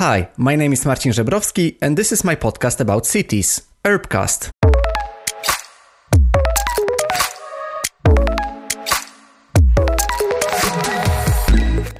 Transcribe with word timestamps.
Hi, 0.00 0.30
my 0.38 0.56
name 0.56 0.72
is 0.72 0.86
Marcin 0.86 1.12
Żebrowski, 1.12 1.76
and 1.82 1.94
this 1.94 2.10
is 2.10 2.24
my 2.24 2.34
podcast 2.34 2.80
about 2.80 3.04
cities, 3.04 3.68
Urbcast. 3.84 4.48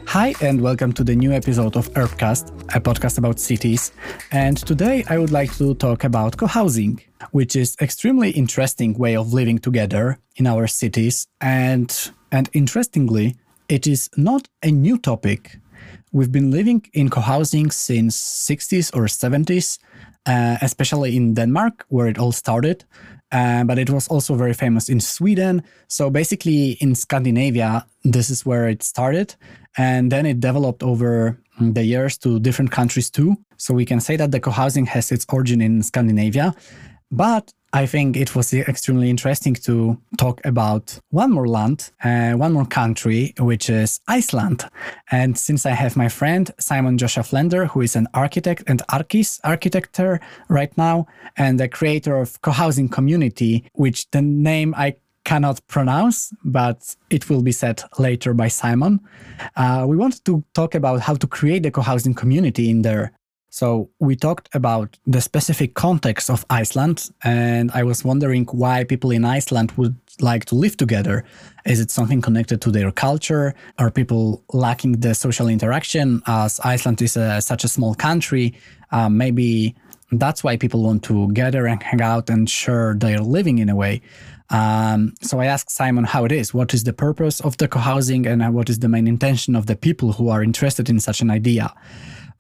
Hi, 0.07 0.35
and 0.41 0.63
welcome 0.63 0.95
to 0.95 1.05
the 1.05 1.15
new 1.15 1.33
episode 1.33 1.77
of 1.77 1.93
Urbcast, 1.93 2.49
a 2.75 2.81
podcast 2.81 3.19
about 3.19 3.39
cities. 3.39 3.93
And 4.33 4.57
today 4.57 5.05
I 5.11 5.19
would 5.19 5.31
like 5.31 5.55
to 5.59 5.75
talk 5.75 6.05
about 6.05 6.39
co-housing, 6.39 7.03
which 7.33 7.55
is 7.55 7.77
extremely 7.83 8.31
interesting 8.31 8.95
way 8.95 9.15
of 9.15 9.35
living 9.35 9.59
together 9.59 10.19
in 10.37 10.47
our 10.47 10.67
cities. 10.69 11.27
And 11.43 11.95
and 12.33 12.49
interestingly, 12.55 13.37
it 13.69 13.87
is 13.87 14.09
not 14.17 14.49
a 14.63 14.71
new 14.71 14.97
topic. 14.97 15.60
We've 16.13 16.33
been 16.33 16.51
living 16.51 16.85
in 16.93 17.09
co-housing 17.09 17.71
since 17.71 18.17
60s 18.49 18.95
or 18.97 19.05
70s, 19.05 19.79
uh, 20.27 20.57
especially 20.61 21.17
in 21.17 21.35
Denmark, 21.35 21.85
where 21.89 22.09
it 22.09 22.19
all 22.19 22.33
started. 22.33 22.85
Uh, 23.33 23.63
but 23.63 23.79
it 23.79 23.91
was 23.91 24.09
also 24.09 24.35
very 24.35 24.55
famous 24.55 24.89
in 24.89 24.99
Sweden. 25.01 25.63
So 25.87 26.11
basically, 26.11 26.73
in 26.81 26.97
Scandinavia, 26.97 27.87
this 28.03 28.29
is 28.29 28.45
where 28.45 28.69
it 28.69 28.83
started. 28.83 29.37
And 29.77 30.11
then 30.11 30.27
it 30.27 30.41
developed 30.41 30.83
over 30.83 31.39
the 31.61 31.85
years 31.85 32.19
to 32.19 32.41
different 32.41 32.73
countries 32.73 33.09
too. 33.09 33.37
So 33.57 33.73
we 33.73 33.85
can 33.85 34.01
say 34.01 34.17
that 34.17 34.33
the 34.33 34.41
co-housing 34.41 34.87
has 34.87 35.13
its 35.13 35.25
origin 35.29 35.61
in 35.61 35.83
Scandinavia. 35.83 36.55
But 37.13 37.53
I 37.73 37.87
think 37.87 38.17
it 38.17 38.35
was 38.35 38.53
extremely 38.53 39.11
interesting 39.11 39.55
to 39.55 39.97
talk 40.19 40.41
about 40.45 40.99
one 41.11 41.31
more 41.31 41.47
land, 41.47 41.91
uh, 42.03 42.33
one 42.33 42.53
more 42.53 42.67
country, 42.67 43.33
which 43.39 43.71
is 43.71 44.01
Iceland. 44.09 44.65
And 45.13 45.39
since 45.39 45.65
I 45.65 45.71
have 45.71 45.97
my 45.97 46.09
friend 46.09 46.51
Simon 46.59 46.99
Joshua 46.99 47.23
Flender, 47.23 47.69
who 47.69 47.81
is 47.83 47.95
an 47.95 48.09
architect 48.13 48.65
and 48.67 48.83
Arkis 48.89 49.39
architecture 49.45 50.21
right 50.49 50.77
now, 50.77 51.07
and 51.37 51.61
the 51.61 51.69
creator 51.69 52.17
of 52.17 52.41
co-housing 52.43 52.89
community, 52.89 53.65
which 53.75 54.11
the 54.11 54.23
name 54.23 54.75
I 54.77 54.97
cannot 55.25 55.65
pronounce, 55.69 56.33
but 56.43 56.97
it 57.11 57.31
will 57.31 57.43
be 57.43 57.53
said 57.53 57.85
later 57.99 58.35
by 58.35 58.49
Simon. 58.49 58.99
Uh, 59.55 59.85
we 59.87 59.97
wanted 59.97 60.25
to 60.25 60.43
talk 60.55 60.75
about 60.75 61.01
how 61.01 61.15
to 61.15 61.27
create 61.29 61.65
a 61.67 61.71
co-housing 61.71 62.15
community 62.15 62.69
in 62.69 62.83
there 62.83 63.13
so 63.51 63.91
we 63.99 64.15
talked 64.15 64.49
about 64.55 64.97
the 65.07 65.21
specific 65.21 65.75
context 65.75 66.31
of 66.31 66.47
Iceland, 66.49 67.11
and 67.25 67.71
I 67.73 67.83
was 67.83 68.05
wondering 68.05 68.47
why 68.47 68.85
people 68.85 69.11
in 69.11 69.25
Iceland 69.25 69.73
would 69.73 69.97
like 70.21 70.45
to 70.47 70.55
live 70.55 70.77
together. 70.77 71.25
Is 71.67 71.81
it 71.81 71.91
something 71.91 72.23
connected 72.23 72.61
to 72.63 72.71
their 72.71 72.93
culture? 72.93 73.55
Are 73.79 73.91
people 73.91 74.45
lacking 74.53 75.01
the 75.01 75.15
social 75.15 75.49
interaction? 75.49 76.23
As 76.27 76.61
Iceland 76.61 77.03
is 77.03 77.17
a, 77.17 77.41
such 77.41 77.65
a 77.65 77.69
small 77.69 77.97
country, 77.97 78.55
um, 78.93 79.19
maybe 79.19 79.75
that's 80.13 80.45
why 80.45 80.57
people 80.57 80.83
want 80.83 81.03
to 81.05 81.33
gather 81.33 81.67
and 81.67 81.83
hang 81.83 82.01
out 82.01 82.31
and 82.31 82.49
share 82.49 82.95
their 82.95 83.19
living 83.19 83.59
in 83.59 83.69
a 83.69 83.75
way. 83.75 84.01
Um, 84.51 85.15
so 85.23 85.41
I 85.41 85.47
asked 85.47 85.71
Simon 85.71 86.05
how 86.05 86.25
it 86.25 86.33
is. 86.33 86.55
What 86.55 86.73
is 86.75 86.85
the 86.85 86.93
purpose 86.93 87.41
of 87.41 87.57
the 87.57 87.69
co-housing, 87.69 88.27
and 88.27 88.55
what 88.55 88.71
is 88.71 88.79
the 88.79 88.89
main 88.89 89.07
intention 89.07 89.57
of 89.57 89.67
the 89.67 89.77
people 89.77 90.13
who 90.13 90.29
are 90.29 90.43
interested 90.43 90.89
in 90.89 91.01
such 91.01 91.21
an 91.21 91.31
idea? 91.31 91.73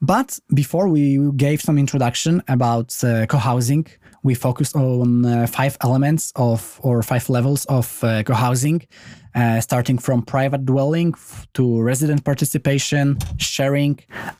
But 0.02 0.38
before 0.54 0.88
we 0.88 1.30
gave 1.36 1.60
some 1.60 1.76
introduction 1.76 2.42
about 2.48 2.96
uh, 3.04 3.26
co-housing, 3.26 3.86
we 4.22 4.34
focused 4.34 4.74
on 4.74 5.26
uh, 5.26 5.46
five 5.46 5.76
elements 5.82 6.32
of 6.36 6.80
or 6.82 7.02
five 7.02 7.28
levels 7.28 7.66
of 7.66 8.02
uh, 8.02 8.22
co-housing, 8.22 8.86
uh, 9.34 9.60
starting 9.60 9.98
from 9.98 10.22
private 10.22 10.64
dwelling 10.64 11.14
to 11.52 11.82
resident 11.82 12.24
participation, 12.24 13.18
sharing, 13.36 13.98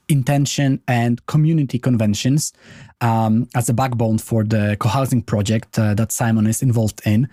intention, 0.09 0.81
and 0.89 1.25
community 1.27 1.79
conventions 1.79 2.55
um, 3.03 3.47
as 3.55 3.69
a 3.69 3.75
backbone 3.75 4.17
for 4.17 4.45
the 4.45 4.79
co-housing 4.81 5.23
project 5.23 5.79
uh, 5.79 5.93
that 5.95 6.11
Simon 6.11 6.47
is 6.47 6.63
involved 6.63 7.03
in. 7.05 7.29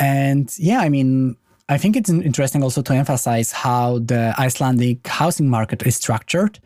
And 0.00 0.52
yeah, 0.58 0.80
I 0.80 0.88
mean, 0.88 1.36
I 1.68 1.78
think 1.78 1.94
it's 1.94 2.10
interesting 2.10 2.64
also 2.64 2.82
to 2.82 2.92
emphasize 2.92 3.52
how 3.52 4.00
the 4.00 4.34
Icelandic 4.38 5.06
housing 5.06 5.48
market 5.48 5.86
is 5.86 5.94
structured 5.94 6.58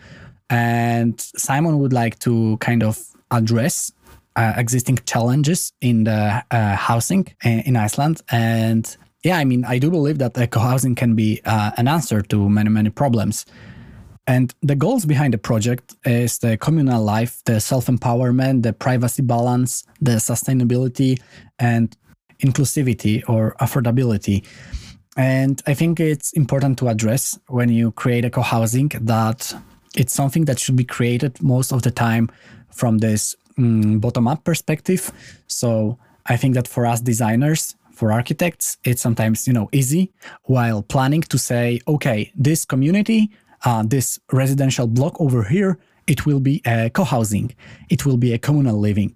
and 0.54 1.20
Simon 1.20 1.80
would 1.80 1.92
like 1.92 2.20
to 2.20 2.56
kind 2.58 2.84
of 2.84 2.96
address 3.32 3.90
uh, 4.36 4.52
existing 4.56 4.98
challenges 5.04 5.72
in 5.80 6.04
the 6.04 6.44
uh, 6.50 6.76
housing 6.76 7.26
in 7.42 7.76
Iceland. 7.76 8.22
And 8.30 8.96
yeah, 9.24 9.38
I 9.38 9.44
mean, 9.44 9.64
I 9.64 9.78
do 9.80 9.90
believe 9.90 10.18
that 10.18 10.38
eco 10.38 10.60
housing 10.60 10.94
can 10.94 11.16
be 11.16 11.40
uh, 11.44 11.72
an 11.76 11.88
answer 11.88 12.22
to 12.22 12.48
many, 12.48 12.70
many 12.70 12.90
problems. 12.90 13.46
And 14.28 14.54
the 14.62 14.76
goals 14.76 15.04
behind 15.06 15.34
the 15.34 15.38
project 15.38 15.96
is 16.04 16.38
the 16.38 16.56
communal 16.56 17.02
life, 17.02 17.42
the 17.46 17.60
self 17.60 17.86
empowerment, 17.86 18.62
the 18.62 18.72
privacy 18.72 19.22
balance, 19.22 19.84
the 20.00 20.12
sustainability, 20.12 21.20
and 21.58 21.96
inclusivity 22.38 23.28
or 23.28 23.56
affordability. 23.60 24.46
And 25.16 25.60
I 25.66 25.74
think 25.74 25.98
it's 25.98 26.32
important 26.32 26.78
to 26.78 26.88
address 26.88 27.38
when 27.48 27.70
you 27.70 27.90
create 27.92 28.24
eco 28.24 28.42
housing 28.42 28.90
that 29.00 29.52
it's 29.96 30.12
something 30.12 30.44
that 30.46 30.58
should 30.58 30.76
be 30.76 30.84
created 30.84 31.40
most 31.42 31.72
of 31.72 31.82
the 31.82 31.90
time 31.90 32.30
from 32.70 32.98
this 32.98 33.36
um, 33.58 33.98
bottom 34.00 34.26
up 34.26 34.44
perspective. 34.44 35.12
So 35.46 35.98
I 36.26 36.36
think 36.36 36.54
that 36.54 36.68
for 36.68 36.86
us 36.86 37.00
designers, 37.00 37.76
for 37.92 38.10
architects, 38.12 38.76
it's 38.84 39.00
sometimes 39.00 39.46
you 39.46 39.52
know 39.52 39.68
easy 39.72 40.12
while 40.44 40.82
planning 40.82 41.22
to 41.22 41.38
say, 41.38 41.80
okay, 41.86 42.32
this 42.34 42.64
community, 42.64 43.30
uh, 43.64 43.84
this 43.86 44.18
residential 44.32 44.86
block 44.86 45.20
over 45.20 45.44
here, 45.44 45.78
it 46.06 46.26
will 46.26 46.40
be 46.40 46.60
a 46.66 46.90
co-housing, 46.90 47.54
it 47.88 48.04
will 48.04 48.16
be 48.16 48.32
a 48.32 48.38
communal 48.38 48.78
living. 48.78 49.14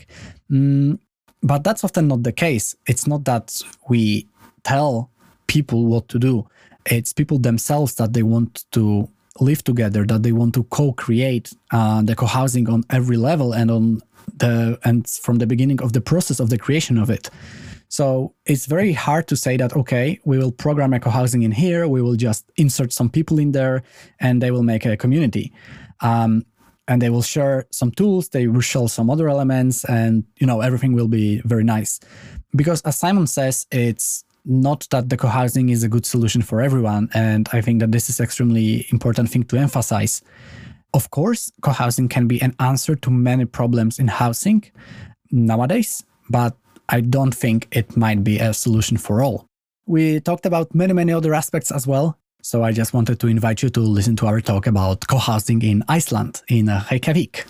Mm, 0.51 0.99
but 1.43 1.65
that's 1.65 1.85
often 1.85 2.09
not 2.09 2.23
the 2.23 2.33
case. 2.33 2.75
It's 2.87 3.07
not 3.07 3.25
that 3.25 3.63
we 3.89 4.27
tell 4.63 5.11
people 5.47 5.87
what 5.87 6.09
to 6.09 6.19
do. 6.19 6.49
It's 6.87 7.13
people 7.13 7.39
themselves 7.39 7.95
that 7.97 8.13
they 8.13 8.23
want 8.23 8.65
to 8.73 9.09
live 9.41 9.63
together, 9.65 10.05
that 10.07 10.23
they 10.23 10.33
want 10.33 10.55
to 10.55 10.65
co-create 10.65 11.53
uh, 11.73 12.03
the 12.03 12.15
co-housing 12.15 12.69
on 12.69 12.85
every 12.91 13.17
level 13.17 13.53
and 13.53 13.71
on 13.71 14.01
the 14.37 14.79
and 14.85 15.09
from 15.09 15.39
the 15.39 15.47
beginning 15.47 15.81
of 15.83 15.93
the 15.93 16.01
process 16.01 16.41
of 16.41 16.51
the 16.51 16.59
creation 16.59 16.99
of 16.99 17.11
it. 17.11 17.31
So 17.89 18.35
it's 18.45 18.67
very 18.67 18.93
hard 18.93 19.27
to 19.29 19.37
say 19.37 19.57
that 19.57 19.75
okay, 19.75 20.21
we 20.25 20.39
will 20.39 20.53
program 20.53 20.93
a 20.93 21.01
co-housing 21.01 21.43
in 21.43 21.53
here, 21.53 21.89
we 21.89 22.03
will 22.03 22.17
just 22.17 22.51
insert 22.57 22.93
some 22.93 23.09
people 23.09 23.39
in 23.39 23.53
there, 23.53 23.83
and 24.21 24.43
they 24.43 24.51
will 24.51 24.63
make 24.63 24.85
a 24.85 24.97
community. 24.97 25.53
Um, 26.01 26.45
and 26.87 27.03
they 27.03 27.11
will 27.11 27.23
share 27.23 27.67
some 27.71 27.91
tools, 27.91 28.31
they 28.31 28.47
will 28.47 28.63
share 28.63 28.89
some 28.89 29.11
other 29.11 29.29
elements, 29.29 29.85
and 29.85 30.25
you 30.37 30.47
know 30.47 30.61
everything 30.61 30.95
will 30.95 31.09
be 31.09 31.41
very 31.45 31.65
nice. 31.65 32.01
Because 32.57 32.81
as 32.83 32.99
Simon 32.99 33.27
says, 33.27 33.67
it's 33.71 34.25
not 34.49 34.89
that 34.91 35.11
the 35.11 35.17
co-housing 35.17 35.69
is 35.69 35.85
a 35.85 35.89
good 35.89 36.07
solution 36.07 36.41
for 36.41 36.61
everyone. 36.63 37.11
And 37.13 37.49
I 37.53 37.61
think 37.61 37.81
that 37.81 37.93
this 37.93 38.09
is 38.09 38.19
extremely 38.19 38.87
important 38.91 39.31
thing 39.31 39.45
to 39.45 39.59
emphasize. 39.59 40.23
Of 40.95 41.11
course, 41.11 41.53
co-housing 41.61 42.09
can 42.09 42.27
be 42.27 42.41
an 42.41 42.57
answer 42.59 42.97
to 42.97 43.11
many 43.11 43.45
problems 43.45 43.99
in 43.99 44.09
housing 44.09 44.65
nowadays, 45.31 46.03
but 46.31 46.57
I 46.89 47.03
don't 47.03 47.35
think 47.35 47.69
it 47.73 47.95
might 47.95 48.25
be 48.25 48.39
a 48.39 48.55
solution 48.55 48.97
for 48.97 49.23
all. 49.23 49.47
We 49.87 50.21
talked 50.21 50.47
about 50.47 50.75
many, 50.75 50.95
many 50.95 51.13
other 51.13 51.35
aspects 51.35 51.71
as 51.71 51.87
well. 51.87 52.19
So 52.43 52.63
I 52.63 52.73
just 52.73 52.95
wanted 52.95 53.21
to 53.21 53.27
invite 53.27 53.63
you 53.63 53.69
to 53.69 53.81
listen 53.81 54.17
to 54.17 54.27
our 54.27 54.41
talk 54.41 54.67
about 54.67 55.07
co-housing 55.07 55.61
in 55.61 55.85
Iceland, 55.89 56.41
in 56.49 56.71
Reykjavik. 56.91 57.45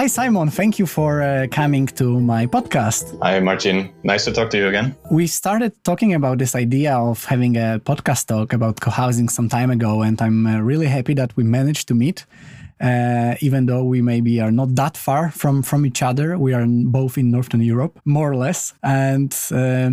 Hi, 0.00 0.06
Simon. 0.06 0.48
Thank 0.48 0.78
you 0.78 0.86
for 0.86 1.20
uh, 1.20 1.46
coming 1.50 1.86
to 1.88 2.18
my 2.20 2.46
podcast. 2.46 3.18
Hi, 3.20 3.38
Marcin. 3.38 3.92
Nice 4.02 4.24
to 4.24 4.32
talk 4.32 4.48
to 4.48 4.56
you 4.56 4.66
again. 4.66 4.96
We 5.10 5.26
started 5.26 5.72
talking 5.84 6.14
about 6.14 6.38
this 6.38 6.54
idea 6.54 6.96
of 6.96 7.22
having 7.26 7.58
a 7.58 7.78
podcast 7.84 8.26
talk 8.26 8.54
about 8.54 8.80
co 8.80 8.90
housing 8.90 9.28
some 9.28 9.50
time 9.50 9.70
ago, 9.70 10.00
and 10.00 10.18
I'm 10.22 10.46
uh, 10.46 10.60
really 10.60 10.86
happy 10.86 11.12
that 11.16 11.36
we 11.36 11.44
managed 11.44 11.86
to 11.88 11.94
meet. 11.94 12.24
Uh, 12.80 13.34
even 13.42 13.66
though 13.66 13.84
we 13.84 14.00
maybe 14.00 14.40
are 14.40 14.50
not 14.50 14.74
that 14.74 14.96
far 14.96 15.30
from 15.32 15.62
from 15.62 15.84
each 15.84 16.02
other, 16.02 16.38
we 16.38 16.54
are 16.54 16.64
both 16.66 17.18
in 17.18 17.30
Northern 17.30 17.60
Europe, 17.60 18.00
more 18.06 18.30
or 18.30 18.36
less. 18.36 18.72
And 18.82 19.36
uh, 19.52 19.90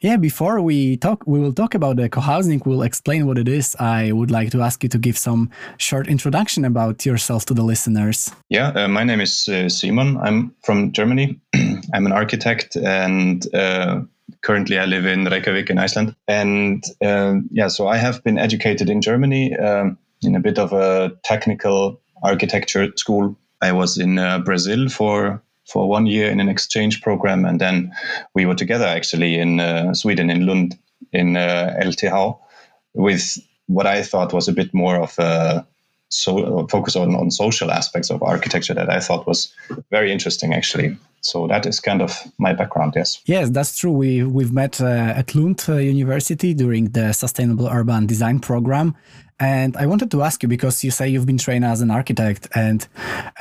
yeah, 0.00 0.16
before 0.16 0.60
we 0.62 0.96
talk, 0.96 1.24
we 1.26 1.38
will 1.38 1.52
talk 1.52 1.74
about 1.74 1.96
the 1.96 2.08
co-housing. 2.08 2.62
We'll 2.64 2.82
explain 2.82 3.26
what 3.26 3.36
it 3.36 3.48
is. 3.48 3.76
I 3.78 4.12
would 4.12 4.30
like 4.30 4.50
to 4.52 4.62
ask 4.62 4.82
you 4.82 4.88
to 4.88 4.98
give 4.98 5.18
some 5.18 5.50
short 5.76 6.08
introduction 6.08 6.64
about 6.64 7.04
yourself 7.04 7.44
to 7.46 7.54
the 7.54 7.62
listeners. 7.62 8.32
Yeah, 8.48 8.68
uh, 8.68 8.88
my 8.88 9.04
name 9.04 9.20
is 9.20 9.48
uh, 9.48 9.68
Simon. 9.68 10.16
I'm 10.16 10.54
from 10.62 10.92
Germany. 10.92 11.38
I'm 11.94 12.06
an 12.06 12.12
architect, 12.12 12.76
and 12.76 13.46
uh, 13.54 14.02
currently 14.40 14.78
I 14.78 14.86
live 14.86 15.04
in 15.04 15.26
Reykjavik 15.26 15.68
in 15.68 15.78
Iceland. 15.78 16.16
And 16.26 16.82
uh, 17.02 17.36
yeah, 17.50 17.68
so 17.68 17.86
I 17.86 17.98
have 17.98 18.24
been 18.24 18.38
educated 18.38 18.88
in 18.88 19.02
Germany 19.02 19.54
um, 19.56 19.98
in 20.22 20.34
a 20.34 20.40
bit 20.40 20.58
of 20.58 20.72
a 20.72 21.12
technical 21.24 22.00
architecture 22.22 22.90
school. 22.96 23.36
I 23.60 23.72
was 23.72 23.98
in 23.98 24.18
uh, 24.18 24.38
Brazil 24.38 24.88
for 24.88 25.42
for 25.70 25.88
one 25.88 26.06
year 26.06 26.30
in 26.30 26.40
an 26.40 26.48
exchange 26.48 27.00
program, 27.02 27.44
and 27.44 27.60
then 27.60 27.92
we 28.34 28.46
were 28.46 28.54
together 28.54 28.86
actually 28.86 29.38
in 29.38 29.60
uh, 29.60 29.94
Sweden 29.94 30.30
in 30.30 30.46
Lund 30.46 30.78
in 31.12 31.36
uh, 31.36 31.76
LTH 31.80 32.38
with 32.94 33.38
what 33.66 33.86
I 33.86 34.02
thought 34.02 34.32
was 34.32 34.48
a 34.48 34.52
bit 34.52 34.74
more 34.74 34.96
of 34.96 35.18
a 35.18 35.66
so 36.08 36.66
focus 36.66 36.96
on, 36.96 37.14
on 37.14 37.30
social 37.30 37.70
aspects 37.70 38.10
of 38.10 38.22
architecture 38.22 38.74
that 38.74 38.90
I 38.90 38.98
thought 38.98 39.28
was 39.28 39.54
very 39.90 40.10
interesting 40.12 40.52
actually. 40.52 40.96
So 41.20 41.46
that 41.48 41.66
is 41.66 41.80
kind 41.80 42.00
of 42.02 42.18
my 42.38 42.52
background, 42.52 42.94
yes. 42.96 43.20
Yes, 43.26 43.50
that's 43.50 43.76
true. 43.76 43.92
We 43.92 44.22
we've 44.22 44.52
met 44.52 44.80
uh, 44.80 44.86
at 45.20 45.34
Lund 45.34 45.64
uh, 45.68 45.74
University 45.76 46.54
during 46.54 46.86
the 46.90 47.12
Sustainable 47.12 47.68
Urban 47.68 48.06
Design 48.06 48.40
program, 48.40 48.96
and 49.38 49.76
I 49.76 49.86
wanted 49.86 50.10
to 50.10 50.22
ask 50.22 50.42
you 50.42 50.48
because 50.48 50.84
you 50.84 50.90
say 50.90 51.08
you've 51.08 51.26
been 51.26 51.38
trained 51.38 51.64
as 51.64 51.80
an 51.80 51.90
architect, 51.90 52.48
and 52.54 52.86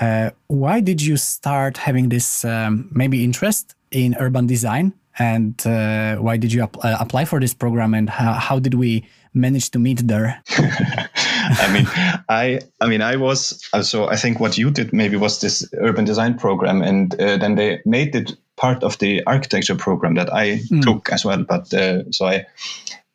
uh, 0.01 0.31
why 0.47 0.79
did 0.79 1.01
you 1.01 1.17
start 1.17 1.77
having 1.77 2.09
this 2.09 2.45
um, 2.45 2.89
maybe 2.91 3.23
interest 3.23 3.75
in 3.91 4.15
urban 4.19 4.47
design? 4.47 4.93
And 5.17 5.61
uh, 5.67 6.15
why 6.17 6.37
did 6.37 6.53
you 6.53 6.63
ap 6.63 6.77
uh, 6.83 6.95
apply 6.99 7.25
for 7.25 7.39
this 7.39 7.53
program? 7.53 7.93
And 7.93 8.09
how, 8.09 8.33
how 8.33 8.59
did 8.59 8.75
we 8.75 9.05
manage 9.33 9.71
to 9.71 9.79
meet 9.79 10.07
there? 10.07 10.41
I 11.59 11.73
mean, 11.73 11.87
I 12.29 12.59
I 12.79 12.87
mean, 12.87 13.01
I 13.01 13.15
was 13.15 13.67
uh, 13.73 13.81
so 13.81 14.07
I 14.07 14.15
think 14.15 14.39
what 14.39 14.57
you 14.57 14.69
did 14.69 14.93
maybe 14.93 15.17
was 15.17 15.41
this 15.41 15.67
urban 15.79 16.05
design 16.05 16.37
program, 16.37 16.81
and 16.81 17.13
uh, 17.19 17.37
then 17.37 17.55
they 17.55 17.81
made 17.85 18.15
it 18.15 18.37
part 18.55 18.83
of 18.83 18.97
the 18.99 19.23
architecture 19.25 19.75
program 19.75 20.15
that 20.15 20.31
I 20.31 20.59
mm. 20.59 20.81
took 20.83 21.09
as 21.11 21.25
well. 21.25 21.43
But 21.43 21.73
uh, 21.73 22.11
so 22.11 22.27
I 22.27 22.45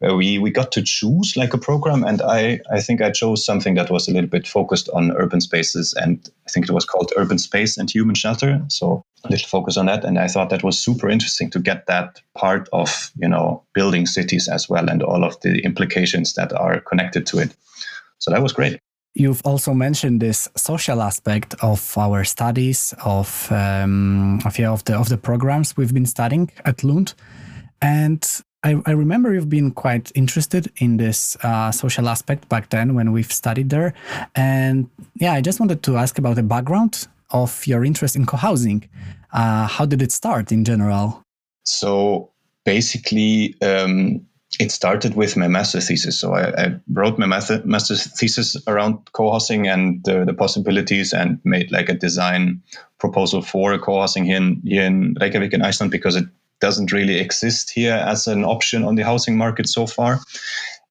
uh, 0.05 0.17
we 0.17 0.39
we 0.39 0.51
got 0.51 0.73
to 0.73 0.83
choose 0.83 1.37
like 1.37 1.55
a 1.55 1.59
program, 1.59 2.03
and 2.03 2.21
I 2.23 2.61
I 2.73 2.81
think 2.81 3.01
I 3.01 3.11
chose 3.11 3.45
something 3.45 3.75
that 3.77 3.91
was 3.91 4.09
a 4.09 4.13
little 4.13 4.31
bit 4.31 4.49
focused 4.49 4.89
on 4.89 5.13
urban 5.13 5.41
spaces, 5.41 5.95
and 5.95 6.29
I 6.47 6.51
think 6.51 6.69
it 6.69 6.73
was 6.73 6.85
called 6.85 7.13
urban 7.17 7.39
space 7.39 7.77
and 7.77 7.91
human 7.91 8.17
shelter. 8.17 8.61
So 8.69 9.05
a 9.25 9.31
little 9.31 9.49
focus 9.49 9.77
on 9.77 9.87
that, 9.87 10.05
and 10.05 10.19
I 10.19 10.27
thought 10.27 10.51
that 10.51 10.65
was 10.65 10.79
super 10.79 11.09
interesting 11.09 11.51
to 11.51 11.61
get 11.61 11.87
that 11.87 12.21
part 12.35 12.69
of 12.73 13.13
you 13.17 13.29
know 13.29 13.63
building 13.75 14.07
cities 14.07 14.49
as 14.49 14.69
well, 14.69 14.91
and 14.91 15.03
all 15.03 15.25
of 15.25 15.41
the 15.43 15.61
implications 15.65 16.35
that 16.35 16.53
are 16.53 16.81
connected 16.81 17.27
to 17.27 17.39
it. 17.39 17.55
So 18.25 18.31
that 18.31 18.43
was 18.43 18.55
great. 18.55 18.81
You've 19.13 19.43
also 19.45 19.75
mentioned 19.75 20.23
this 20.23 20.49
social 20.57 21.03
aspect 21.03 21.55
of 21.61 21.97
our 21.99 22.25
studies 22.25 22.95
of 23.05 23.53
um, 23.53 24.41
of, 24.47 24.59
yeah, 24.59 24.71
of 24.71 24.83
the 24.85 24.97
of 24.97 25.11
the 25.11 25.19
programs 25.19 25.77
we've 25.77 25.93
been 25.93 26.07
studying 26.07 26.51
at 26.65 26.83
Lund, 26.83 27.13
and 27.83 28.27
I, 28.63 28.81
I 28.87 28.93
remember 28.93 29.35
you've 29.35 29.51
been 29.51 29.73
quite 29.73 30.11
interested 30.15 30.73
in 30.79 30.97
this 30.97 31.37
uh, 31.43 31.71
social 31.71 32.09
aspect 32.09 32.49
back 32.49 32.71
then 32.71 32.95
when 32.95 33.13
we've 33.13 33.31
studied 33.31 33.69
there, 33.69 33.93
and 34.35 34.89
yeah, 35.21 35.35
I 35.35 35.43
just 35.43 35.61
wanted 35.61 35.83
to 35.83 35.99
ask 35.99 36.19
about 36.19 36.37
the 36.37 36.43
background 36.43 37.07
of 37.31 37.67
your 37.67 37.85
interest 37.85 38.17
in 38.17 38.25
co-housing. 38.25 38.89
Uh, 39.35 39.67
how 39.67 39.85
did 39.85 40.01
it 40.01 40.13
start 40.13 40.51
in 40.51 40.65
general? 40.65 41.23
So 41.65 42.33
basically. 42.65 43.55
Um, 43.61 44.27
it 44.61 44.71
started 44.71 45.15
with 45.15 45.37
my 45.37 45.49
master 45.49 45.81
thesis. 45.81 46.19
So 46.19 46.35
I, 46.35 46.65
I 46.65 46.75
wrote 46.93 47.19
my 47.19 47.27
master, 47.27 47.59
thesis 47.97 48.57
around 48.67 49.13
co-housing 49.13 49.67
and 49.69 50.03
the, 50.05 50.25
the, 50.25 50.35
possibilities 50.35 51.13
and 51.13 51.41
made 51.45 51.73
like 51.73 51.89
a 51.89 51.95
design 51.95 52.63
proposal 52.99 53.43
for 53.43 53.77
co-housing 53.79 54.25
here 54.25 54.37
in, 54.37 54.63
here 54.65 54.85
in 54.85 55.17
Reykjavik 55.21 55.53
in 55.53 55.63
Iceland 55.63 55.91
because 55.91 56.17
it 56.17 56.27
doesn't 56.61 56.93
really 56.93 57.19
exist 57.19 57.71
here 57.71 57.95
as 57.95 58.27
an 58.27 58.45
option 58.45 58.85
on 58.85 58.95
the 58.95 59.05
housing 59.05 59.37
market 59.37 59.69
so 59.69 59.87
far. 59.87 60.21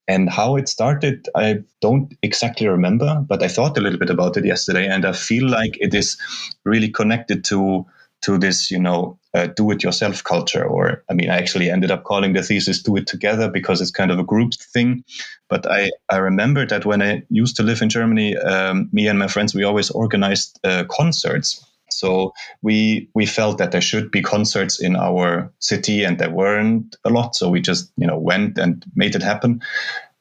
And 0.07 0.29
how 0.29 0.57
it 0.57 0.67
started, 0.67 1.29
I 1.33 1.63
don't 1.79 2.13
exactly 2.21 2.67
remember, 2.67 3.23
but 3.25 3.41
I 3.41 3.47
thought 3.47 3.77
a 3.77 3.81
little 3.81 3.99
bit 3.99 4.09
about 4.09 4.35
it 4.35 4.45
yesterday, 4.45 4.85
and 4.85 5.05
I 5.05 5.13
feel 5.13 5.47
like 5.47 5.77
it 5.79 5.93
is 5.93 6.17
really 6.65 6.89
connected 6.89 7.45
to 7.45 7.85
to 8.23 8.37
this, 8.37 8.69
you 8.69 8.79
know, 8.79 9.17
uh, 9.33 9.47
do-it-yourself 9.47 10.23
culture. 10.23 10.63
Or, 10.63 11.03
I 11.09 11.13
mean, 11.13 11.29
I 11.29 11.37
actually 11.37 11.69
ended 11.69 11.91
up 11.91 12.03
calling 12.03 12.33
the 12.33 12.43
thesis 12.43 12.81
"Do 12.81 12.95
It 12.97 13.07
Together" 13.07 13.49
because 13.49 13.81
it's 13.81 13.91
kind 13.91 14.11
of 14.11 14.19
a 14.19 14.23
group 14.23 14.53
thing. 14.53 15.03
But 15.49 15.65
I 15.69 15.91
I 16.09 16.17
remember 16.17 16.65
that 16.67 16.85
when 16.85 17.01
I 17.01 17.23
used 17.29 17.55
to 17.57 17.63
live 17.63 17.81
in 17.81 17.89
Germany, 17.89 18.37
um, 18.37 18.89
me 18.91 19.07
and 19.07 19.19
my 19.19 19.27
friends 19.27 19.55
we 19.55 19.63
always 19.63 19.89
organized 19.91 20.59
uh, 20.63 20.83
concerts. 20.89 21.65
So 21.89 22.33
we 22.61 23.09
we 23.13 23.25
felt 23.25 23.57
that 23.57 23.71
there 23.71 23.81
should 23.81 24.11
be 24.11 24.21
concerts 24.21 24.79
in 24.79 24.95
our 24.95 25.51
city, 25.59 26.03
and 26.03 26.19
there 26.19 26.31
weren't 26.31 26.95
a 27.03 27.09
lot. 27.09 27.35
So 27.35 27.49
we 27.49 27.61
just 27.61 27.91
you 27.97 28.07
know 28.07 28.17
went 28.17 28.57
and 28.57 28.85
made 28.95 29.15
it 29.15 29.23
happen 29.23 29.61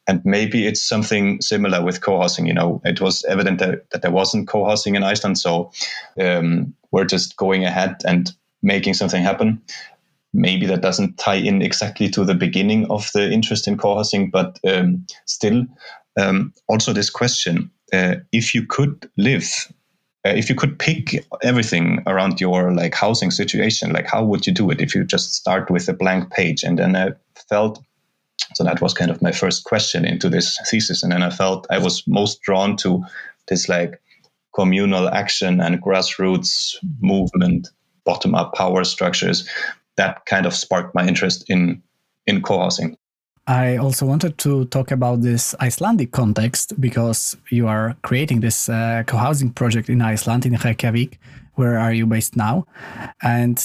and 0.09 0.21
maybe 0.25 0.67
it's 0.67 0.83
something 0.85 1.41
similar 1.41 1.81
with 1.81 2.01
co-housing 2.01 2.47
you 2.47 2.53
know 2.53 2.81
it 2.85 3.01
was 3.01 3.25
evident 3.25 3.61
that, 3.61 3.89
that 3.91 4.03
there 4.03 4.11
wasn't 4.11 4.49
co-housing 4.49 4.97
in 4.97 5.05
iceland 5.05 5.39
so 5.39 5.71
um, 6.19 6.75
we're 6.91 7.05
just 7.05 7.37
going 7.37 7.65
ahead 7.65 7.97
and 8.05 8.33
making 8.63 8.95
something 8.95 9.23
happen. 9.23 9.63
Maybe 10.33 10.67
that 10.67 10.81
doesn't 10.81 11.19
tie 11.19 11.35
in 11.35 11.61
exactly 11.61 12.09
to 12.11 12.25
the 12.25 12.35
beginning 12.35 12.91
of 12.91 13.11
the 13.13 13.31
interest 13.31 13.69
in 13.69 13.77
co-housing, 13.77 14.31
but 14.31 14.59
um, 14.67 15.07
still, 15.27 15.65
um, 16.19 16.53
also 16.69 16.93
this 16.93 17.11
question: 17.11 17.71
uh, 17.93 18.17
if 18.33 18.55
you 18.55 18.65
could 18.67 19.11
live, 19.19 19.47
uh, 20.27 20.31
if 20.31 20.49
you 20.49 20.55
could 20.55 20.79
pick 20.79 21.27
everything 21.43 22.03
around 22.07 22.41
your 22.41 22.73
like 22.73 22.95
housing 22.95 23.31
situation, 23.31 23.93
like 23.93 24.07
how 24.07 24.25
would 24.25 24.47
you 24.47 24.55
do 24.55 24.71
it? 24.71 24.81
If 24.81 24.95
you 24.95 25.05
just 25.05 25.35
start 25.35 25.71
with 25.71 25.89
a 25.89 25.93
blank 25.93 26.31
page, 26.31 26.63
and 26.63 26.79
then 26.79 26.97
I 26.97 27.11
felt 27.51 27.83
so 28.55 28.65
that 28.65 28.81
was 28.81 28.95
kind 28.95 29.11
of 29.11 29.23
my 29.23 29.33
first 29.33 29.65
question 29.65 30.05
into 30.05 30.29
this 30.29 30.59
thesis, 30.71 31.03
and 31.03 31.13
then 31.13 31.23
I 31.23 31.31
felt 31.31 31.67
I 31.71 31.79
was 31.79 32.07
most 32.07 32.41
drawn 32.43 32.77
to 32.79 33.05
this 33.49 33.69
like 33.69 34.01
communal 34.55 35.09
action 35.09 35.61
and 35.61 35.83
grassroots 35.83 36.77
movement, 37.01 37.69
bottom 38.05 38.35
up 38.35 38.55
power 38.55 38.85
structures. 38.85 39.49
That 39.97 40.25
kind 40.27 40.47
of 40.47 40.55
sparked 40.55 40.95
my 40.95 41.07
interest 41.07 41.45
in 41.49 41.83
in 42.27 42.43
co-housing. 42.43 42.97
I 43.47 43.77
also 43.77 44.07
wanted 44.07 44.39
to 44.39 44.67
talk 44.67 44.93
about 44.93 45.23
this 45.23 45.55
Icelandic 45.61 46.13
context 46.13 46.81
because 46.81 47.37
you 47.51 47.67
are 47.67 47.97
creating 48.03 48.41
this 48.41 48.69
uh, 48.69 49.03
co-housing 49.07 49.51
project 49.51 49.89
in 49.89 50.01
Iceland 50.01 50.47
in 50.47 50.55
Reykjavik. 50.55 51.19
Where 51.55 51.77
are 51.77 51.93
you 51.93 52.07
based 52.07 52.37
now? 52.37 52.67
And 53.21 53.59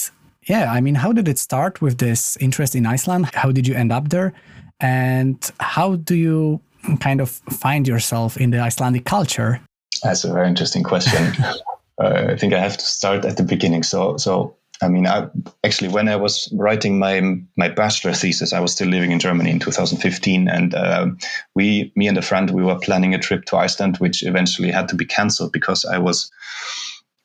yeah, 0.48 0.72
I 0.72 0.82
mean, 0.82 0.96
how 0.96 1.14
did 1.14 1.28
it 1.28 1.38
start 1.38 1.80
with 1.82 2.00
this 2.00 2.38
interest 2.38 2.76
in 2.76 2.88
Iceland? 2.88 3.30
How 3.34 3.52
did 3.52 3.68
you 3.68 3.76
end 3.76 3.92
up 3.92 4.10
there? 4.10 4.34
And 4.80 5.38
how 5.60 5.98
do 5.98 6.16
you 6.16 6.60
kind 7.00 7.22
of 7.22 7.30
find 7.30 7.88
yourself 7.88 8.38
in 8.38 8.50
the 8.50 8.60
Icelandic 8.60 9.06
culture? 9.06 9.62
That's 10.04 10.24
a 10.24 10.34
very 10.34 10.48
interesting 10.48 10.84
question. 10.84 11.34
uh, 12.02 12.28
I 12.30 12.36
think 12.36 12.54
I 12.54 12.60
have 12.60 12.78
to 12.78 12.86
start 12.86 13.26
at 13.26 13.38
the 13.38 13.44
beginning. 13.44 13.84
So, 13.84 14.18
so 14.18 14.56
I 14.82 14.88
mean, 14.88 15.08
I 15.08 15.28
actually 15.64 15.90
when 15.90 16.08
I 16.08 16.16
was 16.16 16.52
writing 16.54 17.00
my 17.00 17.22
my 17.56 17.70
bachelor 17.70 18.14
thesis, 18.14 18.54
I 18.54 18.60
was 18.60 18.74
still 18.74 18.88
living 18.88 19.12
in 19.12 19.20
Germany 19.20 19.50
in 19.50 19.60
2015, 19.60 20.48
and 20.48 20.76
uh, 20.76 21.08
we, 21.56 21.92
me 21.96 22.08
and 22.08 22.18
a 22.18 22.22
friend, 22.22 22.52
we 22.52 22.64
were 22.64 22.80
planning 22.80 23.14
a 23.14 23.20
trip 23.20 23.46
to 23.46 23.58
Iceland, 23.58 23.98
which 23.98 24.24
eventually 24.24 24.72
had 24.72 24.88
to 24.90 24.96
be 24.96 25.06
cancelled 25.06 25.52
because 25.52 25.86
I 25.86 25.98
was. 25.98 26.32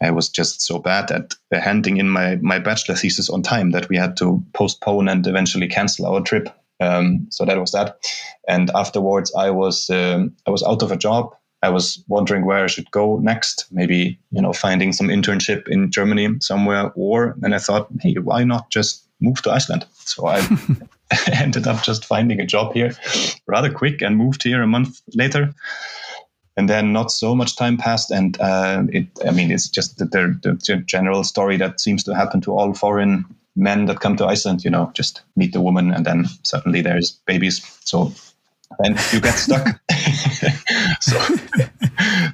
I 0.04 0.10
was 0.10 0.28
just 0.28 0.60
so 0.62 0.80
bad 0.80 1.12
at 1.12 1.34
handing 1.52 1.98
in 1.98 2.08
my, 2.08 2.34
my 2.42 2.58
bachelor 2.58 2.96
thesis 2.96 3.30
on 3.30 3.40
time 3.40 3.70
that 3.70 3.88
we 3.88 3.96
had 3.96 4.16
to 4.16 4.44
postpone 4.52 5.08
and 5.08 5.24
eventually 5.24 5.68
cancel 5.68 6.06
our 6.06 6.20
trip. 6.20 6.48
Um, 6.80 7.28
so 7.30 7.44
that 7.44 7.60
was 7.60 7.70
that. 7.70 7.98
And 8.48 8.68
afterwards, 8.74 9.32
I 9.38 9.50
was 9.50 9.88
um, 9.90 10.34
I 10.44 10.50
was 10.50 10.64
out 10.64 10.82
of 10.82 10.90
a 10.90 10.96
job 10.96 11.36
I 11.62 11.68
was 11.68 12.02
wondering 12.08 12.44
where 12.44 12.64
I 12.64 12.66
should 12.66 12.90
go 12.90 13.18
next. 13.18 13.66
Maybe 13.70 14.18
you 14.30 14.42
know 14.42 14.52
finding 14.52 14.92
some 14.92 15.08
internship 15.08 15.68
in 15.68 15.90
Germany 15.90 16.28
somewhere, 16.40 16.92
or 16.94 17.36
and 17.42 17.54
I 17.54 17.58
thought, 17.58 17.88
hey, 18.00 18.14
why 18.14 18.44
not 18.44 18.70
just 18.70 19.06
move 19.20 19.42
to 19.42 19.52
Iceland? 19.52 19.86
So 20.04 20.26
I 20.26 20.46
ended 21.32 21.66
up 21.66 21.82
just 21.82 22.04
finding 22.04 22.40
a 22.40 22.46
job 22.46 22.74
here 22.74 22.92
rather 23.46 23.72
quick 23.72 24.02
and 24.02 24.16
moved 24.16 24.42
here 24.42 24.62
a 24.62 24.66
month 24.66 25.00
later. 25.14 25.54
And 26.56 26.68
then 26.68 26.92
not 26.92 27.10
so 27.10 27.34
much 27.34 27.56
time 27.56 27.78
passed, 27.78 28.10
and 28.10 28.38
uh, 28.38 28.82
it. 28.90 29.06
I 29.26 29.30
mean, 29.30 29.50
it's 29.50 29.68
just 29.68 29.96
the, 29.96 30.04
the, 30.04 30.60
the 30.66 30.76
general 30.84 31.24
story 31.24 31.56
that 31.56 31.80
seems 31.80 32.04
to 32.04 32.14
happen 32.14 32.42
to 32.42 32.52
all 32.52 32.74
foreign 32.74 33.24
men 33.56 33.86
that 33.86 34.00
come 34.00 34.16
to 34.16 34.26
Iceland. 34.26 34.62
You 34.62 34.70
know, 34.70 34.90
just 34.92 35.22
meet 35.34 35.54
the 35.54 35.62
woman, 35.62 35.94
and 35.94 36.04
then 36.04 36.26
suddenly 36.42 36.82
there's 36.82 37.12
babies. 37.26 37.64
So 37.84 38.12
and 38.80 38.98
you 39.12 39.20
get 39.20 39.34
stuck. 39.34 39.66
so, 41.00 41.18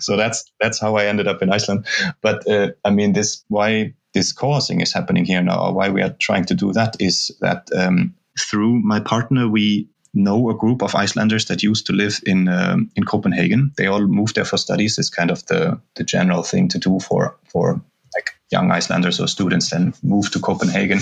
so 0.00 0.16
that's 0.16 0.44
that's 0.60 0.80
how 0.80 0.96
I 0.96 1.06
ended 1.06 1.26
up 1.28 1.42
in 1.42 1.52
Iceland. 1.52 1.86
But 2.20 2.48
uh, 2.48 2.70
I 2.84 2.90
mean, 2.90 3.12
this 3.12 3.44
why 3.48 3.94
this 4.14 4.32
co-housing 4.32 4.80
is 4.80 4.92
happening 4.92 5.24
here 5.24 5.42
now, 5.42 5.66
or 5.66 5.74
why 5.74 5.88
we 5.88 6.02
are 6.02 6.14
trying 6.18 6.44
to 6.46 6.54
do 6.54 6.72
that, 6.72 6.96
is 7.00 7.30
that 7.40 7.68
um, 7.76 8.14
through 8.38 8.80
my 8.80 9.00
partner 9.00 9.48
we 9.48 9.88
know 10.14 10.50
a 10.50 10.54
group 10.54 10.82
of 10.82 10.94
Icelanders 10.94 11.46
that 11.46 11.62
used 11.62 11.86
to 11.86 11.92
live 11.92 12.20
in 12.26 12.48
um, 12.48 12.90
in 12.96 13.04
Copenhagen. 13.04 13.72
They 13.76 13.86
all 13.86 14.06
moved 14.06 14.34
there 14.34 14.44
for 14.44 14.58
studies. 14.58 14.98
It's 14.98 15.10
kind 15.10 15.30
of 15.30 15.44
the 15.46 15.80
the 15.94 16.04
general 16.04 16.42
thing 16.42 16.68
to 16.68 16.78
do 16.78 17.00
for 17.00 17.36
for 17.52 17.80
like 18.14 18.30
young 18.50 18.70
Icelanders 18.70 19.20
or 19.20 19.28
students. 19.28 19.70
Then 19.70 19.94
move 20.02 20.30
to 20.32 20.40
Copenhagen 20.40 21.00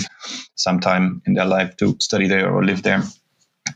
sometime 0.55 1.21
in 1.25 1.33
their 1.35 1.45
life 1.45 1.75
to 1.77 1.95
study 1.99 2.27
there 2.27 2.51
or 2.51 2.65
live 2.65 2.83
there 2.83 3.03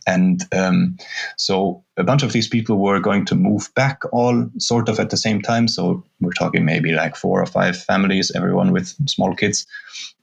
And 0.07 0.43
um, 0.53 0.97
so 1.37 1.83
a 1.97 2.03
bunch 2.03 2.23
of 2.23 2.31
these 2.31 2.47
people 2.47 2.77
were 2.77 2.99
going 2.99 3.25
to 3.25 3.35
move 3.35 3.69
back 3.75 4.01
all 4.11 4.49
sort 4.57 4.89
of 4.89 4.99
at 4.99 5.09
the 5.09 5.17
same 5.17 5.41
time. 5.41 5.67
So 5.67 6.03
we're 6.19 6.31
talking 6.31 6.65
maybe 6.65 6.91
like 6.91 7.15
four 7.15 7.41
or 7.41 7.45
five 7.45 7.77
families, 7.77 8.31
everyone 8.35 8.71
with 8.71 8.87
small 9.09 9.35
kids. 9.35 9.67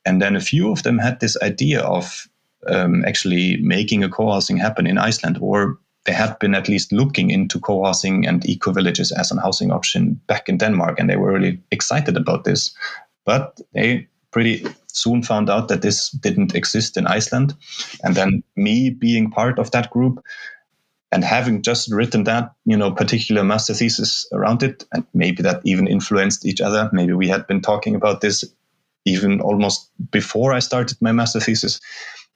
And 0.04 0.20
then 0.20 0.36
a 0.36 0.40
few 0.40 0.72
of 0.72 0.82
them 0.82 0.98
had 0.98 1.20
this 1.20 1.36
idea 1.42 1.80
of 1.80 2.28
um, 2.66 3.04
actually 3.04 3.56
making 3.58 4.04
a 4.04 4.08
co-housing 4.08 4.56
happen 4.56 4.86
in 4.86 4.98
Iceland, 4.98 5.38
or 5.40 5.78
they 6.04 6.12
had 6.12 6.38
been 6.38 6.54
at 6.54 6.68
least 6.68 6.92
looking 6.92 7.30
into 7.30 7.60
co-housing 7.60 8.26
and 8.26 8.44
eco 8.48 8.72
villages 8.72 9.12
as 9.12 9.30
an 9.30 9.38
housing 9.38 9.70
option 9.70 10.20
back 10.26 10.48
in 10.48 10.58
Denmark, 10.58 10.98
and 10.98 11.08
they 11.08 11.16
were 11.16 11.32
really 11.32 11.60
excited 11.70 12.16
about 12.16 12.44
this. 12.44 12.74
But 13.24 13.60
they 13.74 14.08
pretty 14.30 14.66
soon 14.92 15.22
found 15.22 15.50
out 15.50 15.68
that 15.68 15.82
this 15.82 16.10
didn't 16.10 16.54
exist 16.54 16.96
in 16.96 17.06
Iceland. 17.06 17.54
And 18.02 18.14
then 18.14 18.42
me 18.56 18.90
being 18.90 19.30
part 19.30 19.58
of 19.58 19.70
that 19.70 19.90
group 19.90 20.24
and 21.12 21.24
having 21.24 21.62
just 21.62 21.90
written 21.92 22.24
that, 22.24 22.52
you 22.64 22.76
know, 22.76 22.92
particular 22.92 23.44
master 23.44 23.74
thesis 23.74 24.28
around 24.32 24.62
it, 24.62 24.84
and 24.92 25.04
maybe 25.14 25.42
that 25.42 25.60
even 25.64 25.86
influenced 25.86 26.44
each 26.44 26.60
other. 26.60 26.90
Maybe 26.92 27.12
we 27.14 27.28
had 27.28 27.46
been 27.46 27.60
talking 27.60 27.94
about 27.94 28.20
this 28.20 28.44
even 29.04 29.40
almost 29.40 29.90
before 30.10 30.52
I 30.52 30.58
started 30.58 30.98
my 31.00 31.12
master 31.12 31.40
thesis. 31.40 31.80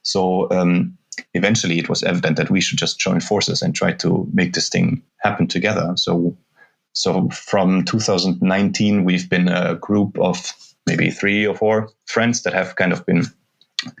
So 0.01 0.49
um, 0.49 0.97
eventually 1.33 1.77
it 1.77 1.89
was 1.89 2.03
evident 2.03 2.37
that 2.37 2.49
we 2.49 2.61
should 2.61 2.79
just 2.79 2.99
join 2.99 3.19
forces 3.19 3.61
and 3.61 3.75
try 3.75 3.93
to 3.93 4.27
make 4.33 4.53
this 4.53 4.69
thing 4.69 5.03
happen 5.17 5.47
together. 5.47 5.93
So 5.95 6.35
so 6.93 7.27
from 7.29 7.85
2019, 7.85 9.03
we've 9.03 9.27
been 9.27 9.47
a 9.47 9.75
group 9.75 10.17
of 10.19 10.53
maybe 10.87 11.09
three 11.09 11.45
or 11.45 11.55
four 11.55 11.89
friends 12.05 12.43
that 12.43 12.53
have 12.53 12.75
kind 12.75 12.91
of 12.91 13.05
been 13.05 13.25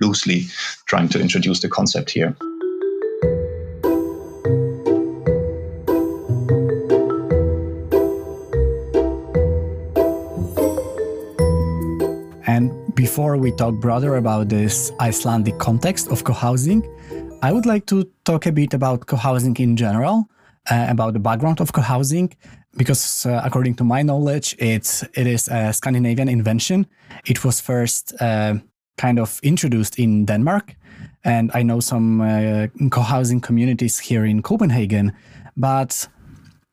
loosely 0.01 0.43
trying 0.85 1.09
to 1.09 1.19
introduce 1.19 1.59
the 1.59 1.69
concept 1.69 2.11
here. 2.11 2.35
And 12.45 12.71
before 12.95 13.37
we 13.37 13.51
talk 13.51 13.75
broader 13.75 14.15
about 14.17 14.49
this 14.49 14.91
Icelandic 14.99 15.57
context 15.57 16.09
of 16.09 16.23
co-housing, 16.23 16.83
I 17.41 17.51
would 17.51 17.65
like 17.65 17.85
to 17.87 18.09
talk 18.25 18.45
a 18.45 18.51
bit 18.51 18.73
about 18.73 19.07
co-housing 19.07 19.55
in 19.57 19.75
general, 19.75 20.29
uh, 20.69 20.85
about 20.89 21.13
the 21.13 21.19
background 21.19 21.59
of 21.59 21.73
co-housing, 21.73 22.33
because 22.77 23.25
uh, 23.25 23.41
according 23.43 23.75
to 23.75 23.83
my 23.83 24.01
knowledge, 24.01 24.55
it's 24.59 25.03
it 25.13 25.27
is 25.27 25.47
a 25.47 25.73
Scandinavian 25.73 26.27
invention. 26.27 26.87
It 27.25 27.43
was 27.43 27.61
first 27.61 28.13
uh, 28.19 28.55
kind 28.97 29.19
of 29.19 29.39
introduced 29.43 29.99
in 29.99 30.25
Denmark, 30.25 30.75
and 31.23 31.51
I 31.53 31.63
know 31.63 31.79
some 31.79 32.21
uh, 32.21 32.67
co-housing 32.89 33.41
communities 33.41 33.99
here 33.99 34.25
in 34.25 34.41
Copenhagen. 34.41 35.13
But 35.55 36.07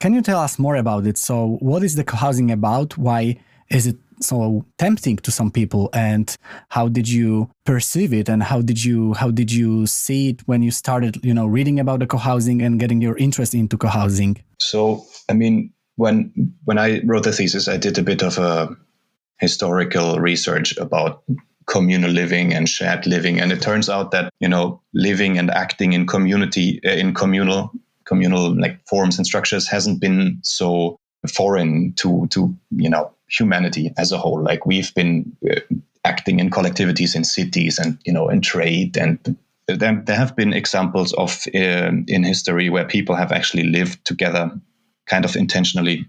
can 0.00 0.14
you 0.14 0.22
tell 0.22 0.40
us 0.40 0.58
more 0.58 0.76
about 0.76 1.06
it? 1.06 1.18
So, 1.18 1.58
what 1.60 1.82
is 1.82 1.94
the 1.94 2.04
co-housing 2.04 2.50
about? 2.50 2.96
Why 2.96 3.36
is 3.70 3.86
it 3.86 3.96
so 4.22 4.64
tempting 4.78 5.16
to 5.16 5.30
some 5.30 5.50
people 5.50 5.88
and 5.92 6.36
how 6.68 6.88
did 6.88 7.08
you 7.08 7.50
perceive 7.64 8.12
it 8.12 8.28
and 8.28 8.42
how 8.42 8.60
did 8.60 8.84
you 8.84 9.14
how 9.14 9.30
did 9.30 9.50
you 9.50 9.86
see 9.86 10.30
it 10.30 10.46
when 10.46 10.62
you 10.62 10.70
started 10.70 11.22
you 11.24 11.32
know 11.32 11.46
reading 11.46 11.80
about 11.80 12.00
the 12.00 12.06
co-housing 12.06 12.60
and 12.60 12.78
getting 12.78 13.00
your 13.00 13.16
interest 13.16 13.54
into 13.54 13.78
co-housing 13.78 14.36
so 14.58 15.02
i 15.30 15.32
mean 15.32 15.72
when 15.96 16.54
when 16.64 16.78
I 16.78 17.00
wrote 17.04 17.24
the 17.24 17.32
thesis, 17.32 17.68
I 17.68 17.76
did 17.76 17.98
a 17.98 18.02
bit 18.02 18.22
of 18.22 18.38
a 18.38 18.76
historical 19.38 20.18
research 20.18 20.76
about 20.76 21.22
communal 21.66 22.10
living 22.10 22.52
and 22.52 22.68
shared 22.68 23.06
living, 23.06 23.40
and 23.40 23.52
it 23.52 23.62
turns 23.62 23.88
out 23.88 24.10
that 24.10 24.32
you 24.40 24.48
know 24.48 24.80
living 24.94 25.38
and 25.38 25.50
acting 25.50 25.92
in 25.92 26.06
community 26.06 26.80
uh, 26.84 26.90
in 26.90 27.14
communal 27.14 27.70
communal 28.04 28.58
like 28.58 28.80
forms 28.88 29.18
and 29.18 29.26
structures 29.26 29.68
hasn't 29.68 30.00
been 30.00 30.38
so 30.42 30.98
foreign 31.28 31.92
to 31.94 32.26
to 32.28 32.54
you 32.70 32.90
know 32.90 33.12
humanity 33.28 33.92
as 33.96 34.12
a 34.12 34.18
whole. 34.18 34.42
Like 34.42 34.66
we've 34.66 34.92
been 34.94 35.36
uh, 35.50 35.60
acting 36.04 36.40
in 36.40 36.50
collectivities 36.50 37.14
in 37.14 37.24
cities 37.24 37.78
and 37.78 37.98
you 38.04 38.12
know 38.12 38.28
in 38.28 38.40
trade 38.40 38.96
and 38.96 39.36
there, 39.66 40.02
there 40.04 40.16
have 40.16 40.34
been 40.34 40.52
examples 40.52 41.12
of 41.12 41.46
uh, 41.54 41.92
in 42.06 42.24
history 42.24 42.68
where 42.68 42.84
people 42.84 43.14
have 43.14 43.32
actually 43.32 43.64
lived 43.64 44.04
together 44.04 44.50
kind 45.10 45.24
of 45.24 45.36
intentionally 45.36 46.06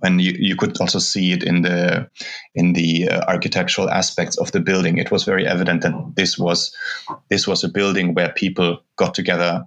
when 0.00 0.18
you, 0.18 0.34
you 0.38 0.56
could 0.56 0.80
also 0.80 0.98
see 0.98 1.32
it 1.32 1.42
in 1.42 1.62
the 1.62 2.08
in 2.54 2.72
the 2.72 3.08
uh, 3.08 3.24
architectural 3.28 3.90
aspects 3.90 4.36
of 4.38 4.50
the 4.52 4.60
building. 4.60 4.98
It 4.98 5.10
was 5.10 5.24
very 5.24 5.46
evident 5.46 5.82
that 5.82 5.94
this 6.16 6.38
was 6.38 6.74
this 7.28 7.46
was 7.46 7.62
a 7.62 7.68
building 7.68 8.14
where 8.14 8.32
people 8.32 8.80
got 8.96 9.14
together 9.14 9.66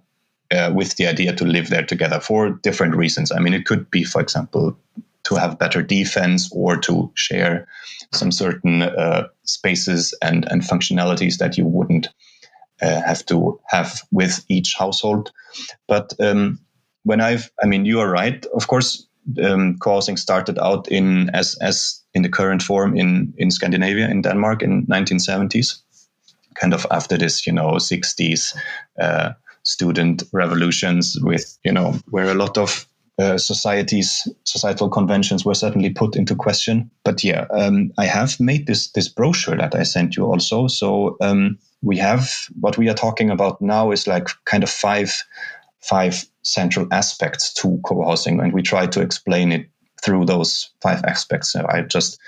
uh, 0.51 0.71
with 0.73 0.95
the 0.95 1.07
idea 1.07 1.33
to 1.35 1.45
live 1.45 1.69
there 1.69 1.85
together 1.85 2.19
for 2.19 2.49
different 2.49 2.95
reasons. 2.95 3.31
I 3.31 3.39
mean 3.39 3.53
it 3.53 3.65
could 3.65 3.89
be 3.91 4.03
for 4.03 4.21
example 4.21 4.77
to 5.23 5.35
have 5.35 5.59
better 5.59 5.83
defense 5.83 6.49
or 6.51 6.77
to 6.77 7.11
share 7.13 7.67
some 8.11 8.31
certain 8.31 8.81
uh, 8.81 9.27
spaces 9.43 10.17
and 10.21 10.51
and 10.51 10.63
functionalities 10.63 11.37
that 11.37 11.57
you 11.57 11.65
wouldn't 11.65 12.09
uh, 12.81 13.01
have 13.05 13.25
to 13.27 13.59
have 13.67 14.01
with 14.11 14.43
each 14.49 14.75
household. 14.77 15.31
But 15.87 16.13
um, 16.19 16.59
when 17.03 17.21
I've, 17.21 17.51
I 17.63 17.67
mean, 17.67 17.85
you 17.85 17.99
are 17.99 18.09
right. 18.09 18.45
Of 18.47 18.67
course, 18.67 19.07
um, 19.43 19.77
co-housing 19.77 20.17
started 20.17 20.57
out 20.59 20.87
in 20.87 21.29
as 21.33 21.55
as 21.61 22.01
in 22.13 22.23
the 22.23 22.29
current 22.29 22.61
form 22.61 22.97
in 22.97 23.33
in 23.37 23.51
Scandinavia 23.51 24.09
in 24.09 24.21
Denmark 24.21 24.63
in 24.63 24.85
1970s, 24.87 25.81
kind 26.55 26.73
of 26.73 26.85
after 26.91 27.17
this, 27.17 27.45
you 27.45 27.53
know, 27.53 27.73
60s 27.73 28.55
uh, 28.99 29.33
student 29.63 30.23
revolutions 30.33 31.17
with 31.21 31.57
you 31.63 31.71
know 31.71 31.93
where 32.09 32.29
a 32.29 32.33
lot 32.33 32.57
of 32.57 32.87
uh, 33.19 33.37
societies 33.37 34.27
societal 34.45 34.89
conventions 34.89 35.45
were 35.45 35.55
certainly 35.55 35.89
put 35.89 36.15
into 36.15 36.35
question. 36.35 36.89
But 37.03 37.23
yeah, 37.23 37.45
um, 37.51 37.91
I 37.97 38.05
have 38.05 38.39
made 38.39 38.65
this 38.65 38.91
this 38.91 39.09
brochure 39.09 39.57
that 39.57 39.75
I 39.75 39.83
sent 39.83 40.15
you 40.15 40.25
also. 40.25 40.67
So 40.67 41.17
um, 41.21 41.57
we 41.81 41.97
have 41.97 42.31
what 42.59 42.77
we 42.77 42.89
are 42.89 42.95
talking 42.95 43.29
about 43.29 43.61
now 43.61 43.91
is 43.91 44.07
like 44.07 44.29
kind 44.45 44.63
of 44.63 44.69
five 44.69 45.23
five 45.81 46.25
central 46.49 46.87
aspects 46.91 47.53
to 47.55 47.79
co-housing, 47.85 48.39
and 48.39 48.53
we 48.53 48.61
try 48.61 48.87
to 48.87 49.01
explain 49.01 49.51
it 49.51 49.69
through 50.03 50.25
those 50.25 50.69
five 50.81 51.03
aspects. 51.03 51.51
So 51.51 51.65
I 51.69 51.81
just 51.81 52.19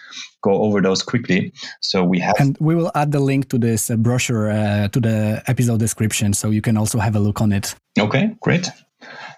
go 0.42 0.52
over 0.64 0.82
those 0.82 1.04
quickly. 1.04 1.54
So 1.82 2.04
we 2.04 2.20
have, 2.20 2.36
and 2.40 2.58
we 2.60 2.76
will 2.76 2.92
add 2.96 3.12
the 3.12 3.20
link 3.20 3.50
to 3.50 3.58
this 3.58 3.90
uh, 3.90 3.96
brochure 3.96 4.52
uh, 4.52 4.88
to 4.90 5.00
the 5.00 5.42
episode 5.48 5.80
description, 5.80 6.34
so 6.34 6.50
you 6.50 6.62
can 6.62 6.78
also 6.78 7.00
have 7.00 7.16
a 7.16 7.20
look 7.20 7.42
on 7.42 7.52
it. 7.52 7.76
Okay, 8.00 8.36
great. 8.42 8.70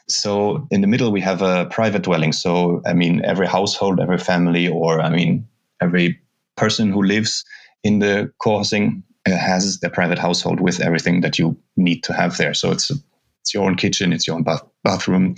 So 0.09 0.67
in 0.71 0.81
the 0.81 0.87
middle 0.87 1.11
we 1.11 1.21
have 1.21 1.41
a 1.41 1.65
private 1.65 2.03
dwelling. 2.03 2.33
So 2.33 2.81
I 2.85 2.93
mean, 2.93 3.23
every 3.23 3.47
household, 3.47 3.99
every 3.99 4.17
family, 4.17 4.67
or 4.67 4.99
I 4.99 5.09
mean, 5.09 5.47
every 5.81 6.19
person 6.55 6.91
who 6.91 7.03
lives 7.03 7.45
in 7.83 7.99
the 7.99 8.31
co-housing 8.39 9.03
uh, 9.25 9.37
has 9.37 9.79
their 9.79 9.89
private 9.89 10.19
household 10.19 10.59
with 10.59 10.81
everything 10.81 11.21
that 11.21 11.39
you 11.39 11.57
need 11.77 12.03
to 12.03 12.13
have 12.13 12.37
there. 12.37 12.53
So 12.53 12.71
it's 12.71 12.91
it's 13.41 13.53
your 13.53 13.65
own 13.65 13.75
kitchen, 13.75 14.13
it's 14.13 14.27
your 14.27 14.35
own 14.37 14.43
bath- 14.43 14.67
bathroom, 14.83 15.35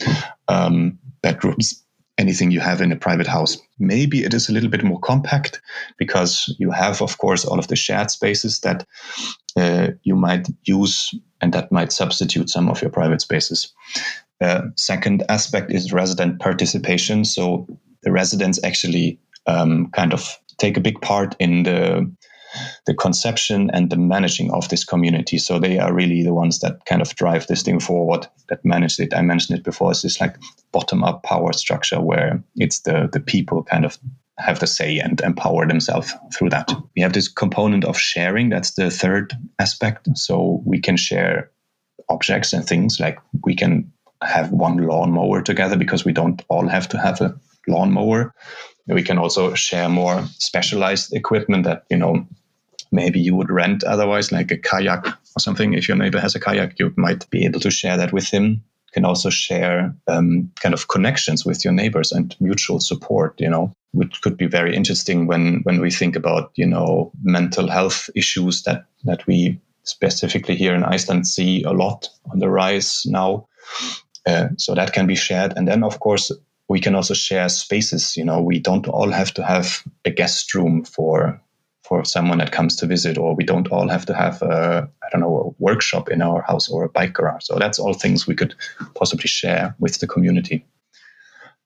um, 0.47 0.97
bedrooms, 1.21 1.83
anything 2.17 2.51
you 2.51 2.59
have 2.59 2.81
in 2.81 2.91
a 2.91 2.95
private 2.95 3.27
house. 3.27 3.57
Maybe 3.79 4.23
it 4.23 4.33
is 4.33 4.49
a 4.49 4.53
little 4.53 4.69
bit 4.69 4.83
more 4.83 4.99
compact 4.99 5.61
because 5.97 6.53
you 6.59 6.71
have, 6.71 7.01
of 7.01 7.17
course, 7.17 7.45
all 7.45 7.59
of 7.59 7.67
the 7.67 7.75
shared 7.75 8.09
spaces 8.09 8.61
that 8.61 8.85
uh, 9.57 9.89
you 10.03 10.15
might 10.15 10.47
use 10.63 11.13
and 11.41 11.53
that 11.53 11.71
might 11.71 11.91
substitute 11.91 12.49
some 12.49 12.69
of 12.69 12.81
your 12.81 12.91
private 12.91 13.21
spaces. 13.21 13.73
Uh, 14.41 14.61
second 14.75 15.23
aspect 15.29 15.71
is 15.71 15.93
resident 15.93 16.39
participation. 16.39 17.25
So 17.25 17.67
the 18.03 18.11
residents 18.11 18.59
actually 18.63 19.19
um, 19.47 19.89
kind 19.91 20.13
of 20.13 20.37
take 20.57 20.77
a 20.77 20.81
big 20.81 21.01
part 21.01 21.35
in 21.39 21.63
the 21.63 22.11
the 22.85 22.93
conception 22.93 23.69
and 23.73 23.89
the 23.89 23.97
managing 23.97 24.51
of 24.51 24.69
this 24.69 24.83
community. 24.83 25.37
So 25.37 25.59
they 25.59 25.79
are 25.79 25.93
really 25.93 26.23
the 26.23 26.33
ones 26.33 26.59
that 26.59 26.85
kind 26.85 27.01
of 27.01 27.15
drive 27.15 27.47
this 27.47 27.63
thing 27.63 27.79
forward, 27.79 28.27
that 28.49 28.63
manage 28.65 28.99
it. 28.99 29.13
I 29.13 29.21
mentioned 29.21 29.59
it 29.59 29.65
before. 29.65 29.91
It's 29.91 30.01
this 30.01 30.21
like 30.21 30.35
bottom 30.71 31.03
up 31.03 31.23
power 31.23 31.53
structure 31.53 32.01
where 32.01 32.43
it's 32.55 32.81
the 32.81 33.09
the 33.11 33.19
people 33.19 33.63
kind 33.63 33.85
of 33.85 33.97
have 34.37 34.59
the 34.59 34.67
say 34.67 34.99
and 34.99 35.21
empower 35.21 35.65
themselves 35.67 36.13
through 36.33 36.49
that. 36.49 36.71
We 36.95 37.01
have 37.01 37.13
this 37.13 37.27
component 37.27 37.85
of 37.85 37.97
sharing. 37.97 38.49
That's 38.49 38.73
the 38.73 38.91
third 38.91 39.33
aspect. 39.59 40.09
So 40.15 40.61
we 40.65 40.79
can 40.79 40.97
share 40.97 41.51
objects 42.09 42.53
and 42.53 42.65
things 42.65 42.99
like 42.99 43.17
we 43.45 43.55
can 43.55 43.91
have 44.21 44.51
one 44.51 44.77
lawnmower 44.77 45.41
together 45.41 45.77
because 45.77 46.05
we 46.05 46.11
don't 46.11 46.43
all 46.49 46.67
have 46.67 46.89
to 46.89 46.97
have 46.97 47.21
a 47.21 47.35
lawnmower. 47.67 48.33
We 48.87 49.03
can 49.03 49.17
also 49.17 49.53
share 49.55 49.89
more 49.89 50.25
specialized 50.37 51.13
equipment 51.13 51.63
that, 51.63 51.83
you 51.89 51.97
know, 51.97 52.27
maybe 52.91 53.19
you 53.19 53.35
would 53.35 53.49
rent 53.49 53.83
otherwise, 53.83 54.31
like 54.31 54.51
a 54.51 54.57
kayak 54.57 55.05
or 55.07 55.39
something. 55.39 55.73
If 55.73 55.87
your 55.87 55.97
neighbor 55.97 56.19
has 56.19 56.35
a 56.35 56.39
kayak, 56.39 56.79
you 56.79 56.93
might 56.97 57.29
be 57.29 57.45
able 57.45 57.59
to 57.61 57.71
share 57.71 57.97
that 57.97 58.13
with 58.13 58.29
him. 58.29 58.63
You 58.87 58.91
can 58.93 59.05
also 59.05 59.29
share 59.29 59.95
um, 60.07 60.51
kind 60.61 60.73
of 60.73 60.87
connections 60.87 61.45
with 61.45 61.63
your 61.65 61.73
neighbors 61.73 62.11
and 62.11 62.35
mutual 62.39 62.79
support, 62.79 63.39
you 63.39 63.49
know, 63.49 63.73
which 63.91 64.21
could 64.21 64.37
be 64.37 64.47
very 64.47 64.75
interesting 64.75 65.27
when 65.27 65.61
when 65.63 65.81
we 65.81 65.91
think 65.91 66.15
about, 66.15 66.51
you 66.55 66.67
know, 66.67 67.11
mental 67.23 67.69
health 67.69 68.09
issues 68.15 68.63
that 68.63 68.85
that 69.03 69.25
we 69.27 69.59
specifically 69.83 70.55
here 70.55 70.73
in 70.73 70.83
Iceland 70.83 71.27
see 71.27 71.63
a 71.63 71.71
lot 71.71 72.09
on 72.31 72.39
the 72.39 72.49
rise 72.49 73.03
now. 73.05 73.47
Uh, 74.25 74.47
so 74.57 74.73
that 74.73 74.93
can 74.93 75.05
be 75.05 75.15
shared. 75.15 75.53
And 75.55 75.67
then, 75.67 75.83
of 75.83 75.99
course, 75.99 76.31
we 76.67 76.79
can 76.79 76.95
also 76.95 77.13
share 77.13 77.47
spaces. 77.49 78.17
You 78.17 78.25
know, 78.25 78.41
we 78.41 78.59
don't 78.59 78.87
all 78.87 79.11
have 79.11 79.33
to 79.35 79.43
have 79.43 79.83
a 80.03 80.09
guest 80.09 80.53
room 80.55 80.83
for 80.83 81.39
for 81.87 82.03
someone 82.03 82.39
that 82.39 82.51
comes 82.51 82.75
to 82.77 82.87
visit, 82.87 83.17
or 83.17 83.35
we 83.35 83.43
don't 83.43 83.67
all 83.71 83.87
have 83.89 84.05
to 84.05 84.13
have 84.13 84.41
a 84.41 84.89
I 85.03 85.07
don't 85.11 85.21
know 85.21 85.37
a 85.37 85.63
workshop 85.63 86.09
in 86.09 86.21
our 86.21 86.41
house 86.41 86.69
or 86.69 86.83
a 86.83 86.89
bike 86.89 87.13
garage. 87.13 87.45
So 87.45 87.59
that's 87.59 87.79
all 87.79 87.93
things 87.93 88.27
we 88.27 88.35
could 88.35 88.55
possibly 88.95 89.27
share 89.27 89.75
with 89.79 89.99
the 89.99 90.07
community. 90.07 90.65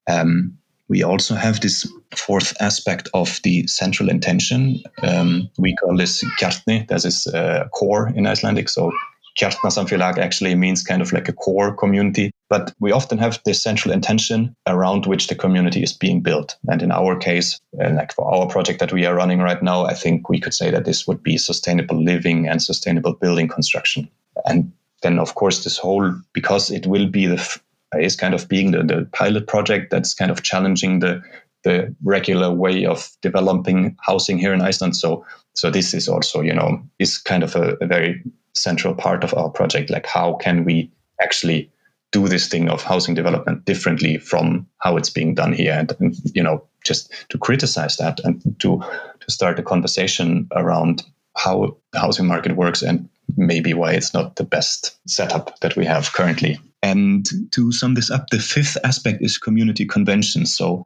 Um, 0.07 0.57
we 0.89 1.03
also 1.03 1.35
have 1.35 1.59
this 1.59 1.87
fourth 2.15 2.53
aspect 2.59 3.09
of 3.13 3.39
the 3.43 3.67
central 3.67 4.09
intention. 4.09 4.81
Um, 5.03 5.49
we 5.59 5.75
call 5.75 5.95
this 5.95 6.23
kjarni. 6.39 6.87
That 6.87 7.05
is 7.05 7.27
uh, 7.27 7.67
core 7.73 8.11
in 8.15 8.25
Icelandic. 8.25 8.69
So 8.69 8.91
Kjarnasamfélag 9.39 10.17
actually 10.17 10.55
means 10.55 10.83
kind 10.83 11.01
of 11.01 11.13
like 11.13 11.29
a 11.29 11.33
core 11.33 11.73
community. 11.73 12.31
But 12.49 12.73
we 12.79 12.91
often 12.91 13.17
have 13.19 13.39
this 13.45 13.61
central 13.61 13.93
intention 13.93 14.55
around 14.67 15.05
which 15.05 15.27
the 15.27 15.35
community 15.35 15.83
is 15.83 15.93
being 15.93 16.21
built. 16.21 16.57
And 16.67 16.81
in 16.81 16.91
our 16.91 17.15
case, 17.15 17.59
uh, 17.79 17.91
like 17.91 18.13
for 18.13 18.33
our 18.33 18.47
project 18.47 18.79
that 18.79 18.91
we 18.91 19.05
are 19.05 19.15
running 19.15 19.39
right 19.39 19.61
now, 19.61 19.85
I 19.85 19.93
think 19.93 20.29
we 20.29 20.39
could 20.39 20.53
say 20.53 20.71
that 20.71 20.85
this 20.85 21.07
would 21.07 21.21
be 21.23 21.37
sustainable 21.37 22.03
living 22.03 22.47
and 22.47 22.61
sustainable 22.61 23.13
building 23.13 23.47
construction. 23.47 24.09
And 24.45 24.71
then, 25.03 25.19
of 25.19 25.35
course, 25.35 25.63
this 25.63 25.77
whole, 25.77 26.13
because 26.33 26.71
it 26.71 26.87
will 26.87 27.07
be 27.07 27.27
the 27.27 27.59
is 27.97 28.15
kind 28.15 28.33
of 28.33 28.47
being 28.47 28.71
the, 28.71 28.83
the 28.83 29.07
pilot 29.13 29.47
project 29.47 29.89
that's 29.89 30.13
kind 30.13 30.31
of 30.31 30.43
challenging 30.43 30.99
the 30.99 31.21
the 31.63 31.93
regular 32.03 32.53
way 32.53 32.85
of 32.85 33.09
developing 33.21 33.97
housing 33.99 34.37
here 34.37 34.53
in 34.53 34.61
Iceland. 34.61 34.95
So 34.95 35.25
so 35.55 35.69
this 35.69 35.93
is 35.93 36.07
also 36.07 36.41
you 36.41 36.53
know 36.53 36.81
is 36.99 37.17
kind 37.17 37.43
of 37.43 37.55
a, 37.55 37.75
a 37.81 37.87
very 37.87 38.23
central 38.53 38.93
part 38.93 39.23
of 39.23 39.33
our 39.33 39.49
project. 39.49 39.89
Like 39.89 40.05
how 40.05 40.33
can 40.35 40.65
we 40.65 40.91
actually 41.21 41.71
do 42.11 42.27
this 42.27 42.47
thing 42.47 42.69
of 42.69 42.81
housing 42.81 43.13
development 43.13 43.65
differently 43.65 44.17
from 44.17 44.67
how 44.79 44.97
it's 44.97 45.11
being 45.11 45.35
done 45.35 45.53
here 45.53 45.73
and, 45.73 45.91
and, 45.99 46.15
you 46.33 46.41
know 46.41 46.63
just 46.83 47.13
to 47.29 47.37
criticize 47.37 47.97
that 47.97 48.19
and 48.23 48.41
to 48.57 48.81
to 49.19 49.31
start 49.31 49.59
a 49.59 49.63
conversation 49.63 50.47
around 50.55 51.03
how 51.35 51.77
the 51.91 51.99
housing 51.99 52.25
market 52.25 52.55
works 52.55 52.81
and 52.81 53.07
maybe 53.37 53.73
why 53.73 53.91
it's 53.93 54.13
not 54.13 54.37
the 54.37 54.43
best 54.43 54.97
setup 55.07 55.59
that 55.59 55.75
we 55.75 55.85
have 55.85 56.13
currently 56.13 56.57
and 56.81 57.27
to 57.51 57.71
sum 57.71 57.95
this 57.95 58.09
up, 58.09 58.29
the 58.29 58.39
fifth 58.39 58.77
aspect 58.83 59.21
is 59.21 59.37
community 59.37 59.85
conventions. 59.85 60.55
So 60.55 60.85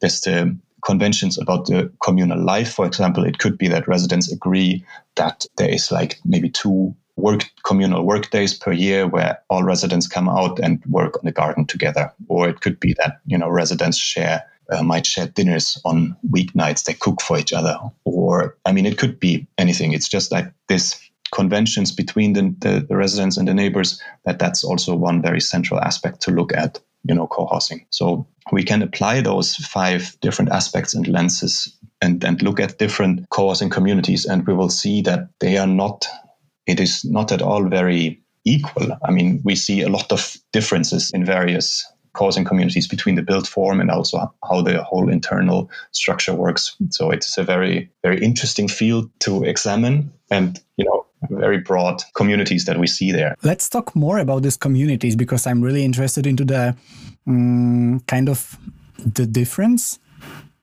there's 0.00 0.20
the 0.20 0.58
conventions 0.84 1.38
about 1.38 1.66
the 1.66 1.92
communal 2.02 2.42
life. 2.42 2.72
For 2.72 2.86
example, 2.86 3.24
it 3.24 3.38
could 3.38 3.58
be 3.58 3.68
that 3.68 3.88
residents 3.88 4.32
agree 4.32 4.84
that 5.16 5.46
there 5.56 5.70
is 5.70 5.90
like 5.90 6.18
maybe 6.24 6.50
two 6.50 6.94
work 7.16 7.44
communal 7.64 8.04
work 8.04 8.30
days 8.30 8.54
per 8.54 8.72
year 8.72 9.06
where 9.06 9.38
all 9.50 9.64
residents 9.64 10.06
come 10.06 10.28
out 10.28 10.60
and 10.60 10.82
work 10.86 11.16
on 11.16 11.24
the 11.24 11.32
garden 11.32 11.66
together. 11.66 12.12
Or 12.28 12.48
it 12.48 12.60
could 12.60 12.78
be 12.78 12.94
that, 12.94 13.20
you 13.26 13.36
know, 13.36 13.48
residents 13.48 13.98
share 13.98 14.44
uh, 14.70 14.82
might 14.82 15.06
share 15.06 15.26
dinners 15.26 15.80
on 15.84 16.14
weeknights. 16.30 16.84
They 16.84 16.92
cook 16.92 17.22
for 17.22 17.38
each 17.38 17.52
other. 17.52 17.78
Or, 18.04 18.56
I 18.66 18.72
mean, 18.72 18.84
it 18.84 18.98
could 18.98 19.18
be 19.18 19.46
anything. 19.56 19.92
It's 19.92 20.08
just 20.08 20.30
like 20.30 20.52
this 20.68 21.00
conventions 21.32 21.92
between 21.92 22.32
the, 22.32 22.54
the, 22.58 22.86
the, 22.88 22.96
residents 22.96 23.36
and 23.36 23.46
the 23.46 23.54
neighbors 23.54 24.00
that 24.24 24.38
that's 24.38 24.64
also 24.64 24.94
one 24.94 25.20
very 25.20 25.40
central 25.40 25.80
aspect 25.80 26.20
to 26.22 26.30
look 26.30 26.54
at 26.54 26.80
you 27.04 27.14
know 27.14 27.26
co-housing. 27.26 27.86
So 27.90 28.26
we 28.52 28.62
can 28.62 28.82
apply 28.82 29.20
those 29.20 29.56
five 29.56 30.16
different 30.20 30.52
aspects 30.52 30.94
and 30.94 31.06
lenses 31.06 31.76
and, 32.00 32.22
and 32.24 32.40
look 32.42 32.60
at 32.60 32.78
different 32.78 33.28
co-housing 33.30 33.70
communities 33.70 34.24
and 34.24 34.46
we 34.46 34.54
will 34.54 34.70
see 34.70 35.02
that 35.02 35.28
they 35.40 35.58
are 35.58 35.66
not 35.66 36.06
it 36.66 36.80
is 36.80 37.04
not 37.04 37.32
at 37.32 37.40
all 37.40 37.64
very 37.64 38.22
equal. 38.44 38.88
I 39.04 39.10
mean 39.10 39.40
we 39.44 39.54
see 39.54 39.82
a 39.82 39.88
lot 39.88 40.12
of 40.12 40.36
differences 40.52 41.10
in 41.12 41.24
various 41.24 41.84
co-housing 42.14 42.44
communities 42.44 42.88
between 42.88 43.14
the 43.14 43.22
built 43.22 43.46
form 43.46 43.80
and 43.80 43.90
also 43.90 44.32
how 44.48 44.62
the 44.62 44.82
whole 44.82 45.08
internal 45.08 45.70
structure 45.92 46.34
works. 46.34 46.76
So 46.90 47.10
it's 47.10 47.38
a 47.38 47.44
very 47.44 47.90
very 48.02 48.22
interesting 48.22 48.68
field 48.68 49.10
to 49.20 49.44
examine 49.44 50.12
and 50.30 50.58
you 50.76 50.84
know 50.84 50.97
very 51.30 51.58
broad 51.58 52.02
communities 52.14 52.64
that 52.66 52.78
we 52.78 52.86
see 52.86 53.12
there. 53.12 53.34
Let's 53.42 53.68
talk 53.68 53.94
more 53.94 54.18
about 54.18 54.42
these 54.42 54.56
communities 54.56 55.16
because 55.16 55.46
I'm 55.46 55.60
really 55.60 55.84
interested 55.84 56.26
into 56.26 56.44
the 56.44 56.76
um, 57.26 58.00
kind 58.06 58.28
of 58.28 58.58
the 58.98 59.26
difference 59.26 59.98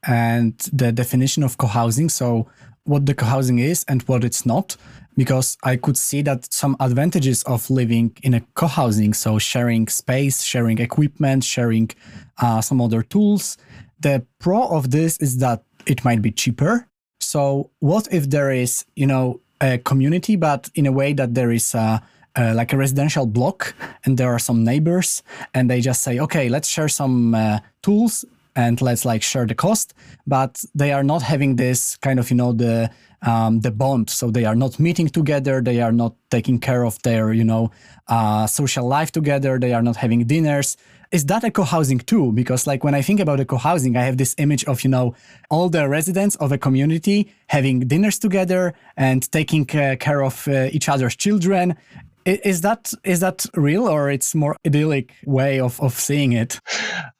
and 0.06 0.58
the 0.72 0.92
definition 0.92 1.42
of 1.42 1.58
co-housing. 1.58 2.08
So 2.08 2.48
what 2.84 3.06
the 3.06 3.14
co-housing 3.14 3.58
is 3.58 3.84
and 3.88 4.02
what 4.02 4.24
it's 4.24 4.46
not 4.46 4.76
because 5.16 5.56
I 5.62 5.76
could 5.76 5.96
see 5.96 6.22
that 6.22 6.52
some 6.52 6.76
advantages 6.78 7.42
of 7.44 7.70
living 7.70 8.16
in 8.22 8.34
a 8.34 8.40
co-housing, 8.54 9.14
so 9.14 9.38
sharing 9.38 9.88
space, 9.88 10.42
sharing 10.42 10.78
equipment, 10.78 11.42
sharing 11.42 11.90
uh, 12.38 12.60
some 12.60 12.80
other 12.80 13.02
tools. 13.02 13.56
The 14.00 14.26
pro 14.38 14.66
of 14.68 14.90
this 14.90 15.16
is 15.18 15.38
that 15.38 15.62
it 15.86 16.04
might 16.04 16.20
be 16.20 16.30
cheaper. 16.30 16.86
So 17.20 17.70
what 17.80 18.08
if 18.12 18.28
there 18.28 18.50
is, 18.50 18.84
you 18.94 19.06
know, 19.06 19.40
a 19.60 19.78
community, 19.78 20.36
but 20.36 20.70
in 20.74 20.86
a 20.86 20.92
way 20.92 21.12
that 21.12 21.34
there 21.34 21.50
is 21.50 21.74
a, 21.74 22.02
like 22.36 22.72
a 22.72 22.76
residential 22.76 23.26
block 23.26 23.74
and 24.04 24.18
there 24.18 24.30
are 24.30 24.38
some 24.38 24.62
neighbors 24.62 25.22
and 25.54 25.70
they 25.70 25.80
just 25.80 26.02
say, 26.02 26.18
okay, 26.18 26.48
let's 26.48 26.68
share 26.68 26.88
some 26.88 27.34
uh, 27.34 27.60
tools 27.82 28.24
and 28.54 28.80
let's 28.80 29.04
like 29.04 29.22
share 29.22 29.46
the 29.46 29.54
cost. 29.54 29.94
But 30.26 30.64
they 30.74 30.92
are 30.92 31.04
not 31.04 31.22
having 31.22 31.56
this 31.56 31.96
kind 31.96 32.18
of, 32.18 32.30
you 32.30 32.36
know, 32.36 32.52
the 32.52 32.90
um, 33.22 33.60
the 33.60 33.70
bond. 33.70 34.10
So 34.10 34.30
they 34.30 34.44
are 34.44 34.54
not 34.54 34.78
meeting 34.78 35.08
together. 35.08 35.60
They 35.60 35.80
are 35.80 35.92
not 35.92 36.14
taking 36.30 36.60
care 36.60 36.84
of 36.84 37.00
their, 37.02 37.32
you 37.32 37.44
know, 37.44 37.70
uh, 38.08 38.46
social 38.46 38.86
life 38.86 39.10
together. 39.10 39.58
They 39.58 39.72
are 39.72 39.82
not 39.82 39.96
having 39.96 40.26
dinners 40.26 40.76
is 41.12 41.26
that 41.26 41.44
a 41.44 41.50
co-housing 41.50 41.98
too? 42.00 42.32
Because 42.32 42.66
like 42.66 42.84
when 42.84 42.94
I 42.94 43.02
think 43.02 43.20
about 43.20 43.40
a 43.40 43.44
co-housing, 43.44 43.96
I 43.96 44.02
have 44.02 44.16
this 44.16 44.34
image 44.38 44.64
of, 44.64 44.82
you 44.82 44.90
know, 44.90 45.14
all 45.50 45.68
the 45.68 45.88
residents 45.88 46.36
of 46.36 46.52
a 46.52 46.58
community 46.58 47.32
having 47.48 47.80
dinners 47.80 48.18
together 48.18 48.74
and 48.96 49.30
taking 49.30 49.64
care 49.64 50.22
of 50.22 50.48
uh, 50.48 50.68
each 50.72 50.88
other's 50.88 51.16
children. 51.16 51.76
Is 52.24 52.62
that 52.62 52.92
is 53.04 53.20
that 53.20 53.46
real 53.54 53.86
or 53.88 54.10
it's 54.10 54.34
more 54.34 54.56
idyllic 54.66 55.12
way 55.26 55.60
of, 55.60 55.80
of 55.80 55.94
seeing 55.94 56.32
it? 56.32 56.58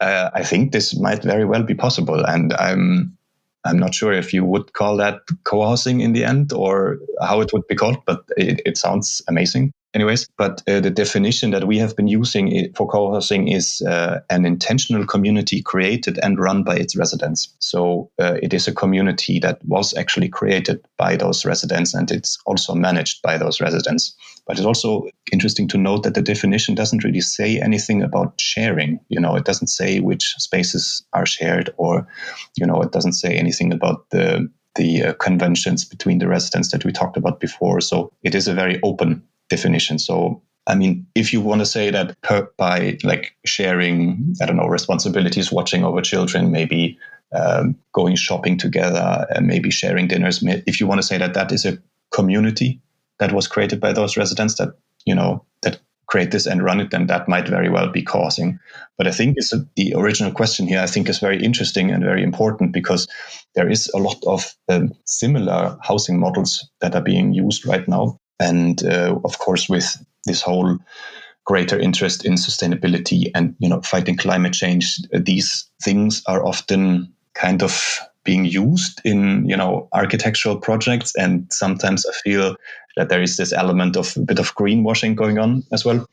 Uh, 0.01 0.31
I 0.35 0.43
think 0.43 0.73
this 0.73 0.99
might 0.99 1.23
very 1.23 1.45
well 1.45 1.63
be 1.63 1.75
possible, 1.75 2.25
and 2.25 2.53
I'm 2.55 3.17
I'm 3.65 3.79
not 3.79 3.95
sure 3.95 4.13
if 4.13 4.33
you 4.33 4.45
would 4.45 4.73
call 4.73 4.97
that 4.97 5.21
co-housing 5.45 6.01
in 6.01 6.13
the 6.13 6.25
end 6.25 6.53
or 6.53 6.99
how 7.21 7.41
it 7.41 7.53
would 7.53 7.69
be 7.69 7.77
called, 7.77 7.99
but 8.05 8.25
it, 8.37 8.61
it 8.67 8.79
sounds 8.79 9.23
amazing 9.29 9.73
anyways. 9.97 10.29
But 10.37 10.63
uh, 10.69 10.81
the 10.81 10.91
definition 10.91 11.51
that 11.51 11.67
we 11.67 11.79
have 11.79 11.97
been 11.97 12.07
using 12.07 12.73
for 12.75 12.87
co-housing 12.87 13.49
is 13.49 13.83
uh, 13.83 14.21
an 14.31 14.45
intentional 14.45 15.07
community 15.07 15.63
created 15.63 16.19
and 16.23 16.39
run 16.39 16.63
by 16.63 16.77
its 16.77 16.95
residents. 16.95 17.53
So 17.59 18.11
uh, 18.21 18.37
it 18.43 18.53
is 18.53 18.69
a 18.69 18.75
community 18.75 19.41
that 19.41 19.59
was 19.65 19.95
actually 19.95 20.29
created 20.29 20.87
by 20.99 21.17
those 21.17 21.45
residents 21.45 21.95
and 21.95 22.11
it's 22.11 22.39
also 22.47 22.75
managed 22.75 23.23
by 23.23 23.39
those 23.39 23.61
residents. 23.61 24.15
But 24.47 24.59
it's 24.59 24.67
also 24.67 25.07
interesting 25.33 25.67
to 25.69 25.79
note 25.79 26.03
that 26.05 26.15
the 26.15 26.23
definition 26.23 26.75
doesn't 26.75 27.03
really 27.03 27.23
say 27.23 27.59
anything 27.59 28.03
about 28.03 28.41
sharing. 28.41 29.01
You 29.09 29.19
know, 29.19 29.35
it 29.35 29.45
doesn't 29.45 29.69
say 29.69 30.01
which 30.01 30.35
spaces 30.39 31.03
are 31.13 31.27
shared, 31.27 31.71
or 31.79 32.07
you 32.57 32.65
know, 32.65 32.81
it 32.81 32.93
doesn't 32.93 33.15
say 33.15 33.37
anything 33.37 33.73
about 33.73 34.09
the 34.11 34.49
the 34.77 35.03
uh, 35.03 35.13
conventions 35.15 35.85
between 35.85 36.19
the 36.19 36.29
residents 36.29 36.71
that 36.71 36.85
we 36.85 36.93
talked 36.93 37.17
about 37.17 37.41
before. 37.41 37.81
So 37.81 38.13
it 38.23 38.35
is 38.35 38.47
a 38.47 38.55
very 38.55 38.79
open 38.83 39.23
definition. 39.49 39.99
So, 39.99 40.43
I 40.67 40.75
mean, 40.75 41.07
if 41.15 41.33
you 41.33 41.41
want 41.41 41.61
to 41.61 41.67
say 41.67 41.91
that 41.91 42.21
per, 42.23 42.49
by 42.57 42.99
like 43.05 43.37
sharing, 43.45 44.35
I 44.43 44.47
don't 44.47 44.57
know, 44.57 44.67
responsibilities, 44.67 45.53
watching 45.53 45.85
over 45.85 46.01
children, 46.03 46.51
maybe 46.51 46.99
um, 47.35 47.77
going 47.93 48.17
shopping 48.17 48.59
together, 48.59 49.27
and 49.31 49.47
maybe 49.47 49.71
sharing 49.71 50.09
dinners, 50.09 50.43
if 50.67 50.81
you 50.81 50.87
want 50.87 51.01
to 51.01 51.07
say 51.07 51.19
that 51.19 51.35
that 51.35 51.53
is 51.53 51.65
a 51.65 51.79
community 52.11 52.81
that 53.19 53.33
was 53.33 53.47
created 53.49 53.81
by 53.81 53.93
those 53.93 54.17
residents 54.17 54.57
that, 54.57 54.75
you 55.05 55.15
know, 55.15 55.45
that 55.63 55.81
create 56.07 56.31
this 56.31 56.47
and 56.47 56.63
run 56.63 56.81
it, 56.81 56.91
then 56.91 57.07
that 57.09 57.29
might 57.29 57.49
very 57.49 57.69
well 57.69 57.89
be 57.91 58.03
co-housing. 58.03 58.59
But 58.97 59.07
I 59.07 59.11
think 59.11 59.35
it's 59.37 59.53
a, 59.53 59.67
the 59.75 59.95
original 59.97 60.33
question 60.33 60.67
here, 60.67 60.81
I 60.81 60.87
think 60.87 61.09
is 61.09 61.19
very 61.19 61.43
interesting 61.43 61.91
and 61.91 62.05
very 62.05 62.23
important 62.23 62.73
because 62.73 63.09
there 63.55 63.69
is 63.69 63.91
a 63.95 63.99
lot 63.99 64.23
of 64.27 64.55
um, 64.69 64.93
similar 65.05 65.77
housing 65.83 66.21
models 66.21 66.69
that 66.81 66.95
are 66.95 67.03
being 67.03 67.33
used 67.33 67.67
right 67.67 67.87
now. 67.89 68.19
And 68.41 68.85
uh, 68.85 69.19
of 69.25 69.39
course, 69.39 69.69
with 69.69 69.97
this 70.25 70.43
whole 70.43 70.79
greater 71.45 71.79
interest 71.79 72.25
in 72.25 72.35
sustainability 72.35 73.31
and 73.35 73.55
you 73.59 73.69
know 73.69 73.81
fighting 73.83 74.17
climate 74.17 74.53
change, 74.53 74.99
these 75.13 75.67
things 75.83 76.23
are 76.27 76.45
often 76.45 77.13
kind 77.35 77.63
of 77.63 78.01
being 78.25 78.45
used 78.45 79.01
in 79.05 79.49
you 79.49 79.57
know 79.57 79.89
architectural 79.93 80.59
projects. 80.59 81.15
And 81.17 81.51
sometimes 81.53 82.05
i 82.07 82.13
feel 82.25 82.57
that 82.97 83.09
there 83.09 83.23
is 83.23 83.37
this 83.37 83.53
element 83.53 83.97
of 83.97 84.17
a 84.17 84.21
bit 84.21 84.39
of 84.39 84.55
greenwashing 84.55 85.15
going 85.15 85.39
on 85.39 85.63
as 85.73 85.85
well. 85.85 86.07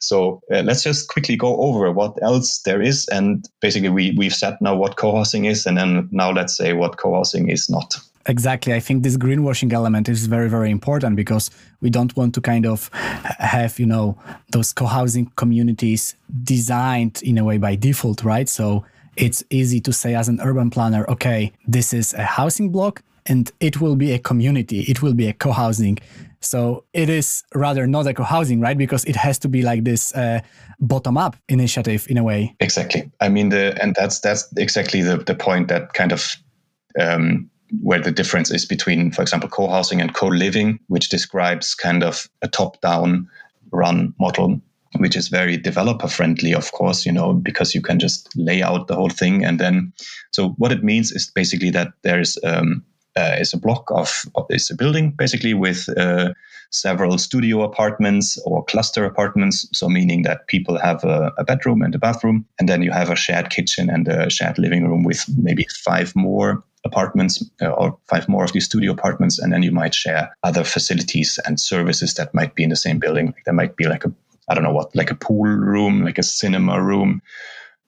So 0.00 0.40
uh, 0.52 0.62
let's 0.62 0.84
just 0.84 1.08
quickly 1.08 1.36
go 1.36 1.56
over 1.60 1.90
what 1.90 2.22
else 2.22 2.60
there 2.60 2.80
is. 2.80 3.08
And 3.08 3.48
basically 3.60 3.88
we 3.88 4.14
we've 4.16 4.34
said 4.34 4.56
now 4.60 4.76
what 4.76 4.96
co-housing 4.96 5.46
is. 5.46 5.66
And 5.66 5.76
then 5.76 6.08
now 6.12 6.30
let's 6.30 6.56
say 6.56 6.72
what 6.72 6.98
co-housing 6.98 7.48
is 7.48 7.68
not 7.68 7.96
exactly. 8.28 8.74
I 8.74 8.80
think 8.80 9.02
this 9.02 9.16
greenwashing 9.16 9.72
element 9.72 10.08
is 10.08 10.26
very, 10.26 10.48
very 10.48 10.70
important 10.70 11.16
because 11.16 11.50
we 11.80 11.90
don't 11.90 12.14
want 12.16 12.34
to 12.34 12.40
kind 12.40 12.66
of 12.66 12.90
have, 12.92 13.78
you 13.78 13.86
know, 13.86 14.16
those 14.52 14.72
co-housing 14.72 15.32
communities 15.36 16.14
designed 16.44 17.20
in 17.22 17.38
a 17.38 17.44
way 17.44 17.58
by 17.58 17.74
default, 17.74 18.22
right? 18.22 18.48
So 18.48 18.84
it's 19.16 19.42
easy 19.50 19.80
to 19.80 19.92
say 19.92 20.14
as 20.14 20.28
an 20.28 20.40
urban 20.40 20.70
planner, 20.70 21.04
okay, 21.08 21.52
this 21.66 21.92
is 21.92 22.14
a 22.14 22.22
housing 22.22 22.70
block 22.70 23.02
and 23.26 23.50
it 23.60 23.80
will 23.80 23.96
be 23.96 24.12
a 24.12 24.18
community, 24.18 24.80
it 24.82 25.02
will 25.02 25.14
be 25.14 25.26
a 25.26 25.32
co-housing. 25.32 25.98
So 26.40 26.84
it 26.92 27.08
is 27.08 27.42
rather 27.54 27.86
not 27.86 28.06
a 28.06 28.14
co-housing, 28.14 28.60
right? 28.60 28.78
Because 28.78 29.04
it 29.04 29.16
has 29.16 29.38
to 29.40 29.48
be 29.48 29.62
like 29.62 29.84
this 29.84 30.14
uh, 30.14 30.40
bottom-up 30.80 31.36
initiative 31.48 32.06
in 32.08 32.16
a 32.16 32.22
way. 32.22 32.54
Exactly. 32.60 33.10
I 33.20 33.28
mean, 33.28 33.48
the 33.48 33.76
and 33.82 33.94
that's 33.94 34.20
that's 34.20 34.48
exactly 34.56 35.02
the 35.02 35.16
the 35.16 35.34
point 35.34 35.68
that 35.68 35.94
kind 35.94 36.12
of 36.12 36.36
um, 36.98 37.50
where 37.82 38.00
the 38.00 38.12
difference 38.12 38.50
is 38.50 38.64
between, 38.64 39.10
for 39.10 39.22
example, 39.22 39.48
co-housing 39.48 40.00
and 40.00 40.14
co-living, 40.14 40.80
which 40.88 41.08
describes 41.08 41.74
kind 41.74 42.02
of 42.02 42.28
a 42.42 42.48
top-down 42.48 43.28
run 43.70 44.14
model 44.18 44.60
which 44.96 45.16
is 45.16 45.28
very 45.28 45.56
developer 45.56 46.08
friendly, 46.08 46.54
of 46.54 46.72
course, 46.72 47.04
you 47.04 47.12
know, 47.12 47.34
because 47.34 47.74
you 47.74 47.82
can 47.82 47.98
just 47.98 48.34
lay 48.36 48.62
out 48.62 48.86
the 48.86 48.94
whole 48.94 49.10
thing. 49.10 49.44
And 49.44 49.60
then, 49.60 49.92
so 50.30 50.50
what 50.56 50.72
it 50.72 50.82
means 50.82 51.12
is 51.12 51.30
basically 51.30 51.70
that 51.70 51.88
there 52.02 52.20
is 52.20 52.38
um, 52.44 52.84
uh, 53.16 53.36
is 53.38 53.52
a 53.52 53.58
block 53.58 53.90
of, 53.90 54.24
is 54.48 54.70
a 54.70 54.76
building 54.76 55.10
basically 55.10 55.52
with 55.52 55.88
uh, 55.96 56.32
several 56.70 57.18
studio 57.18 57.62
apartments 57.62 58.38
or 58.44 58.64
cluster 58.64 59.04
apartments. 59.04 59.68
So 59.72 59.88
meaning 59.88 60.22
that 60.22 60.46
people 60.46 60.78
have 60.78 61.02
a, 61.02 61.32
a, 61.36 61.42
bedroom 61.42 61.82
and 61.82 61.92
a 61.94 61.98
bathroom, 61.98 62.46
and 62.60 62.68
then 62.68 62.82
you 62.82 62.92
have 62.92 63.10
a 63.10 63.16
shared 63.16 63.50
kitchen 63.50 63.90
and 63.90 64.06
a 64.06 64.30
shared 64.30 64.58
living 64.58 64.86
room 64.86 65.02
with 65.02 65.24
maybe 65.36 65.66
five 65.84 66.14
more 66.14 66.62
apartments 66.88 67.44
uh, 67.62 67.68
or 67.68 67.98
five 68.06 68.28
more 68.28 68.44
of 68.44 68.52
these 68.52 68.64
studio 68.64 68.92
apartments, 68.92 69.38
and 69.38 69.52
then 69.52 69.62
you 69.62 69.72
might 69.72 69.94
share 69.94 70.30
other 70.42 70.64
facilities 70.64 71.38
and 71.44 71.60
services 71.60 72.14
that 72.14 72.34
might 72.34 72.54
be 72.54 72.64
in 72.64 72.70
the 72.70 72.76
same 72.76 72.98
building. 72.98 73.34
There 73.44 73.54
might 73.54 73.76
be 73.76 73.86
like 73.86 74.04
a 74.04 74.12
I 74.50 74.54
don't 74.54 74.64
know 74.64 74.72
what, 74.72 74.96
like 74.96 75.10
a 75.10 75.14
pool 75.14 75.44
room, 75.44 76.04
like 76.04 76.18
a 76.18 76.22
cinema 76.22 76.82
room. 76.82 77.20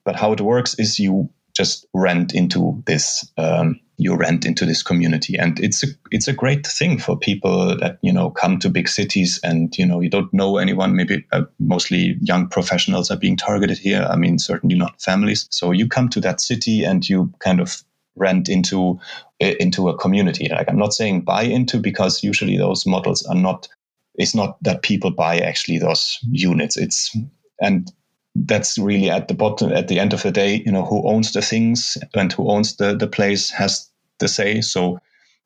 But 0.03 0.15
how 0.15 0.31
it 0.31 0.41
works 0.41 0.75
is 0.77 0.99
you 0.99 1.29
just 1.53 1.85
rent 1.93 2.33
into 2.33 2.81
this 2.85 3.27
um, 3.37 3.79
you 3.97 4.15
rent 4.15 4.45
into 4.45 4.65
this 4.65 4.81
community 4.81 5.37
and 5.37 5.59
it's 5.59 5.83
a 5.83 5.87
it's 6.09 6.27
a 6.27 6.33
great 6.33 6.65
thing 6.65 6.97
for 6.97 7.17
people 7.17 7.77
that 7.77 7.99
you 8.01 8.11
know 8.11 8.31
come 8.31 8.57
to 8.57 8.69
big 8.69 8.87
cities 8.87 9.39
and 9.43 9.77
you 9.77 9.85
know 9.85 9.99
you 9.99 10.09
don't 10.09 10.33
know 10.33 10.57
anyone 10.57 10.95
maybe 10.95 11.23
uh, 11.31 11.43
mostly 11.59 12.17
young 12.21 12.47
professionals 12.47 13.11
are 13.11 13.17
being 13.17 13.37
targeted 13.37 13.77
here 13.77 14.07
i 14.09 14.15
mean 14.15 14.39
certainly 14.39 14.75
not 14.75 14.99
families 15.01 15.47
so 15.51 15.71
you 15.71 15.87
come 15.87 16.09
to 16.09 16.19
that 16.19 16.41
city 16.41 16.83
and 16.83 17.07
you 17.07 17.31
kind 17.39 17.59
of 17.59 17.83
rent 18.15 18.49
into 18.49 18.99
uh, 19.41 19.53
into 19.59 19.89
a 19.89 19.97
community. 19.97 20.47
Like 20.49 20.69
i'm 20.69 20.77
not 20.77 20.93
saying 20.93 21.21
buy 21.21 21.43
into 21.43 21.79
because 21.79 22.23
usually 22.23 22.57
those 22.57 22.85
models 22.85 23.25
are 23.25 23.35
not 23.35 23.67
it's 24.15 24.35
not 24.35 24.61
that 24.63 24.83
people 24.83 25.11
buy 25.11 25.39
actually 25.39 25.79
those 25.79 26.19
units. 26.29 26.77
It's 26.77 27.15
and 27.61 27.91
that's 28.35 28.77
really 28.77 29.09
at 29.09 29.27
the 29.27 29.33
bottom 29.33 29.73
at 29.73 29.87
the 29.87 29.99
end 29.99 30.13
of 30.13 30.23
the 30.23 30.31
day 30.31 30.63
you 30.65 30.71
know 30.71 30.85
who 30.85 31.05
owns 31.05 31.33
the 31.33 31.41
things 31.41 31.97
and 32.13 32.31
who 32.31 32.49
owns 32.49 32.77
the 32.77 32.95
the 32.95 33.07
place 33.07 33.49
has 33.51 33.89
the 34.19 34.27
say. 34.27 34.61
So 34.61 34.99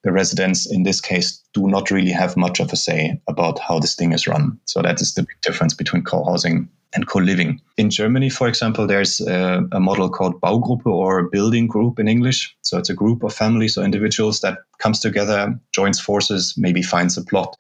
the 0.05 0.11
residents 0.11 0.71
in 0.71 0.83
this 0.83 1.01
case 1.01 1.41
do 1.53 1.67
not 1.67 1.89
really 1.89 2.11
have 2.11 2.37
much 2.37 2.59
of 2.61 2.71
a 2.71 2.75
say 2.77 3.19
about 3.27 3.59
how 3.59 3.79
this 3.79 3.95
thing 3.95 4.13
is 4.13 4.27
run. 4.27 4.57
So 4.65 4.81
that 4.83 5.01
is 5.01 5.15
the 5.15 5.23
big 5.23 5.41
difference 5.41 5.73
between 5.73 6.03
co-housing 6.03 6.69
and 6.93 7.07
co-living. 7.07 7.59
In 7.75 7.89
germany 7.89 8.29
for 8.29 8.47
example 8.47 8.87
there's 8.87 9.19
a, 9.19 9.67
a 9.73 9.79
model 9.79 10.09
called 10.09 10.39
baugruppe 10.39 10.85
or 10.85 11.29
building 11.29 11.67
group 11.67 11.99
in 11.99 12.07
english. 12.07 12.55
So 12.61 12.77
it's 12.77 12.89
a 12.89 12.93
group 12.93 13.23
of 13.23 13.33
families 13.33 13.77
or 13.77 13.83
individuals 13.83 14.39
that 14.41 14.59
comes 14.77 14.99
together 14.99 15.59
joins 15.73 15.99
forces 15.99 16.53
maybe 16.55 16.83
finds 16.83 17.17
a 17.17 17.25
plot 17.25 17.57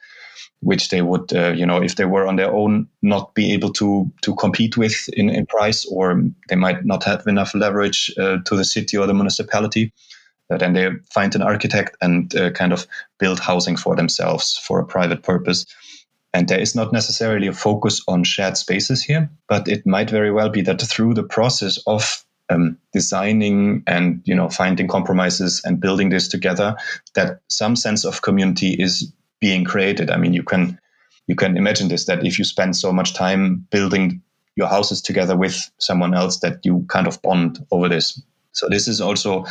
which 0.61 0.89
they 0.89 1.01
would, 1.01 1.31
uh, 1.33 1.51
you 1.51 1.65
know, 1.65 1.81
if 1.81 1.95
they 1.95 2.05
were 2.05 2.25
on 2.25 2.37
their 2.37 2.51
own, 2.51 2.87
not 3.01 3.35
be 3.35 3.53
able 3.53 3.71
to 3.73 4.11
to 4.21 4.33
compete 4.35 4.77
with 4.77 5.09
in, 5.13 5.29
in 5.29 5.45
price, 5.45 5.85
or 5.85 6.23
they 6.49 6.55
might 6.55 6.85
not 6.85 7.03
have 7.03 7.27
enough 7.27 7.53
leverage 7.53 8.11
uh, 8.17 8.37
to 8.45 8.55
the 8.55 8.63
city 8.63 8.97
or 8.97 9.05
the 9.05 9.13
municipality. 9.13 9.93
Then 10.49 10.73
they 10.73 10.89
find 11.11 11.33
an 11.35 11.41
architect 11.41 11.97
and 12.01 12.33
uh, 12.35 12.51
kind 12.51 12.71
of 12.71 12.87
build 13.19 13.39
housing 13.39 13.75
for 13.75 13.95
themselves 13.95 14.57
for 14.57 14.79
a 14.79 14.85
private 14.85 15.23
purpose. 15.23 15.65
And 16.33 16.47
there 16.47 16.59
is 16.59 16.75
not 16.75 16.91
necessarily 16.91 17.47
a 17.47 17.53
focus 17.53 18.01
on 18.07 18.23
shared 18.23 18.57
spaces 18.57 19.03
here, 19.03 19.29
but 19.47 19.67
it 19.67 19.85
might 19.87 20.09
very 20.09 20.31
well 20.31 20.49
be 20.49 20.61
that 20.61 20.81
through 20.81 21.13
the 21.13 21.23
process 21.23 21.79
of 21.87 22.25
um, 22.49 22.77
designing 22.93 23.83
and 23.87 24.21
you 24.25 24.35
know 24.35 24.49
finding 24.49 24.87
compromises 24.87 25.61
and 25.65 25.79
building 25.79 26.09
this 26.09 26.27
together, 26.27 26.75
that 27.15 27.39
some 27.49 27.75
sense 27.75 28.05
of 28.05 28.21
community 28.21 28.73
is 28.73 29.11
being 29.39 29.63
created. 29.63 30.11
I 30.11 30.17
mean, 30.17 30.33
you 30.33 30.43
can 30.43 30.79
you 31.27 31.35
can 31.35 31.57
imagine 31.57 31.87
this 31.87 32.05
that 32.05 32.25
if 32.25 32.37
you 32.37 32.45
spend 32.45 32.75
so 32.75 32.91
much 32.91 33.13
time 33.13 33.65
building 33.71 34.21
your 34.55 34.67
houses 34.67 35.01
together 35.01 35.35
with 35.35 35.69
someone 35.79 36.13
else, 36.13 36.39
that 36.39 36.59
you 36.63 36.85
kind 36.89 37.07
of 37.07 37.21
bond 37.21 37.65
over 37.71 37.89
this. 37.89 38.21
So 38.51 38.69
this 38.69 38.87
is 38.87 39.01
also 39.01 39.45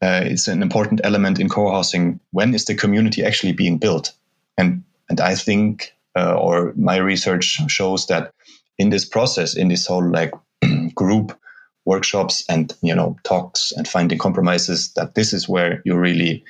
uh, 0.00 0.22
it's 0.24 0.48
an 0.48 0.62
important 0.62 1.00
element 1.04 1.40
in 1.40 1.48
co-housing. 1.48 2.20
When 2.30 2.54
is 2.54 2.64
the 2.64 2.74
community 2.74 3.24
actually 3.24 3.52
being 3.52 3.78
built? 3.78 4.12
And 4.56 4.84
and 5.10 5.20
I 5.20 5.34
think, 5.34 5.94
uh, 6.16 6.34
or 6.34 6.72
my 6.76 6.96
research 6.96 7.60
shows 7.68 8.06
that 8.06 8.32
in 8.78 8.90
this 8.90 9.04
process, 9.04 9.56
in 9.56 9.68
this 9.68 9.86
whole 9.86 10.08
like 10.08 10.32
group 10.94 11.38
workshops 11.84 12.44
and 12.48 12.76
you 12.82 12.94
know 12.94 13.16
talks 13.24 13.72
and 13.72 13.88
finding 13.88 14.18
compromises, 14.18 14.92
that 14.94 15.14
this 15.14 15.32
is 15.32 15.48
where 15.48 15.82
you 15.84 15.96
really 15.96 16.44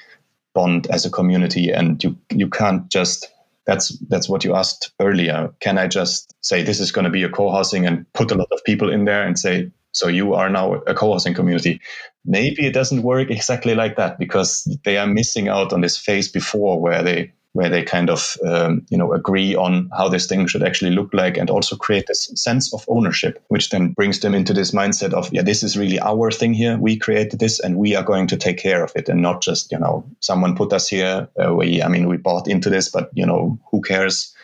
bond 0.55 0.87
as 0.91 1.07
a 1.07 1.11
community 1.11 1.71
and 1.71 2.03
you 2.03 2.17
you 2.31 2.49
can't 2.49 2.91
just 2.91 3.29
that's 3.67 3.97
that's 4.09 4.29
what 4.29 4.45
you 4.45 4.55
asked 4.55 4.91
earlier 4.99 5.53
can 5.61 5.79
i 5.79 5.87
just 5.87 6.35
say 6.41 6.63
this 6.63 6.81
is 6.81 6.91
going 6.91 7.05
to 7.05 7.11
be 7.11 7.23
a 7.23 7.29
co-housing 7.29 7.87
and 7.87 8.11
put 8.15 8.33
a 8.33 8.35
lot 8.35 8.49
of 8.51 8.65
people 8.65 8.91
in 8.91 9.05
there 9.05 9.23
and 9.23 9.39
say 9.39 9.71
so 9.99 10.07
you 10.07 10.35
are 10.35 10.49
now 10.49 10.75
a 10.87 10.95
co-housing 10.95 11.35
community. 11.35 11.81
Maybe 12.25 12.67
it 12.67 12.73
doesn't 12.73 13.03
work 13.03 13.31
exactly 13.31 13.75
like 13.75 13.97
that 13.97 14.19
because 14.19 14.63
they 14.85 14.97
are 14.97 15.07
missing 15.09 15.49
out 15.49 15.73
on 15.73 15.81
this 15.81 15.97
phase 15.97 16.29
before 16.31 16.81
where 16.81 17.03
they 17.03 17.33
where 17.55 17.71
they 17.71 17.83
kind 17.83 18.11
of 18.11 18.37
um, 18.47 18.87
you 18.91 18.97
know 18.97 19.13
agree 19.13 19.57
on 19.57 19.91
how 19.97 20.09
this 20.09 20.27
thing 20.27 20.47
should 20.47 20.63
actually 20.63 20.93
look 20.93 21.13
like 21.13 21.37
and 21.37 21.51
also 21.51 21.75
create 21.75 22.07
this 22.07 22.31
sense 22.35 22.73
of 22.73 22.85
ownership 22.89 23.43
which 23.49 23.71
then 23.71 23.89
brings 23.95 24.21
them 24.21 24.35
into 24.35 24.53
this 24.53 24.71
mindset 24.71 25.13
of 25.15 25.33
yeah 25.33 25.43
this 25.43 25.63
is 25.65 25.77
really 25.77 25.99
our 25.99 26.31
thing 26.31 26.55
here. 26.55 26.79
We 26.79 26.97
created 26.97 27.41
this 27.41 27.59
and 27.59 27.77
we 27.77 27.97
are 27.97 28.05
going 28.05 28.29
to 28.29 28.37
take 28.37 28.59
care 28.59 28.85
of 28.85 28.93
it 28.95 29.09
and 29.09 29.21
not 29.21 29.43
just 29.43 29.73
you 29.73 29.79
know 29.79 30.05
someone 30.21 30.55
put 30.55 30.73
us 30.73 30.89
here 30.89 31.29
uh, 31.43 31.53
we 31.55 31.83
i 31.83 31.89
mean 31.89 32.07
we 32.09 32.19
bought 32.19 32.47
into 32.47 32.71
this 32.71 32.89
but 32.89 33.11
you 33.15 33.27
know 33.27 33.59
who 33.71 33.81
cares? 33.81 34.35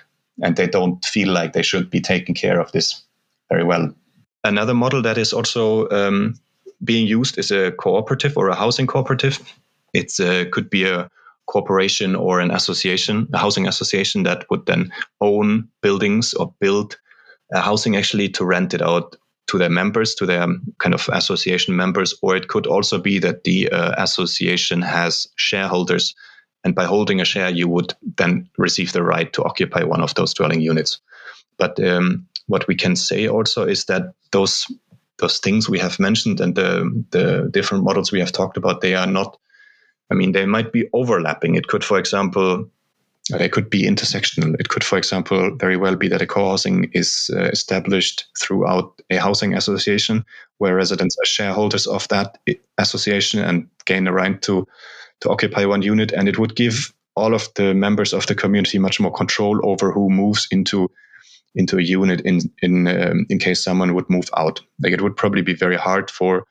And 0.42 0.56
they 0.56 0.66
don't 0.66 1.04
feel 1.04 1.28
like 1.28 1.52
they 1.52 1.62
should 1.62 1.90
be 1.90 2.00
taking 2.00 2.34
care 2.34 2.60
of 2.60 2.72
this 2.72 3.04
very 3.48 3.62
well 3.62 3.94
another 4.44 4.74
model 4.74 5.02
that 5.02 5.18
is 5.18 5.32
also 5.32 5.88
um, 5.90 6.34
being 6.82 7.06
used 7.06 7.38
is 7.38 7.50
a 7.50 7.72
cooperative 7.72 8.36
or 8.36 8.48
a 8.48 8.54
housing 8.54 8.86
cooperative 8.86 9.40
it 9.94 10.20
uh, 10.20 10.44
could 10.50 10.68
be 10.68 10.84
a 10.84 11.08
corporation 11.46 12.14
or 12.16 12.40
an 12.40 12.50
association, 12.50 13.28
a 13.32 13.38
housing 13.38 13.66
association 13.66 14.24
that 14.24 14.44
would 14.50 14.66
then 14.66 14.92
own 15.20 15.68
buildings 15.80 16.34
or 16.34 16.52
build 16.60 16.98
a 17.52 17.60
housing 17.60 17.96
actually 17.96 18.28
to 18.30 18.44
rent 18.44 18.74
it 18.74 18.82
out 18.82 19.16
to 19.46 19.58
their 19.58 19.70
members, 19.70 20.14
to 20.16 20.26
their 20.26 20.46
kind 20.78 20.94
of 20.94 21.08
association 21.12 21.76
members, 21.76 22.14
or 22.22 22.34
it 22.34 22.48
could 22.48 22.66
also 22.66 22.98
be 22.98 23.18
that 23.18 23.44
the 23.44 23.70
uh, 23.70 23.94
association 24.02 24.82
has 24.82 25.28
shareholders. 25.36 26.14
And 26.64 26.74
by 26.74 26.86
holding 26.86 27.20
a 27.20 27.26
share, 27.26 27.50
you 27.50 27.68
would 27.68 27.94
then 28.16 28.48
receive 28.56 28.92
the 28.92 29.02
right 29.02 29.30
to 29.34 29.44
occupy 29.44 29.84
one 29.84 30.00
of 30.00 30.14
those 30.14 30.32
dwelling 30.32 30.62
units. 30.62 30.98
But 31.58 31.78
um, 31.84 32.26
what 32.46 32.66
we 32.68 32.74
can 32.74 32.96
say 32.96 33.28
also 33.28 33.66
is 33.66 33.84
that 33.86 34.14
those 34.32 34.66
those 35.18 35.38
things 35.38 35.68
we 35.68 35.78
have 35.78 35.98
mentioned 35.98 36.40
and 36.40 36.54
the 36.54 37.04
the 37.10 37.48
different 37.50 37.84
models 37.84 38.12
we 38.12 38.20
have 38.20 38.32
talked 38.32 38.56
about, 38.56 38.80
they 38.80 38.94
are 38.94 39.06
not 39.06 39.38
I 40.10 40.14
mean, 40.14 40.32
they 40.32 40.46
might 40.46 40.72
be 40.72 40.88
overlapping. 40.92 41.54
It 41.54 41.68
could, 41.68 41.82
for 41.82 41.98
example, 41.98 42.68
they 43.30 43.48
could 43.48 43.70
be 43.70 43.84
intersectional. 43.84 44.54
It 44.60 44.68
could, 44.68 44.84
for 44.84 44.98
example, 44.98 45.56
very 45.56 45.76
well 45.76 45.96
be 45.96 46.08
that 46.08 46.20
a 46.22 46.26
co-housing 46.26 46.90
is 46.92 47.30
uh, 47.34 47.44
established 47.44 48.26
throughout 48.38 49.00
a 49.10 49.16
housing 49.16 49.54
association 49.54 50.24
where 50.58 50.76
residents 50.76 51.16
are 51.18 51.26
shareholders 51.26 51.86
of 51.86 52.06
that 52.08 52.38
association 52.76 53.40
and 53.40 53.66
gain 53.86 54.04
the 54.04 54.12
right 54.12 54.40
to 54.42 54.66
to 55.20 55.30
occupy 55.30 55.64
one 55.64 55.80
unit, 55.80 56.12
and 56.12 56.28
it 56.28 56.38
would 56.38 56.54
give 56.54 56.92
all 57.16 57.34
of 57.34 57.48
the 57.54 57.72
members 57.72 58.12
of 58.12 58.26
the 58.26 58.34
community 58.34 58.78
much 58.78 59.00
more 59.00 59.12
control 59.12 59.60
over 59.62 59.92
who 59.92 60.10
moves 60.10 60.46
into 60.50 60.90
into 61.54 61.78
a 61.78 61.82
unit 61.82 62.20
in 62.22 62.40
in 62.62 62.88
um, 62.88 63.26
in 63.28 63.38
case 63.38 63.62
someone 63.62 63.94
would 63.94 64.08
move 64.10 64.30
out. 64.36 64.60
Like 64.80 64.92
it 64.92 65.02
would 65.02 65.16
probably 65.16 65.42
be 65.42 65.54
very 65.54 65.76
hard 65.76 66.10
for 66.10 66.46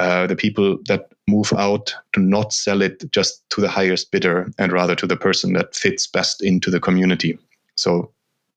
uh, 0.00 0.26
the 0.26 0.36
people 0.36 0.78
that 0.88 1.08
move 1.28 1.52
out 1.56 1.94
to 2.12 2.20
not 2.20 2.52
sell 2.52 2.82
it 2.82 3.10
just 3.12 3.48
to 3.50 3.60
the 3.60 3.68
highest 3.68 4.10
bidder 4.10 4.50
and 4.58 4.72
rather 4.72 4.96
to 4.96 5.06
the 5.06 5.16
person 5.16 5.52
that 5.52 5.74
fits 5.74 6.06
best 6.06 6.42
into 6.42 6.70
the 6.70 6.80
community. 6.80 7.38
So 7.76 8.12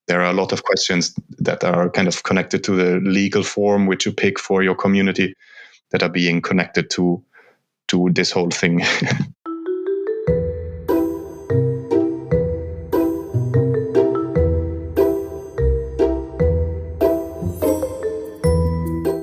there 0.08 0.20
are 0.20 0.30
a 0.30 0.34
lot 0.34 0.52
of 0.52 0.64
questions 0.64 1.14
that 1.38 1.62
are 1.62 1.90
kind 1.90 2.08
of 2.08 2.22
connected 2.24 2.64
to 2.64 2.74
the 2.74 3.00
legal 3.08 3.42
form 3.42 3.86
which 3.86 4.06
you 4.06 4.12
pick 4.12 4.38
for 4.38 4.62
your 4.62 4.74
community 4.74 5.34
that 5.90 6.02
are 6.02 6.08
being 6.08 6.40
connected 6.40 6.90
to 6.90 7.22
to 7.88 8.10
this 8.12 8.30
whole 8.30 8.50
thing. 8.50 8.82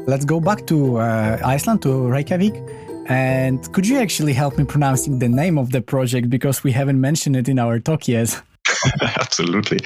let's 0.07 0.25
go 0.25 0.39
back 0.39 0.65
to 0.67 0.97
uh, 0.97 1.39
Iceland, 1.43 1.81
to 1.83 2.07
Reykjavik. 2.07 2.55
And 3.07 3.71
could 3.73 3.87
you 3.87 3.99
actually 3.99 4.33
help 4.33 4.57
me 4.57 4.63
pronouncing 4.63 5.19
the 5.19 5.29
name 5.29 5.57
of 5.57 5.71
the 5.71 5.81
project 5.81 6.29
because 6.29 6.63
we 6.63 6.71
haven't 6.71 6.99
mentioned 6.99 7.35
it 7.35 7.47
in 7.47 7.59
our 7.59 7.79
talk 7.79 8.07
yet? 8.07 8.41
Absolutely. 9.19 9.79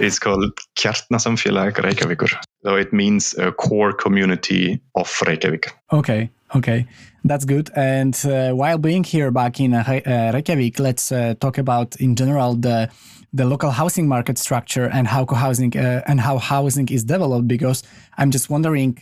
It's 0.00 0.18
called 0.18 0.58
Kjarnasamfélag 0.76 1.74
Reykjavíkur. 1.74 2.34
So 2.64 2.76
it 2.76 2.92
means 2.92 3.34
a 3.38 3.52
core 3.52 3.92
community 3.92 4.80
of 4.94 5.22
Reykjavik. 5.26 5.72
Okay, 5.92 6.30
okay. 6.54 6.86
That's 7.24 7.44
good. 7.44 7.70
And 7.76 8.14
uh, 8.24 8.52
while 8.52 8.78
being 8.78 9.04
here 9.04 9.30
back 9.30 9.60
in 9.60 9.74
uh, 9.74 9.84
uh 9.86 10.30
Reykjavik, 10.32 10.78
let's 10.78 11.12
uh, 11.12 11.34
talk 11.40 11.58
about 11.58 11.96
in 12.00 12.16
general 12.16 12.54
the 12.54 12.88
the 13.32 13.44
local 13.44 13.70
housing 13.70 14.06
market 14.06 14.38
structure 14.38 14.88
and 14.92 15.08
how 15.08 15.24
co-housing 15.24 15.76
uh, 15.76 16.02
and 16.06 16.20
how 16.20 16.38
housing 16.38 16.88
is 16.88 17.04
developed 17.04 17.48
because 17.48 17.82
I'm 18.16 18.30
just 18.30 18.48
wondering 18.48 18.98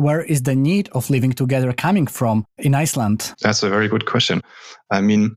where 0.00 0.22
is 0.22 0.42
the 0.42 0.54
need 0.54 0.88
of 0.92 1.10
living 1.10 1.32
together 1.32 1.72
coming 1.72 2.06
from 2.06 2.44
in 2.58 2.74
Iceland? 2.74 3.34
That's 3.40 3.62
a 3.62 3.68
very 3.68 3.88
good 3.88 4.06
question. 4.06 4.42
I 4.90 5.00
mean, 5.00 5.36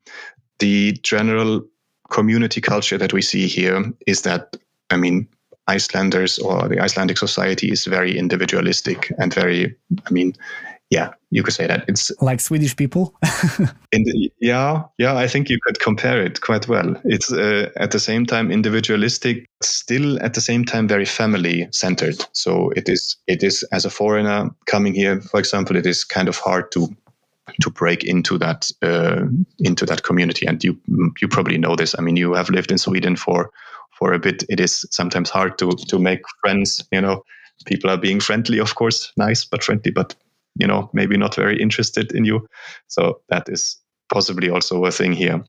the 0.59 0.93
general 1.03 1.61
community 2.09 2.61
culture 2.61 2.97
that 2.97 3.13
we 3.13 3.21
see 3.21 3.47
here 3.47 3.83
is 4.07 4.21
that, 4.21 4.55
I 4.89 4.97
mean, 4.97 5.27
Icelanders 5.67 6.39
or 6.39 6.67
the 6.67 6.79
Icelandic 6.79 7.17
society 7.17 7.71
is 7.71 7.85
very 7.85 8.17
individualistic 8.17 9.11
and 9.17 9.33
very, 9.33 9.75
I 10.05 10.11
mean, 10.11 10.33
yeah, 10.89 11.09
you 11.31 11.41
could 11.41 11.53
say 11.53 11.65
that 11.65 11.85
it's 11.87 12.11
like 12.21 12.39
Swedish 12.39 12.75
people. 12.75 13.15
the, 13.91 14.31
yeah, 14.39 14.83
yeah, 14.99 15.15
I 15.15 15.27
think 15.27 15.49
you 15.49 15.57
could 15.63 15.79
compare 15.79 16.23
it 16.23 16.41
quite 16.41 16.67
well. 16.67 16.95
It's 17.03 17.31
uh, 17.31 17.71
at 17.77 17.91
the 17.91 17.99
same 17.99 18.25
time 18.25 18.51
individualistic, 18.51 19.49
still 19.61 20.21
at 20.21 20.35
the 20.35 20.41
same 20.41 20.65
time 20.65 20.87
very 20.87 21.05
family 21.05 21.67
centered. 21.71 22.23
So 22.33 22.69
it 22.75 22.89
is, 22.89 23.15
it 23.27 23.43
is 23.43 23.63
as 23.71 23.85
a 23.85 23.89
foreigner 23.89 24.49
coming 24.67 24.93
here, 24.93 25.19
for 25.21 25.39
example, 25.39 25.75
it 25.75 25.87
is 25.87 26.03
kind 26.03 26.27
of 26.27 26.37
hard 26.37 26.71
to 26.73 26.95
to 27.61 27.69
break 27.69 28.03
into 28.03 28.37
that 28.37 28.69
uh, 28.81 29.25
into 29.59 29.85
that 29.85 30.03
community. 30.03 30.45
And 30.45 30.63
you 30.63 30.79
you 31.21 31.27
probably 31.27 31.57
know 31.57 31.75
this. 31.75 31.95
I 31.97 32.01
mean, 32.01 32.17
you 32.17 32.33
have 32.33 32.49
lived 32.49 32.71
in 32.71 32.77
Sweden 32.77 33.15
for 33.15 33.51
for 33.97 34.13
a 34.13 34.19
bit. 34.19 34.43
It 34.49 34.59
is 34.59 34.85
sometimes 34.91 35.29
hard 35.29 35.57
to 35.57 35.71
to 35.71 35.99
make 35.99 36.21
friends. 36.41 36.83
You 36.91 37.01
know, 37.01 37.23
people 37.65 37.89
are 37.89 37.97
being 37.97 38.19
friendly, 38.19 38.59
of 38.59 38.75
course, 38.75 39.11
nice 39.17 39.45
but 39.45 39.63
friendly, 39.63 39.91
but 39.91 40.15
you 40.55 40.67
know 40.67 40.89
maybe 40.93 41.17
not 41.17 41.35
very 41.35 41.61
interested 41.61 42.11
in 42.13 42.25
you. 42.25 42.47
So 42.87 43.21
that 43.29 43.49
is 43.49 43.77
possibly 44.11 44.49
also 44.49 44.85
a 44.85 44.91
thing 44.91 45.13
here. 45.13 45.43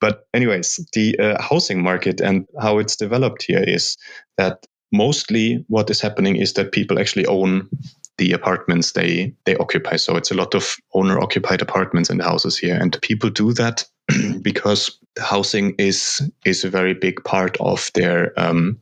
But 0.00 0.26
anyways, 0.32 0.80
the 0.92 1.18
uh, 1.18 1.42
housing 1.42 1.82
market 1.82 2.20
and 2.20 2.46
how 2.60 2.78
it's 2.78 2.96
developed 2.96 3.42
here 3.42 3.62
is 3.62 3.96
that 4.36 4.66
mostly 4.92 5.64
what 5.68 5.90
is 5.90 6.00
happening 6.00 6.36
is 6.36 6.54
that 6.54 6.72
people 6.72 6.98
actually 6.98 7.26
own 7.26 7.68
the 8.16 8.32
apartments 8.32 8.92
they 8.92 9.34
they 9.44 9.56
occupy. 9.56 9.96
So 9.96 10.16
it's 10.16 10.30
a 10.30 10.36
lot 10.36 10.54
of 10.54 10.76
owner 10.94 11.20
occupied 11.20 11.62
apartments 11.62 12.10
and 12.10 12.22
houses 12.22 12.58
here, 12.58 12.76
and 12.76 12.98
people 13.02 13.30
do 13.30 13.52
that 13.54 13.84
because 14.42 14.98
housing 15.18 15.74
is 15.78 16.22
is 16.44 16.64
a 16.64 16.70
very 16.70 16.94
big 16.94 17.22
part 17.24 17.56
of 17.60 17.90
their 17.94 18.38
um, 18.38 18.78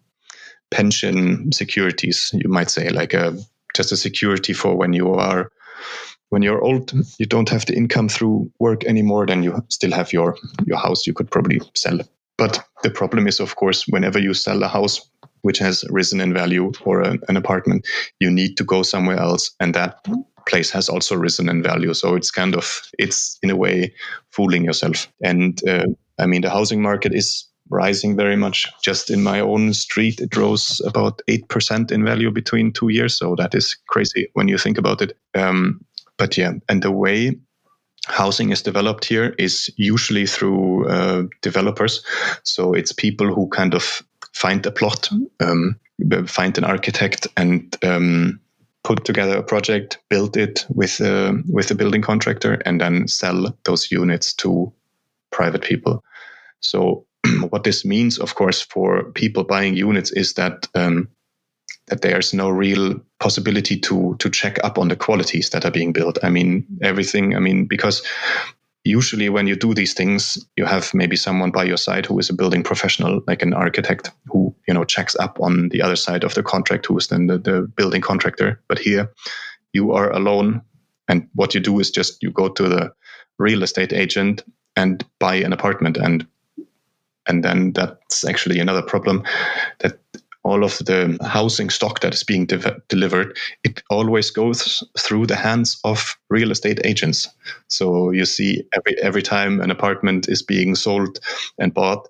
pension 0.71 1.53
securities. 1.53 2.31
You 2.35 2.49
might 2.49 2.71
say 2.71 2.89
like 2.91 3.15
a 3.15 3.37
just 3.75 3.93
a 3.93 3.97
security 3.97 4.53
for 4.53 4.77
when 4.77 4.93
you 4.93 5.13
are 5.13 5.51
when 6.31 6.43
you're 6.43 6.63
old 6.63 6.93
you 7.19 7.27
don't 7.27 7.49
have 7.49 7.67
the 7.67 7.77
income 7.77 8.09
through 8.09 8.51
work 8.59 8.85
anymore 8.85 9.27
then 9.27 9.43
you 9.43 9.65
still 9.69 9.93
have 9.93 10.13
your 10.13 10.37
your 10.67 10.79
house 10.79 11.07
you 11.07 11.13
could 11.13 11.31
probably 11.31 11.61
sell 11.75 11.99
but 12.37 12.65
the 12.83 12.91
problem 12.91 13.27
is 13.27 13.41
of 13.41 13.57
course 13.57 13.85
whenever 13.89 14.19
you 14.19 14.35
sell 14.35 14.63
a 14.63 14.69
house 14.69 15.09
which 15.47 15.59
has 15.59 15.85
risen 15.91 16.21
in 16.21 16.35
value 16.35 16.73
or 16.85 17.03
a, 17.03 17.17
an 17.29 17.37
apartment, 17.37 17.87
you 18.19 18.29
need 18.29 18.57
to 18.57 18.65
go 18.65 18.83
somewhere 18.83 19.17
else. 19.17 19.55
And 19.61 19.75
that 19.75 20.05
place 20.49 20.73
has 20.73 20.89
also 20.89 21.15
risen 21.15 21.49
in 21.49 21.63
value. 21.63 21.95
So 21.95 22.17
it's 22.17 22.33
kind 22.33 22.57
of, 22.57 22.83
it's 22.99 23.39
in 23.45 23.51
a 23.51 23.57
way 23.57 23.95
fooling 24.31 24.65
yourself. 24.65 25.07
And 25.23 25.61
uh, 25.69 25.87
I 26.19 26.27
mean, 26.27 26.43
the 26.43 26.51
housing 26.51 26.83
market 26.83 27.15
is 27.15 27.46
rising 27.71 28.17
very 28.17 28.37
much. 28.37 28.67
Just 28.83 29.11
in 29.11 29.23
my 29.23 29.41
own 29.41 29.75
street, 29.75 30.21
it 30.21 30.37
rose 30.37 30.81
about 30.87 31.21
8% 31.29 31.91
in 31.91 32.05
value 32.05 32.31
between 32.31 32.73
two 32.73 32.89
years. 32.89 33.17
So 33.17 33.35
that 33.37 33.55
is 33.55 33.77
crazy 33.89 34.29
when 34.35 34.49
you 34.49 34.59
think 34.59 34.79
about 34.79 35.03
it. 35.03 35.17
Um, 35.35 35.85
but 36.17 36.37
yeah, 36.37 36.55
and 36.69 36.83
the 36.83 36.91
way 36.91 37.37
housing 38.07 38.51
is 38.51 38.63
developed 38.63 39.05
here 39.05 39.35
is 39.39 39.71
usually 39.77 40.27
through 40.27 40.89
uh, 40.89 41.25
developers. 41.43 42.05
So 42.45 42.73
it's 42.73 42.93
people 42.93 43.35
who 43.35 43.49
kind 43.49 43.75
of 43.75 44.03
find 44.33 44.65
a 44.67 44.71
plot, 44.71 45.09
um, 45.41 45.79
find 46.27 46.57
an 46.57 46.65
architect, 46.65 47.27
and 47.37 47.77
um, 47.83 48.41
put 48.85 49.05
together 49.05 49.39
a 49.39 49.43
project, 49.43 49.99
build 50.09 50.37
it 50.37 50.65
with 50.69 51.01
a, 51.01 51.43
with 51.49 51.71
a 51.71 51.75
building 51.75 52.03
contractor, 52.03 52.63
and 52.65 52.81
then 52.81 53.09
sell 53.09 53.57
those 53.65 53.91
units 53.91 54.33
to 54.35 54.73
private 55.33 55.63
people. 55.63 56.05
So 56.61 57.05
what 57.51 57.65
this 57.65 57.85
means, 57.85 58.19
of 58.19 58.35
course, 58.35 58.63
for 58.63 59.05
people 59.13 59.45
buying 59.45 59.77
units 59.77 60.11
is 60.11 60.35
that 60.35 60.67
um, 60.75 61.09
that 61.89 62.03
there's 62.03 62.35
no 62.35 62.51
real 62.51 63.01
possibility 63.21 63.79
to 63.81 64.17
to 64.19 64.31
check 64.31 64.59
up 64.65 64.79
on 64.79 64.89
the 64.89 64.97
qualities 64.97 65.51
that 65.51 65.65
are 65.65 65.71
being 65.71 65.93
built. 65.93 66.19
I 66.23 66.31
mean, 66.31 66.67
everything. 66.83 67.37
I 67.37 67.41
mean, 67.41 67.67
because 67.67 68.03
usually 68.87 69.29
when 69.29 69.47
you 69.47 69.57
do 69.57 69.75
these 69.75 69.95
things 69.95 70.39
you 70.57 70.65
have 70.65 70.95
maybe 70.95 71.17
someone 71.17 71.51
by 71.51 71.65
your 71.65 71.77
side 71.77 72.07
who 72.07 72.19
is 72.19 72.31
a 72.31 72.35
building 72.35 72.63
professional 72.63 73.21
like 73.27 73.43
an 73.43 73.53
architect 73.53 74.13
who 74.27 74.55
you 74.69 74.73
know 74.73 74.85
checks 74.85 75.17
up 75.17 75.39
on 75.41 75.69
the 75.71 75.83
other 75.83 75.97
side 75.97 76.25
of 76.25 76.35
the 76.35 76.43
contract 76.43 76.87
who 76.87 76.97
is 76.97 77.09
then 77.09 77.27
the, 77.27 77.39
the 77.39 77.63
building 77.77 78.01
contractor 78.01 78.61
but 78.69 78.79
here 78.79 79.11
you 79.73 79.93
are 79.93 80.11
alone 80.13 80.63
and 81.09 81.29
what 81.35 81.55
you 81.55 81.61
do 81.61 81.79
is 81.81 81.91
just 81.91 82.23
you 82.23 82.31
go 82.31 82.49
to 82.49 82.69
the 82.69 82.93
real 83.39 83.63
estate 83.63 83.93
agent 83.93 84.45
and 84.77 85.05
buy 85.19 85.35
an 85.35 85.53
apartment 85.53 85.97
and 85.97 86.27
and 87.27 87.45
then 87.45 87.73
that's 87.73 88.25
actually 88.25 88.59
another 88.59 88.83
problem 88.83 89.25
that 89.81 89.99
all 90.47 90.63
of 90.63 90.79
the 90.79 91.19
housing 91.25 91.71
stock 91.71 92.01
that 92.01 92.15
is 92.15 92.23
being 92.23 92.47
de- 92.47 92.81
delivered, 92.89 93.37
it 93.65 93.83
always 93.91 94.31
goes 94.31 94.85
through 94.97 95.27
the 95.27 95.35
hands 95.35 95.81
of 95.83 96.17
real 96.31 96.53
estate 96.53 96.81
agents. 96.85 97.29
So 97.67 98.13
you 98.13 98.25
see 98.25 98.63
every 98.73 98.97
every 99.03 99.23
time 99.23 99.61
an 99.61 99.73
apartment 99.73 100.29
is 100.29 100.43
being 100.43 100.77
sold 100.77 101.19
and 101.59 101.75
bought, 101.75 102.09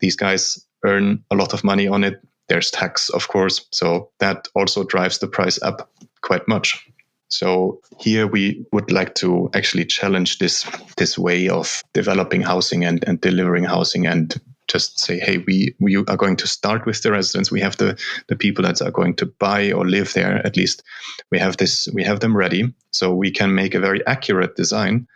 these 0.00 0.16
guys 0.16 0.62
earn 0.84 1.24
a 1.30 1.34
lot 1.34 1.54
of 1.54 1.64
money 1.64 1.88
on 1.88 2.04
it. 2.04 2.20
There's 2.48 2.70
tax, 2.70 3.08
of 3.10 3.28
course, 3.28 3.66
so 3.72 4.10
that 4.18 4.48
also 4.54 4.84
drives 4.84 5.18
the 5.18 5.28
price 5.28 5.60
up 5.62 5.90
quite 6.20 6.46
much. 6.46 6.86
So 7.28 7.80
here 8.00 8.26
we 8.26 8.66
would 8.72 8.90
like 8.90 9.14
to 9.16 9.50
actually 9.54 9.84
challenge 9.86 10.38
this 10.38 10.66
this 10.96 11.18
way 11.18 11.48
of 11.48 11.82
developing 11.94 12.42
housing 12.42 12.84
and, 12.84 13.04
and 13.06 13.20
delivering 13.20 13.64
housing 13.64 14.06
and 14.06 14.34
just 14.68 15.00
say, 15.00 15.18
hey, 15.18 15.38
we 15.38 15.74
we 15.80 15.96
are 15.96 16.16
going 16.16 16.36
to 16.36 16.46
start 16.46 16.86
with 16.86 17.02
the 17.02 17.10
residents. 17.10 17.50
We 17.50 17.60
have 17.60 17.76
the 17.76 17.98
the 18.28 18.36
people 18.36 18.64
that 18.64 18.80
are 18.82 18.90
going 18.90 19.16
to 19.16 19.26
buy 19.26 19.72
or 19.72 19.86
live 19.86 20.12
there. 20.12 20.46
At 20.46 20.56
least 20.56 20.82
we 21.30 21.38
have 21.38 21.56
this. 21.56 21.88
We 21.92 22.04
have 22.04 22.20
them 22.20 22.36
ready, 22.36 22.74
so 22.90 23.14
we 23.14 23.30
can 23.30 23.54
make 23.54 23.74
a 23.74 23.80
very 23.80 24.06
accurate 24.06 24.56
design. 24.56 25.08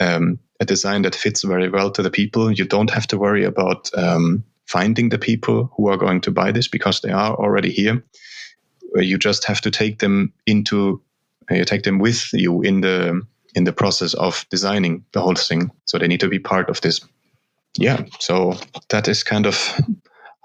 Um, 0.00 0.38
a 0.60 0.64
design 0.64 1.02
that 1.02 1.14
fits 1.14 1.42
very 1.42 1.70
well 1.70 1.90
to 1.92 2.02
the 2.02 2.10
people. 2.10 2.52
You 2.52 2.66
don't 2.66 2.90
have 2.90 3.06
to 3.08 3.18
worry 3.18 3.44
about 3.44 3.90
um, 3.96 4.44
finding 4.66 5.08
the 5.08 5.18
people 5.18 5.70
who 5.76 5.88
are 5.88 5.96
going 5.96 6.20
to 6.22 6.30
buy 6.30 6.52
this 6.52 6.68
because 6.68 7.00
they 7.00 7.10
are 7.10 7.34
already 7.34 7.70
here. 7.70 8.04
You 8.94 9.18
just 9.18 9.44
have 9.44 9.60
to 9.62 9.70
take 9.70 9.98
them 9.98 10.32
into, 10.46 11.02
uh, 11.50 11.54
you 11.54 11.64
take 11.64 11.82
them 11.82 11.98
with 11.98 12.28
you 12.32 12.62
in 12.62 12.80
the 12.80 13.22
in 13.54 13.64
the 13.64 13.72
process 13.72 14.14
of 14.14 14.46
designing 14.50 15.04
the 15.12 15.20
whole 15.20 15.34
thing. 15.34 15.70
So 15.84 15.98
they 15.98 16.06
need 16.08 16.20
to 16.20 16.28
be 16.28 16.38
part 16.38 16.70
of 16.70 16.80
this 16.80 17.00
yeah, 17.78 18.04
so 18.18 18.54
that 18.88 19.08
is 19.08 19.22
kind 19.22 19.46
of 19.46 19.80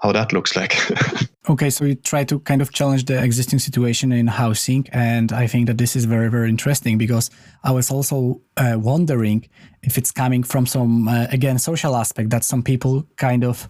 how 0.02 0.12
that 0.12 0.32
looks 0.32 0.56
like. 0.56 0.76
okay, 1.48 1.70
so 1.70 1.84
you 1.84 1.94
try 1.94 2.24
to 2.24 2.38
kind 2.40 2.62
of 2.62 2.72
challenge 2.72 3.04
the 3.06 3.22
existing 3.22 3.58
situation 3.58 4.12
in 4.12 4.26
housing, 4.26 4.86
and 4.92 5.32
I 5.32 5.46
think 5.46 5.66
that 5.66 5.78
this 5.78 5.96
is 5.96 6.04
very, 6.04 6.30
very 6.30 6.48
interesting 6.48 6.98
because 6.98 7.30
I 7.64 7.72
was 7.72 7.90
also 7.90 8.40
uh, 8.56 8.76
wondering 8.78 9.48
if 9.82 9.98
it's 9.98 10.12
coming 10.12 10.42
from 10.42 10.66
some 10.66 11.08
uh, 11.08 11.26
again 11.30 11.58
social 11.58 11.96
aspect 11.96 12.30
that 12.30 12.44
some 12.44 12.62
people 12.62 13.06
kind 13.16 13.44
of 13.44 13.68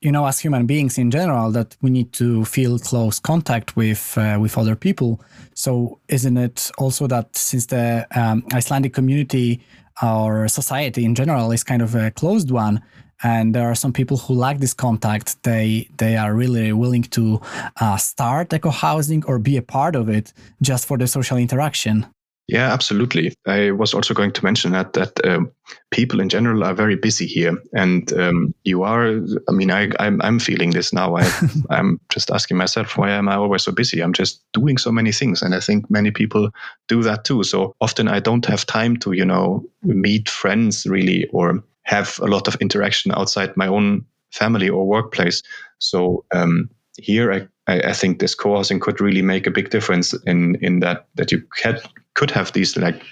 you 0.00 0.10
know 0.10 0.26
as 0.26 0.38
human 0.38 0.66
beings 0.66 0.98
in 0.98 1.10
general 1.10 1.50
that 1.50 1.76
we 1.82 1.90
need 1.90 2.12
to 2.12 2.44
feel 2.44 2.78
close 2.78 3.18
contact 3.18 3.76
with 3.76 4.16
uh, 4.16 4.38
with 4.40 4.56
other 4.56 4.76
people. 4.76 5.20
So 5.54 6.00
isn't 6.08 6.36
it 6.36 6.70
also 6.78 7.06
that 7.06 7.36
since 7.36 7.66
the 7.66 8.06
um, 8.14 8.44
icelandic 8.54 8.94
community 8.94 9.60
or 10.02 10.48
society 10.48 11.04
in 11.04 11.14
general 11.14 11.52
is 11.52 11.62
kind 11.62 11.82
of 11.82 11.94
a 11.94 12.10
closed 12.10 12.50
one 12.50 12.82
and 13.22 13.54
there 13.54 13.70
are 13.70 13.74
some 13.74 13.92
people 13.92 14.16
who 14.16 14.34
lack 14.34 14.58
this 14.58 14.72
contact 14.72 15.42
they 15.42 15.88
they 15.98 16.16
are 16.16 16.34
really 16.34 16.72
willing 16.72 17.02
to 17.02 17.40
uh, 17.80 17.96
start 17.96 18.52
eco 18.52 18.70
housing 18.70 19.22
or 19.26 19.38
be 19.38 19.56
a 19.56 19.62
part 19.62 19.94
of 19.94 20.08
it 20.08 20.32
just 20.62 20.86
for 20.86 20.96
the 20.96 21.06
social 21.06 21.36
interaction 21.36 22.06
Yeah, 22.50 22.72
absolutely. 22.72 23.32
I 23.46 23.70
was 23.70 23.94
also 23.94 24.12
going 24.12 24.32
to 24.32 24.44
mention 24.44 24.72
that 24.72 24.94
that 24.94 25.24
um, 25.24 25.52
people 25.92 26.18
in 26.20 26.28
general 26.28 26.64
are 26.64 26.74
very 26.74 26.96
busy 26.96 27.24
here, 27.24 27.56
and 27.74 28.12
um, 28.14 28.52
you 28.64 28.82
are. 28.82 29.20
I 29.48 29.52
mean, 29.52 29.70
I, 29.70 29.90
I'm 30.00 30.20
I'm 30.20 30.40
feeling 30.40 30.70
this 30.70 30.92
now. 30.92 31.16
I, 31.16 31.30
I'm 31.70 32.00
just 32.08 32.28
asking 32.28 32.56
myself, 32.56 32.98
why 32.98 33.12
am 33.12 33.28
I 33.28 33.36
always 33.36 33.62
so 33.62 33.70
busy? 33.70 34.02
I'm 34.02 34.12
just 34.12 34.42
doing 34.52 34.78
so 34.78 34.90
many 34.90 35.12
things, 35.12 35.42
and 35.42 35.54
I 35.54 35.60
think 35.60 35.88
many 35.90 36.10
people 36.10 36.50
do 36.88 37.04
that 37.04 37.24
too. 37.24 37.44
So 37.44 37.76
often 37.80 38.08
I 38.08 38.18
don't 38.18 38.46
have 38.46 38.66
time 38.66 38.96
to, 38.96 39.12
you 39.12 39.24
know, 39.24 39.64
meet 39.84 40.28
friends 40.28 40.86
really, 40.86 41.28
or 41.32 41.62
have 41.84 42.18
a 42.20 42.26
lot 42.26 42.48
of 42.48 42.56
interaction 42.56 43.12
outside 43.12 43.56
my 43.56 43.68
own 43.68 44.04
family 44.32 44.68
or 44.68 44.88
workplace. 44.88 45.40
So 45.78 46.24
um, 46.34 46.68
here, 46.98 47.32
I, 47.32 47.48
I, 47.72 47.90
I 47.90 47.92
think 47.92 48.18
this 48.18 48.34
co-housing 48.34 48.80
could 48.80 49.00
really 49.00 49.22
make 49.22 49.46
a 49.46 49.52
big 49.52 49.70
difference 49.70 50.14
in 50.26 50.56
in 50.60 50.80
that 50.80 51.06
that 51.14 51.30
you 51.30 51.44
can 51.56 51.78
could 52.20 52.30
have 52.30 52.52
these 52.52 52.76
like 52.76 53.02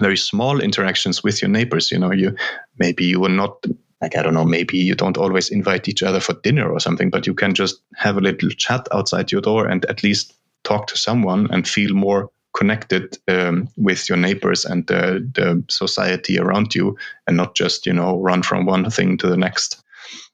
very 0.00 0.16
small 0.16 0.60
interactions 0.60 1.22
with 1.22 1.40
your 1.40 1.48
neighbors. 1.48 1.92
You 1.92 1.98
know, 2.00 2.10
you 2.10 2.34
maybe 2.76 3.04
you 3.04 3.20
will 3.20 3.36
not 3.42 3.64
like 4.00 4.16
I 4.16 4.22
don't 4.22 4.34
know, 4.34 4.44
maybe 4.44 4.78
you 4.78 4.96
don't 4.96 5.16
always 5.16 5.48
invite 5.48 5.88
each 5.88 6.02
other 6.02 6.18
for 6.18 6.34
dinner 6.42 6.68
or 6.68 6.80
something, 6.80 7.08
but 7.08 7.24
you 7.24 7.34
can 7.34 7.54
just 7.54 7.80
have 7.94 8.16
a 8.16 8.20
little 8.20 8.50
chat 8.50 8.88
outside 8.90 9.30
your 9.30 9.42
door 9.42 9.68
and 9.68 9.84
at 9.84 10.02
least 10.02 10.34
talk 10.64 10.88
to 10.88 10.96
someone 10.96 11.48
and 11.52 11.68
feel 11.68 11.94
more 11.94 12.30
connected 12.56 13.16
um, 13.28 13.68
with 13.76 14.08
your 14.08 14.18
neighbors 14.18 14.64
and 14.64 14.88
the, 14.88 15.24
the 15.34 15.62
society 15.70 16.36
around 16.36 16.74
you 16.74 16.96
and 17.28 17.36
not 17.36 17.54
just 17.54 17.86
you 17.86 17.92
know 17.92 18.18
run 18.18 18.42
from 18.42 18.66
one 18.66 18.90
thing 18.90 19.16
to 19.16 19.26
the 19.26 19.38
next 19.38 19.82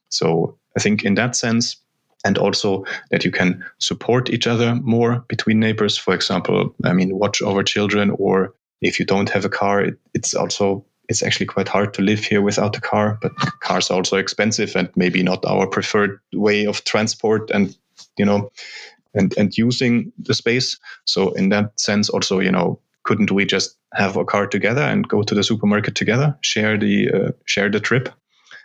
so 0.08 0.58
i 0.76 0.80
think 0.80 1.04
in 1.04 1.14
that 1.14 1.36
sense 1.36 1.76
and 2.24 2.38
also 2.38 2.85
that 3.11 3.24
you 3.24 3.31
can 3.31 3.64
support 3.78 4.31
each 4.31 4.46
other 4.46 4.74
more 4.76 5.24
between 5.28 5.61
neighbors. 5.61 5.96
For 5.96 6.14
example, 6.14 6.74
I 6.85 6.92
mean, 6.92 7.18
watch 7.18 7.42
over 7.42 7.62
children, 7.62 8.11
or 8.11 8.54
if 8.81 8.98
you 8.98 9.07
don't 9.07 9.31
have 9.31 9.44
a 9.44 9.50
car, 9.50 9.81
it, 9.83 9.98
it's 10.14 10.35
also 10.35 10.85
it's 11.09 11.22
actually 11.22 11.46
quite 11.46 11.68
hard 11.68 11.94
to 11.94 12.02
live 12.02 12.20
here 12.20 12.42
without 12.42 12.76
a 12.76 12.81
car. 12.81 13.18
But 13.22 13.33
cars 13.61 13.90
are 13.90 13.94
also 13.94 14.16
expensive 14.16 14.76
and 14.76 14.90
maybe 14.94 15.22
not 15.22 15.44
our 15.46 15.66
preferred 15.66 16.20
way 16.35 16.66
of 16.66 16.85
transport, 16.85 17.50
and 17.50 17.76
you 18.16 18.24
know, 18.24 18.50
and 19.14 19.35
and 19.38 19.57
using 19.57 20.12
the 20.18 20.35
space. 20.35 20.78
So 21.04 21.33
in 21.33 21.50
that 21.50 21.78
sense, 21.81 22.09
also 22.09 22.40
you 22.40 22.50
know, 22.50 22.81
couldn't 23.04 23.31
we 23.31 23.46
just 23.46 23.76
have 23.94 24.16
a 24.16 24.24
car 24.24 24.46
together 24.46 24.83
and 24.83 25.09
go 25.09 25.22
to 25.22 25.35
the 25.35 25.44
supermarket 25.44 25.94
together, 25.94 26.37
share 26.42 26.76
the 26.76 27.11
uh, 27.11 27.33
share 27.46 27.70
the 27.70 27.81
trip? 27.81 28.09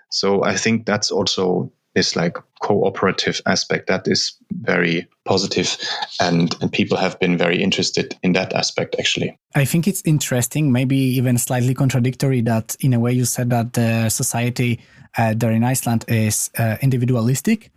So 0.10 0.44
I 0.44 0.56
think 0.56 0.86
that's 0.86 1.12
also 1.12 1.72
this 1.96 2.16
like 2.16 2.38
cooperative 2.62 3.42
aspect 3.46 3.88
that 3.88 4.08
is 4.08 4.34
very 4.52 5.08
positive 5.26 5.78
and 6.20 6.56
and 6.62 6.72
people 6.72 6.98
have 6.98 7.20
been 7.20 7.38
very 7.38 7.62
interested 7.62 8.18
in 8.24 8.34
that 8.34 8.54
aspect 8.54 8.96
actually. 9.00 9.38
I 9.56 9.66
think 9.66 9.88
it's 9.88 10.02
interesting 10.06 10.72
maybe 10.72 10.98
even 10.98 11.38
slightly 11.38 11.74
contradictory 11.74 12.42
that 12.42 12.76
in 12.80 12.94
a 12.94 13.00
way 13.00 13.14
you 13.14 13.26
said 13.26 13.50
that 13.50 13.74
the 13.74 14.10
society 14.10 14.80
uh, 15.18 15.34
there 15.36 15.52
in 15.52 15.64
iceland 15.64 16.06
is 16.08 16.50
uh, 16.58 16.78
individualistic 16.82 17.72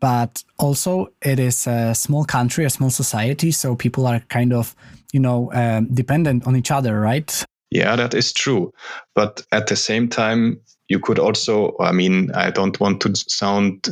but 0.00 0.42
also 0.58 1.08
it 1.22 1.38
is 1.38 1.66
a 1.66 1.94
small 1.94 2.24
country 2.24 2.64
a 2.64 2.70
small 2.70 2.90
society 2.90 3.50
so 3.50 3.74
people 3.74 4.06
are 4.06 4.20
kind 4.28 4.52
of 4.52 4.74
you 5.12 5.20
know 5.20 5.50
um, 5.52 5.86
dependent 5.92 6.46
on 6.46 6.56
each 6.56 6.70
other 6.70 7.00
right? 7.00 7.44
Yeah 7.70 7.96
that 7.96 8.14
is 8.14 8.32
true. 8.32 8.72
But 9.14 9.42
at 9.52 9.66
the 9.66 9.76
same 9.76 10.08
time 10.08 10.60
you 10.88 10.98
could 10.98 11.18
also 11.18 11.74
i 11.80 11.92
mean 11.92 12.30
i 12.34 12.50
don't 12.50 12.80
want 12.80 13.00
to 13.00 13.14
sound 13.14 13.88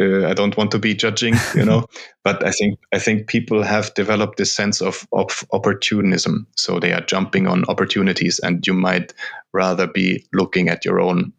uh, 0.00 0.26
i 0.26 0.34
don't 0.34 0.56
want 0.56 0.70
to 0.70 0.78
be 0.78 0.94
judging 0.94 1.34
you 1.54 1.64
know 1.64 1.86
but 2.24 2.44
i 2.44 2.50
think 2.50 2.78
i 2.92 2.98
think 2.98 3.28
people 3.28 3.62
have 3.62 3.92
developed 3.94 4.38
this 4.38 4.52
sense 4.52 4.80
of 4.80 5.06
of 5.12 5.44
opportunism 5.52 6.46
so 6.56 6.80
they 6.80 6.92
are 6.92 7.02
jumping 7.02 7.46
on 7.46 7.64
opportunities 7.66 8.38
and 8.40 8.66
you 8.66 8.74
might 8.74 9.12
rather 9.52 9.86
be 9.86 10.24
looking 10.32 10.68
at 10.68 10.84
your 10.84 11.00
own 11.00 11.32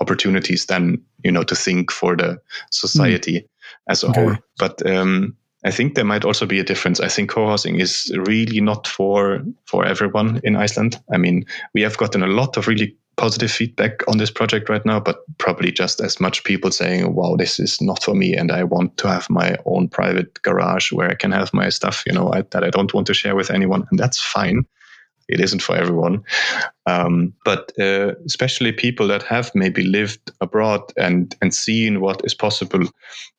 opportunities 0.00 0.66
than 0.66 1.00
you 1.24 1.30
know 1.30 1.42
to 1.42 1.54
think 1.54 1.90
for 1.90 2.16
the 2.16 2.40
society 2.70 3.40
mm. 3.40 3.48
as 3.88 4.02
a 4.02 4.08
okay. 4.08 4.22
whole 4.22 4.36
but 4.58 4.86
um, 4.86 5.36
I 5.62 5.70
think 5.70 5.94
there 5.94 6.06
might 6.06 6.24
also 6.24 6.46
be 6.46 6.58
a 6.58 6.64
difference. 6.64 7.00
I 7.00 7.08
think 7.08 7.30
co-housing 7.30 7.80
is 7.80 8.10
really 8.26 8.60
not 8.60 8.86
for 8.86 9.42
for 9.66 9.84
everyone 9.84 10.40
in 10.42 10.56
Iceland. 10.56 10.98
I 11.12 11.18
mean, 11.18 11.44
we 11.74 11.82
have 11.82 11.98
gotten 11.98 12.22
a 12.22 12.26
lot 12.26 12.56
of 12.56 12.66
really 12.66 12.96
positive 13.20 13.52
feedback 13.52 14.00
on 14.08 14.16
this 14.16 14.30
project 14.30 14.70
right 14.70 14.86
now, 14.86 14.98
but 14.98 15.18
probably 15.36 15.70
just 15.70 16.00
as 16.00 16.18
much 16.18 16.42
people 16.42 16.70
saying, 16.70 17.14
wow, 17.14 17.36
this 17.36 17.60
is 17.60 17.78
not 17.78 18.02
for 18.02 18.14
me. 18.14 18.34
And 18.34 18.50
I 18.50 18.64
want 18.64 18.96
to 18.96 19.08
have 19.08 19.28
my 19.28 19.58
own 19.66 19.88
private 19.88 20.40
garage 20.42 20.90
where 20.90 21.10
I 21.10 21.14
can 21.14 21.30
have 21.30 21.52
my 21.52 21.68
stuff, 21.68 22.02
you 22.06 22.14
know, 22.14 22.32
I, 22.32 22.42
that 22.50 22.64
I 22.64 22.70
don't 22.70 22.94
want 22.94 23.06
to 23.08 23.14
share 23.14 23.36
with 23.36 23.50
anyone. 23.50 23.86
And 23.90 23.98
that's 23.98 24.18
fine. 24.18 24.64
It 25.28 25.38
isn't 25.38 25.60
for 25.60 25.76
everyone. 25.76 26.24
Um, 26.86 27.34
but 27.44 27.70
uh, 27.78 28.14
especially 28.24 28.72
people 28.72 29.06
that 29.08 29.22
have 29.24 29.52
maybe 29.54 29.82
lived 29.82 30.32
abroad 30.40 30.80
and, 30.96 31.36
and 31.42 31.52
seen 31.52 32.00
what 32.00 32.22
is 32.24 32.34
possible. 32.34 32.88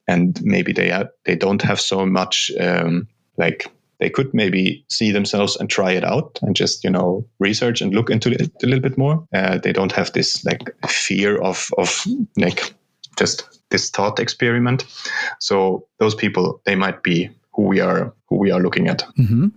And 0.07 0.39
maybe 0.43 0.73
they, 0.73 0.89
have, 0.89 1.09
they 1.25 1.35
don't 1.35 1.63
have 1.63 1.81
so 1.81 2.05
much 2.05 2.51
um, 2.59 3.07
like 3.37 3.65
they 4.01 4.09
could 4.09 4.33
maybe 4.33 4.83
see 4.89 5.11
themselves 5.11 5.55
and 5.55 5.69
try 5.69 5.91
it 5.91 6.03
out 6.03 6.39
and 6.41 6.55
just 6.55 6.83
you 6.83 6.89
know 6.89 7.25
research 7.39 7.81
and 7.81 7.93
look 7.93 8.09
into 8.09 8.31
it 8.31 8.41
a 8.41 8.65
little 8.65 8.81
bit 8.81 8.97
more. 8.97 9.25
Uh, 9.33 9.57
they 9.59 9.71
don't 9.71 9.93
have 9.93 10.11
this 10.11 10.43
like 10.43 10.75
fear 10.87 11.37
of 11.37 11.69
of 11.77 12.03
like 12.35 12.73
just 13.17 13.61
this 13.69 13.89
thought 13.89 14.19
experiment. 14.19 14.85
So 15.39 15.87
those 15.99 16.15
people 16.15 16.61
they 16.65 16.75
might 16.75 17.03
be 17.03 17.29
who 17.53 17.63
we 17.63 17.79
are 17.79 18.13
who 18.27 18.37
we 18.37 18.51
are 18.51 18.59
looking 18.59 18.89
at. 18.89 19.05
Mm-hmm. 19.17 19.47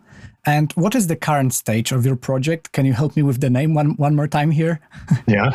And 0.46 0.72
what 0.74 0.94
is 0.94 1.06
the 1.06 1.16
current 1.16 1.54
stage 1.54 1.90
of 1.90 2.04
your 2.04 2.16
project? 2.16 2.72
Can 2.72 2.84
you 2.84 2.92
help 2.92 3.16
me 3.16 3.22
with 3.22 3.40
the 3.40 3.48
name 3.48 3.72
one 3.72 3.96
one 3.96 4.14
more 4.14 4.28
time 4.28 4.50
here? 4.50 4.78
yeah, 5.26 5.54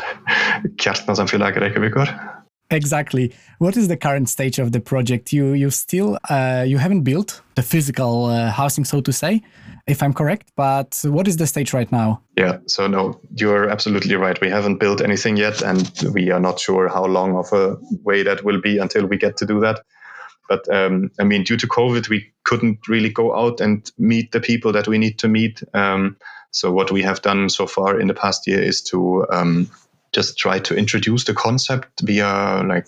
Reykjavíkur. 1.60 2.29
Exactly. 2.70 3.32
What 3.58 3.76
is 3.76 3.88
the 3.88 3.96
current 3.96 4.28
stage 4.28 4.58
of 4.58 4.70
the 4.72 4.80
project? 4.80 5.32
You 5.32 5.54
you 5.54 5.70
still 5.70 6.18
uh, 6.28 6.64
you 6.66 6.78
haven't 6.78 7.02
built 7.02 7.42
the 7.56 7.62
physical 7.62 8.26
uh, 8.26 8.50
housing, 8.50 8.84
so 8.84 9.00
to 9.00 9.12
say, 9.12 9.42
if 9.86 10.02
I'm 10.02 10.12
correct. 10.12 10.52
But 10.56 11.00
what 11.04 11.26
is 11.26 11.36
the 11.36 11.46
stage 11.46 11.72
right 11.72 11.90
now? 11.90 12.22
Yeah. 12.36 12.58
So 12.66 12.86
no, 12.86 13.20
you're 13.34 13.68
absolutely 13.68 14.14
right. 14.14 14.40
We 14.40 14.50
haven't 14.50 14.78
built 14.78 15.00
anything 15.00 15.36
yet, 15.36 15.62
and 15.62 15.90
we 16.14 16.30
are 16.30 16.40
not 16.40 16.60
sure 16.60 16.88
how 16.88 17.06
long 17.06 17.36
of 17.36 17.52
a 17.52 17.76
way 18.04 18.22
that 18.22 18.44
will 18.44 18.60
be 18.60 18.78
until 18.78 19.06
we 19.06 19.16
get 19.16 19.36
to 19.38 19.46
do 19.46 19.60
that. 19.60 19.80
But 20.48 20.68
um, 20.72 21.10
I 21.18 21.24
mean, 21.24 21.44
due 21.44 21.56
to 21.56 21.66
COVID, 21.66 22.08
we 22.08 22.32
couldn't 22.44 22.88
really 22.88 23.10
go 23.10 23.34
out 23.34 23.60
and 23.60 23.90
meet 23.98 24.32
the 24.32 24.40
people 24.40 24.72
that 24.72 24.88
we 24.88 24.98
need 24.98 25.18
to 25.20 25.28
meet. 25.28 25.62
Um, 25.74 26.16
so 26.52 26.72
what 26.72 26.90
we 26.90 27.02
have 27.02 27.22
done 27.22 27.48
so 27.48 27.66
far 27.66 28.00
in 28.00 28.08
the 28.08 28.14
past 28.14 28.46
year 28.46 28.60
is 28.60 28.82
to 28.82 29.26
um, 29.30 29.70
just 30.12 30.38
try 30.38 30.58
to 30.58 30.74
introduce 30.74 31.24
the 31.24 31.34
concept 31.34 32.00
via 32.02 32.62
like 32.64 32.86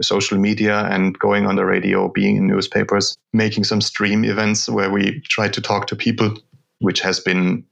social 0.00 0.38
media 0.38 0.88
and 0.90 1.18
going 1.18 1.46
on 1.46 1.56
the 1.56 1.64
radio, 1.64 2.08
being 2.08 2.36
in 2.36 2.46
newspapers, 2.46 3.16
making 3.32 3.64
some 3.64 3.80
stream 3.80 4.24
events 4.24 4.68
where 4.68 4.90
we 4.90 5.20
try 5.20 5.48
to 5.48 5.60
talk 5.60 5.86
to 5.86 5.96
people, 5.96 6.34
which 6.80 7.00
has 7.00 7.20
been 7.20 7.64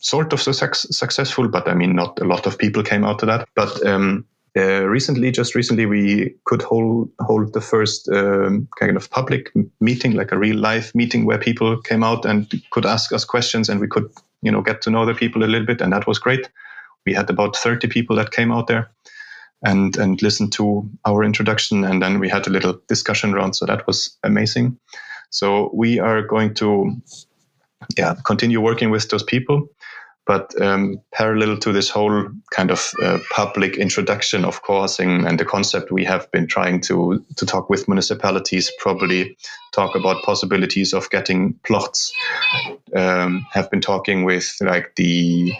sort 0.00 0.32
of 0.32 0.40
success- 0.40 0.86
successful, 0.90 1.48
but 1.48 1.68
I 1.68 1.74
mean, 1.74 1.94
not 1.94 2.20
a 2.20 2.24
lot 2.24 2.46
of 2.46 2.58
people 2.58 2.82
came 2.82 3.04
out 3.04 3.18
to 3.20 3.26
that. 3.26 3.48
But 3.54 3.84
um, 3.86 4.26
uh, 4.56 4.84
recently, 4.84 5.30
just 5.30 5.54
recently, 5.54 5.86
we 5.86 6.34
could 6.44 6.62
hold 6.62 7.10
hold 7.20 7.52
the 7.54 7.60
first 7.60 8.08
um, 8.10 8.68
kind 8.78 8.96
of 8.96 9.10
public 9.10 9.52
meeting, 9.80 10.12
like 10.12 10.32
a 10.32 10.38
real 10.38 10.56
live 10.56 10.94
meeting, 10.94 11.24
where 11.24 11.38
people 11.38 11.80
came 11.80 12.04
out 12.04 12.26
and 12.26 12.52
could 12.70 12.84
ask 12.84 13.12
us 13.12 13.24
questions, 13.24 13.68
and 13.68 13.80
we 13.80 13.88
could, 13.88 14.10
you 14.42 14.50
know, 14.50 14.60
get 14.60 14.82
to 14.82 14.90
know 14.90 15.06
the 15.06 15.14
people 15.14 15.44
a 15.44 15.46
little 15.46 15.66
bit, 15.66 15.80
and 15.80 15.92
that 15.92 16.06
was 16.06 16.18
great 16.18 16.48
we 17.06 17.14
had 17.14 17.30
about 17.30 17.56
30 17.56 17.88
people 17.88 18.16
that 18.16 18.30
came 18.30 18.52
out 18.52 18.66
there 18.66 18.90
and 19.62 19.96
and 19.96 20.22
listened 20.22 20.52
to 20.52 20.88
our 21.06 21.22
introduction 21.22 21.84
and 21.84 22.02
then 22.02 22.18
we 22.18 22.28
had 22.28 22.46
a 22.46 22.50
little 22.50 22.80
discussion 22.88 23.32
round 23.32 23.54
so 23.56 23.66
that 23.66 23.86
was 23.86 24.16
amazing. 24.22 24.78
So 25.30 25.70
we 25.74 25.98
are 26.00 26.22
going 26.22 26.54
to 26.54 26.96
yeah 27.98 28.14
continue 28.24 28.60
working 28.60 28.90
with 28.90 29.08
those 29.10 29.22
people 29.22 29.68
but 30.26 30.60
um, 30.60 31.00
parallel 31.12 31.56
to 31.58 31.72
this 31.72 31.88
whole 31.88 32.28
kind 32.52 32.70
of 32.70 32.90
uh, 33.02 33.18
public 33.30 33.76
introduction 33.76 34.44
of 34.44 34.62
co-housing 34.62 35.26
and 35.26 35.40
the 35.40 35.44
concept, 35.44 35.90
we 35.90 36.04
have 36.04 36.30
been 36.30 36.46
trying 36.46 36.80
to 36.82 37.24
to 37.36 37.46
talk 37.46 37.70
with 37.70 37.88
municipalities, 37.88 38.70
probably 38.78 39.36
talk 39.72 39.94
about 39.94 40.22
possibilities 40.22 40.92
of 40.92 41.10
getting 41.10 41.54
plots. 41.64 42.12
Um, 42.94 43.46
have 43.52 43.70
been 43.70 43.80
talking 43.80 44.24
with 44.24 44.56
like 44.60 44.94
the 44.96 45.52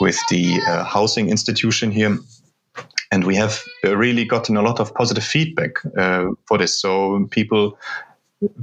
with 0.00 0.18
the 0.30 0.60
uh, 0.66 0.84
housing 0.84 1.28
institution 1.28 1.90
here 1.90 2.18
and 3.12 3.24
we 3.24 3.36
have 3.36 3.62
really 3.84 4.24
gotten 4.24 4.56
a 4.56 4.62
lot 4.62 4.80
of 4.80 4.94
positive 4.94 5.22
feedback 5.22 5.72
uh, 5.98 6.28
for 6.46 6.56
this. 6.56 6.80
So 6.80 7.28
people 7.30 7.78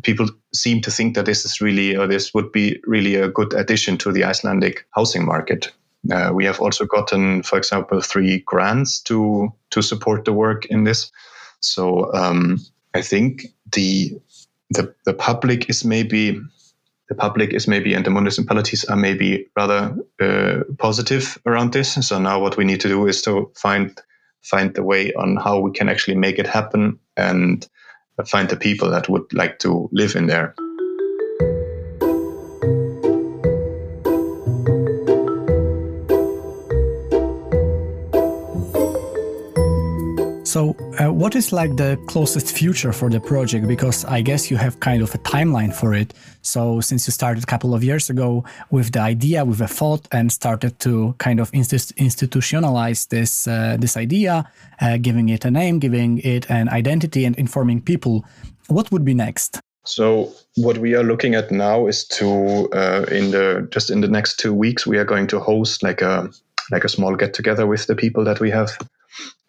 people 0.02 0.28
seem 0.54 0.82
to 0.82 0.92
think 0.92 1.16
that 1.16 1.26
this 1.26 1.46
is 1.46 1.62
really, 1.62 1.96
or 1.96 2.08
this 2.08 2.34
would 2.34 2.52
be 2.52 2.80
really 2.86 3.16
a 3.16 3.30
good 3.30 3.54
addition 3.54 3.98
to 4.00 4.12
the 4.12 4.24
Icelandic 4.24 4.86
housing 4.92 5.26
market. 5.26 5.72
Uh, 6.12 6.32
we 6.34 6.46
have 6.46 6.62
also 6.62 6.86
gotten, 6.86 7.44
for 7.44 7.58
example, 7.58 8.02
three 8.02 8.40
grants 8.40 9.02
to 9.02 9.54
to 9.72 9.82
support 9.82 10.26
the 10.26 10.34
work 10.34 10.66
in 10.66 10.86
this. 10.86 11.12
So 11.60 12.14
um, 12.14 12.60
I 12.94 13.02
think 13.02 13.48
the 13.74 14.18
the 14.70 14.94
the 15.06 15.14
public 15.14 15.70
is 15.70 15.84
maybe 15.84 16.40
the 17.10 17.16
public 17.16 17.54
is 17.54 17.68
maybe 17.68 17.94
and 17.94 18.06
the 18.06 18.12
municipalities 18.12 18.86
are 18.86 18.96
maybe 18.96 19.48
rather 19.58 19.96
uh, 20.22 20.64
positive 20.78 21.38
around 21.46 21.74
this. 21.74 21.94
So 22.08 22.20
now 22.20 22.40
what 22.40 22.56
we 22.56 22.64
need 22.64 22.82
to 22.82 22.88
do 22.88 23.08
is 23.08 23.22
to 23.24 23.52
find 23.56 24.00
find 24.42 24.74
the 24.74 24.84
way 24.84 25.14
on 25.14 25.36
how 25.36 25.60
we 25.60 25.72
can 25.72 25.90
actually 25.90 26.16
make 26.16 26.40
it 26.40 26.48
happen 26.48 27.00
and 27.18 27.68
find 28.28 28.50
the 28.50 28.58
people 28.58 28.90
that 28.92 29.10
would 29.10 29.32
like 29.34 29.60
to 29.60 29.90
live 29.92 30.16
in 30.16 30.28
there. 30.28 30.56
So, 40.50 40.76
uh, 41.00 41.14
what 41.14 41.36
is 41.36 41.54
like 41.54 41.78
the 41.78 41.96
closest 42.08 42.58
future 42.58 42.92
for 42.92 43.08
the 43.08 43.20
project? 43.20 43.68
Because 43.68 44.04
I 44.06 44.22
guess 44.22 44.50
you 44.50 44.58
have 44.58 44.80
kind 44.80 45.04
of 45.04 45.14
a 45.14 45.20
timeline 45.20 45.72
for 45.72 45.94
it. 45.94 46.16
So, 46.42 46.82
since 46.82 47.08
you 47.08 47.12
started 47.12 47.44
a 47.44 47.46
couple 47.46 47.76
of 47.76 47.84
years 47.84 48.10
ago 48.10 48.44
with 48.72 48.94
the 48.94 49.00
idea, 49.00 49.46
with 49.46 49.62
a 49.62 49.68
thought, 49.68 50.08
and 50.12 50.32
started 50.32 50.80
to 50.80 51.14
kind 51.20 51.40
of 51.40 51.52
institutionalize 51.52 53.10
this 53.10 53.48
uh, 53.48 53.78
this 53.80 53.96
idea, 53.96 54.52
uh, 54.82 54.98
giving 54.98 55.30
it 55.30 55.46
a 55.46 55.52
name, 55.52 55.78
giving 55.78 56.18
it 56.18 56.50
an 56.50 56.68
identity, 56.70 57.26
and 57.26 57.36
informing 57.38 57.80
people, 57.80 58.26
what 58.70 58.92
would 58.92 59.06
be 59.06 59.14
next? 59.14 59.62
So 59.86 60.34
what 60.56 60.80
we 60.80 60.96
are 60.96 61.04
looking 61.04 61.36
at 61.36 61.52
now 61.52 61.86
is 61.86 62.08
to 62.18 62.68
uh, 62.74 63.06
in 63.12 63.30
the 63.30 63.68
just 63.70 63.92
in 63.92 64.02
the 64.02 64.10
next 64.18 64.40
two 64.40 64.56
weeks 64.56 64.88
we 64.88 64.98
are 64.98 65.06
going 65.06 65.28
to 65.28 65.40
host 65.40 65.84
like 65.84 66.02
a 66.02 66.28
like 66.72 66.86
a 66.86 66.90
small 66.90 67.16
get 67.16 67.36
together 67.36 67.68
with 67.68 67.86
the 67.86 67.96
people 67.96 68.24
that 68.24 68.40
we 68.40 68.50
have 68.50 68.76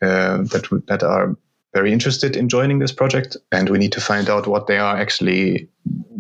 uh, 0.03 0.39
that 0.39 0.85
that 0.87 1.03
are 1.03 1.37
very 1.73 1.93
interested 1.93 2.37
in 2.37 2.49
joining 2.49 2.81
this 2.81 2.93
project, 2.93 3.37
and 3.53 3.69
we 3.69 3.79
need 3.79 3.93
to 3.93 4.01
find 4.01 4.29
out 4.29 4.47
what 4.47 4.67
they 4.67 4.79
are 4.79 4.97
actually 4.97 5.69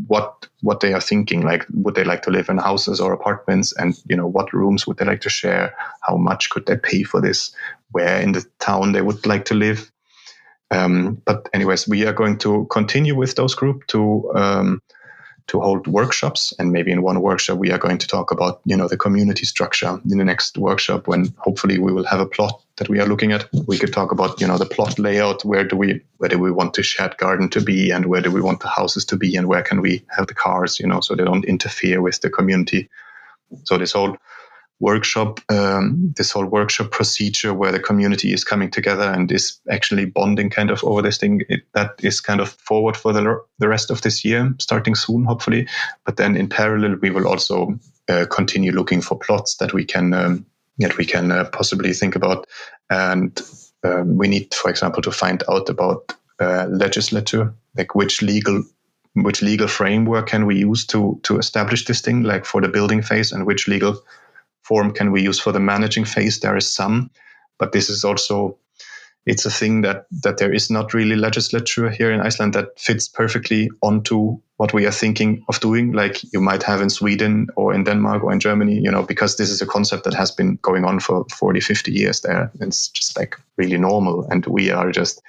what 0.06 0.46
what 0.62 0.80
they 0.80 0.92
are 0.92 1.00
thinking. 1.00 1.42
Like, 1.42 1.66
would 1.72 1.94
they 1.94 2.04
like 2.04 2.22
to 2.22 2.30
live 2.30 2.48
in 2.48 2.58
houses 2.58 3.00
or 3.00 3.12
apartments, 3.12 3.74
and 3.76 3.94
you 4.08 4.16
know, 4.16 4.26
what 4.26 4.52
rooms 4.52 4.86
would 4.86 4.98
they 4.98 5.04
like 5.04 5.20
to 5.22 5.30
share? 5.30 5.74
How 6.02 6.16
much 6.16 6.50
could 6.50 6.66
they 6.66 6.76
pay 6.76 7.02
for 7.02 7.20
this? 7.20 7.52
Where 7.92 8.20
in 8.20 8.32
the 8.32 8.44
town 8.60 8.92
they 8.92 9.02
would 9.02 9.26
like 9.26 9.44
to 9.46 9.54
live? 9.54 9.90
Um, 10.70 11.20
but 11.24 11.48
anyways, 11.52 11.88
we 11.88 12.06
are 12.06 12.12
going 12.12 12.38
to 12.38 12.66
continue 12.70 13.16
with 13.16 13.34
those 13.34 13.54
group 13.54 13.86
to 13.88 14.30
um, 14.34 14.80
to 15.50 15.60
hold 15.60 15.86
workshops. 15.86 16.54
And 16.58 16.72
maybe 16.72 16.92
in 16.92 17.02
one 17.02 17.20
workshop 17.20 17.58
we 17.58 17.72
are 17.72 17.78
going 17.78 17.98
to 17.98 18.06
talk 18.06 18.30
about 18.30 18.60
you 18.64 18.76
know 18.76 18.88
the 18.88 18.96
community 18.96 19.44
structure. 19.44 20.00
In 20.10 20.18
the 20.18 20.24
next 20.24 20.56
workshop 20.56 21.06
when 21.06 21.34
hopefully 21.38 21.78
we 21.78 21.92
will 21.92 22.06
have 22.06 22.20
a 22.20 22.26
plot 22.26 22.62
that 22.76 22.88
we 22.88 23.00
are 23.00 23.06
looking 23.06 23.32
at 23.32 23.48
we 23.66 23.78
could 23.78 23.92
talk 23.92 24.12
about 24.12 24.40
you 24.40 24.46
know 24.46 24.58
the 24.58 24.66
plot 24.66 24.98
layout. 24.98 25.44
Where 25.44 25.64
do 25.64 25.76
we 25.76 26.00
where 26.18 26.30
do 26.30 26.38
we 26.38 26.52
want 26.52 26.74
the 26.74 26.82
shared 26.82 27.16
garden 27.16 27.48
to 27.50 27.60
be? 27.60 27.90
And 27.90 28.06
where 28.06 28.22
do 28.22 28.30
we 28.30 28.40
want 28.40 28.60
the 28.60 28.68
houses 28.68 29.04
to 29.06 29.16
be? 29.16 29.36
And 29.36 29.48
where 29.48 29.62
can 29.62 29.80
we 29.80 30.04
have 30.16 30.28
the 30.28 30.34
cars 30.34 30.78
you 30.78 30.86
know 30.86 31.00
so 31.00 31.14
they 31.14 31.24
don't 31.24 31.44
interfere 31.44 32.00
with 32.00 32.20
the 32.20 32.30
community? 32.30 32.88
So 33.64 33.76
this 33.76 33.92
whole 33.92 34.16
workshop, 34.80 35.40
um, 35.50 36.12
this 36.16 36.30
whole 36.30 36.46
workshop 36.46 36.90
procedure 36.90 37.52
where 37.54 37.70
the 37.70 37.78
community 37.78 38.32
is 38.32 38.44
coming 38.44 38.70
together 38.70 39.02
and 39.02 39.30
is 39.30 39.60
actually 39.70 40.06
bonding 40.06 40.50
kind 40.50 40.70
of 40.70 40.82
over 40.82 41.02
this 41.02 41.18
thing. 41.18 41.42
It, 41.48 41.62
that 41.74 41.92
is 42.02 42.20
kind 42.20 42.40
of 42.40 42.48
forward 42.48 42.96
for 42.96 43.12
the, 43.12 43.40
the 43.58 43.68
rest 43.68 43.90
of 43.90 44.00
this 44.00 44.24
year, 44.24 44.52
starting 44.58 44.94
soon, 44.94 45.24
hopefully. 45.24 45.68
But 46.04 46.16
then 46.16 46.34
in 46.34 46.48
parallel, 46.48 46.96
we 46.96 47.10
will 47.10 47.28
also 47.28 47.78
uh, 48.08 48.26
continue 48.30 48.72
looking 48.72 49.02
for 49.02 49.18
plots 49.18 49.56
that 49.56 49.72
we 49.72 49.84
can 49.84 50.12
um, 50.14 50.46
that 50.78 50.96
we 50.96 51.04
can 51.04 51.30
uh, 51.30 51.44
possibly 51.44 51.92
think 51.92 52.16
about. 52.16 52.46
And 52.88 53.38
um, 53.84 54.16
we 54.16 54.28
need, 54.28 54.54
for 54.54 54.70
example, 54.70 55.02
to 55.02 55.12
find 55.12 55.42
out 55.48 55.68
about 55.68 56.14
uh, 56.40 56.66
legislature, 56.70 57.52
like 57.76 57.94
which 57.94 58.22
legal 58.22 58.64
which 59.14 59.42
legal 59.42 59.68
framework 59.68 60.28
can 60.28 60.46
we 60.46 60.56
use 60.56 60.86
to 60.86 61.20
to 61.24 61.38
establish 61.38 61.84
this 61.84 62.00
thing, 62.00 62.22
like 62.22 62.46
for 62.46 62.62
the 62.62 62.68
building 62.68 63.02
phase, 63.02 63.30
and 63.30 63.46
which 63.46 63.68
legal 63.68 64.02
form 64.70 64.92
can 64.92 65.10
we 65.10 65.28
use 65.28 65.42
for 65.42 65.52
the 65.52 65.60
managing 65.60 66.06
phase? 66.06 66.38
There 66.38 66.56
is 66.56 66.72
some, 66.72 67.10
but 67.58 67.72
this 67.72 67.90
is 67.90 68.04
also 68.04 68.56
it's 69.26 69.46
a 69.46 69.50
thing 69.50 69.82
that 69.82 70.06
that 70.22 70.38
there 70.38 70.54
is 70.54 70.70
not 70.70 70.94
really 70.94 71.16
legislature 71.16 71.90
here 71.90 72.12
in 72.12 72.20
Iceland 72.20 72.54
that 72.54 72.78
fits 72.78 73.08
perfectly 73.08 73.68
onto 73.80 74.38
what 74.58 74.72
we 74.72 74.86
are 74.86 74.92
thinking 74.92 75.42
of 75.48 75.60
doing, 75.60 75.92
like 75.92 76.22
you 76.32 76.40
might 76.40 76.62
have 76.62 76.82
in 76.82 76.90
Sweden 76.90 77.46
or 77.56 77.74
in 77.74 77.84
Denmark 77.84 78.22
or 78.22 78.32
in 78.32 78.40
Germany, 78.40 78.80
you 78.84 78.90
know, 78.90 79.02
because 79.02 79.36
this 79.36 79.50
is 79.50 79.62
a 79.62 79.66
concept 79.66 80.04
that 80.04 80.14
has 80.14 80.30
been 80.30 80.58
going 80.62 80.84
on 80.84 81.00
for 81.00 81.24
40, 81.32 81.60
50 81.60 81.92
years 81.92 82.20
there. 82.20 82.50
It's 82.60 82.88
just 82.88 83.18
like 83.18 83.36
really 83.56 83.78
normal. 83.78 84.26
And 84.30 84.46
we 84.46 84.70
are 84.70 84.92
just, 84.92 85.22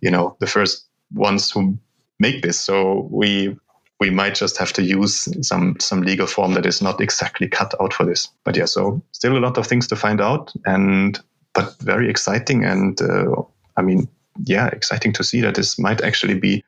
you 0.00 0.10
know, 0.10 0.36
the 0.40 0.46
first 0.46 0.86
ones 1.12 1.50
who 1.50 1.78
make 2.18 2.42
this. 2.42 2.58
So 2.58 3.08
we 3.12 3.56
we 3.98 4.10
might 4.10 4.34
just 4.34 4.58
have 4.58 4.72
to 4.74 4.82
use 4.82 5.28
some 5.46 5.76
some 5.80 6.02
legal 6.02 6.26
form 6.26 6.54
that 6.54 6.66
is 6.66 6.82
not 6.82 7.00
exactly 7.00 7.48
cut 7.48 7.74
out 7.80 7.92
for 7.92 8.04
this. 8.04 8.28
But 8.44 8.56
yeah, 8.56 8.66
so 8.66 9.02
still 9.12 9.36
a 9.36 9.40
lot 9.40 9.58
of 9.58 9.66
things 9.66 9.86
to 9.88 9.96
find 9.96 10.20
out, 10.20 10.52
and 10.66 11.18
but 11.54 11.74
very 11.80 12.10
exciting. 12.10 12.64
And 12.64 13.00
uh, 13.00 13.42
I 13.76 13.82
mean, 13.82 14.08
yeah, 14.44 14.66
exciting 14.66 15.12
to 15.14 15.24
see 15.24 15.40
that 15.40 15.54
this 15.54 15.78
might 15.78 16.02
actually 16.02 16.38
be 16.38 16.62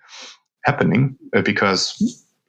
happening 0.65 1.17
uh, 1.35 1.43
because, 1.43 1.97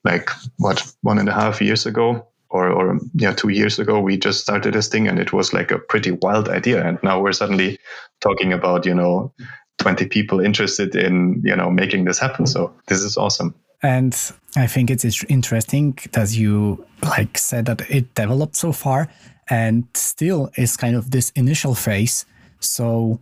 like, 0.04 0.30
what 0.58 0.86
one 1.02 1.20
and 1.20 1.30
a 1.30 1.34
half 1.34 1.62
years 1.62 1.86
ago, 1.86 2.26
or 2.50 2.70
or 2.70 3.00
yeah, 3.16 3.34
two 3.34 3.50
years 3.50 3.80
ago, 3.80 4.00
we 4.00 4.18
just 4.18 4.40
started 4.40 4.74
this 4.76 4.88
thing, 4.88 5.10
and 5.10 5.20
it 5.20 5.34
was 5.34 5.52
like 5.54 5.72
a 5.72 5.80
pretty 5.80 6.12
wild 6.12 6.48
idea, 6.48 6.88
and 6.88 7.00
now 7.04 7.22
we're 7.22 7.34
suddenly 7.34 7.78
talking 8.22 8.54
about 8.54 8.86
you 8.86 8.94
know. 8.94 9.34
20 9.82 10.08
people 10.08 10.42
interested 10.42 10.94
in 10.94 11.42
you 11.42 11.56
know 11.56 11.72
making 11.72 12.04
this 12.04 12.20
happen 12.20 12.46
so 12.46 12.76
this 12.88 13.00
is 13.00 13.16
awesome 13.16 13.56
and 13.82 14.14
I 14.56 14.68
think 14.68 14.90
it's 14.90 15.24
interesting 15.26 15.98
that 16.12 16.36
you 16.36 16.86
like 17.04 17.38
said 17.38 17.66
that 17.66 17.90
it 17.90 18.14
developed 18.14 18.56
so 18.56 18.72
far 18.72 19.10
and 19.50 19.86
still 19.94 20.52
is 20.58 20.76
kind 20.76 20.96
of 20.96 21.12
this 21.12 21.32
initial 21.32 21.76
phase. 21.76 22.26
So 22.60 23.22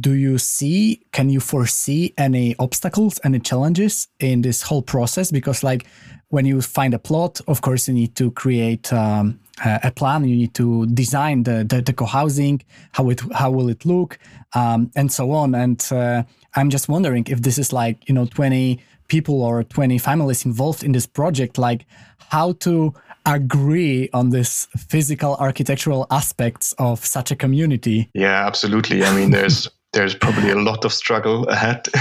do 0.00 0.12
you 0.12 0.38
see 0.38 1.00
can 1.12 1.30
you 1.30 1.40
foresee 1.40 2.12
any 2.18 2.54
obstacles 2.58 3.18
any 3.24 3.40
challenges 3.40 4.08
in 4.18 4.42
this 4.42 4.62
whole 4.62 4.82
process? 4.82 5.30
Because 5.30 5.62
like 5.62 5.86
when 6.28 6.44
you 6.44 6.60
find 6.60 6.92
a 6.92 6.98
plot 6.98 7.40
of 7.48 7.62
course 7.62 7.88
you 7.88 7.94
need 7.94 8.14
to 8.16 8.30
create 8.32 8.92
um, 8.92 9.40
a 9.64 9.90
plan. 9.90 10.24
You 10.24 10.36
need 10.36 10.54
to 10.54 10.86
design 10.86 11.42
the, 11.42 11.66
the, 11.68 11.82
the 11.82 11.92
co-housing 11.92 12.62
how 12.92 13.10
it 13.10 13.20
how 13.32 13.50
will 13.50 13.68
it 13.68 13.84
look 13.84 14.18
um, 14.54 14.90
and 14.96 15.10
so 15.10 15.30
on. 15.32 15.54
And 15.54 15.86
uh, 15.90 16.22
i'm 16.54 16.70
just 16.70 16.88
wondering 16.88 17.24
if 17.28 17.42
this 17.42 17.58
is 17.58 17.72
like 17.72 18.08
you 18.08 18.14
know 18.14 18.26
20 18.26 18.80
people 19.10 19.42
or 19.42 19.64
20 19.64 19.98
families 19.98 20.46
involved 20.46 20.82
in 20.82 20.92
this 20.92 21.06
project 21.06 21.58
like 21.58 21.84
how 22.30 22.52
to 22.52 22.94
agree 23.26 24.08
on 24.14 24.30
this 24.30 24.66
physical 24.88 25.36
architectural 25.36 26.06
aspects 26.10 26.72
of 26.78 27.04
such 27.04 27.30
a 27.30 27.36
community. 27.36 28.08
Yeah 28.14 28.46
absolutely. 28.46 29.04
I 29.04 29.14
mean 29.14 29.30
there's 29.30 29.68
there's 29.92 30.14
probably 30.14 30.50
a 30.50 30.56
lot 30.56 30.84
of 30.84 30.92
struggle 30.92 31.46
ahead. 31.48 31.86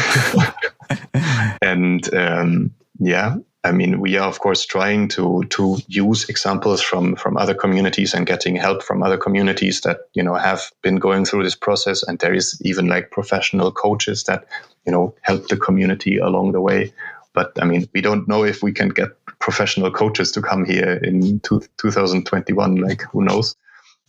And 1.62 2.12
um, 2.16 2.72
yeah 3.00 3.36
I 3.64 3.74
mean, 3.74 4.00
we 4.00 4.16
are 4.18 4.28
of 4.28 4.40
course 4.40 4.66
trying 4.66 5.10
to 5.10 5.44
to 5.50 5.78
use 5.88 6.30
examples 6.30 6.82
from 6.82 7.16
from 7.16 7.36
other 7.36 7.54
communities 7.54 8.14
and 8.14 8.26
getting 8.26 8.56
help 8.56 8.82
from 8.82 9.04
other 9.04 9.18
communities 9.18 9.82
that 9.82 10.00
you 10.14 10.24
know 10.24 10.36
have 10.36 10.72
been 10.82 10.96
going 10.96 11.26
through 11.26 11.44
this 11.44 11.56
process. 11.56 12.02
And 12.04 12.20
there 12.20 12.34
is 12.34 12.60
even 12.64 12.88
like 12.88 13.12
professional 13.12 13.72
coaches 13.72 14.24
that 14.24 14.46
you 14.86 14.92
know 14.92 15.14
help 15.22 15.48
the 15.48 15.58
community 15.58 16.18
along 16.18 16.52
the 16.52 16.62
way. 16.62 16.94
But 17.34 17.52
I 17.62 17.66
mean, 17.66 17.88
we 17.94 18.02
don't 18.02 18.28
know 18.28 18.44
if 18.44 18.64
we 18.64 18.72
can 18.72 18.90
get 18.90 19.10
professional 19.40 19.92
coaches 19.92 20.32
to 20.34 20.42
come 20.42 20.66
here 20.66 21.00
in 21.04 21.40
two, 21.42 21.62
2021. 21.78 22.76
Like, 22.76 23.04
who 23.12 23.24
knows 23.24 23.56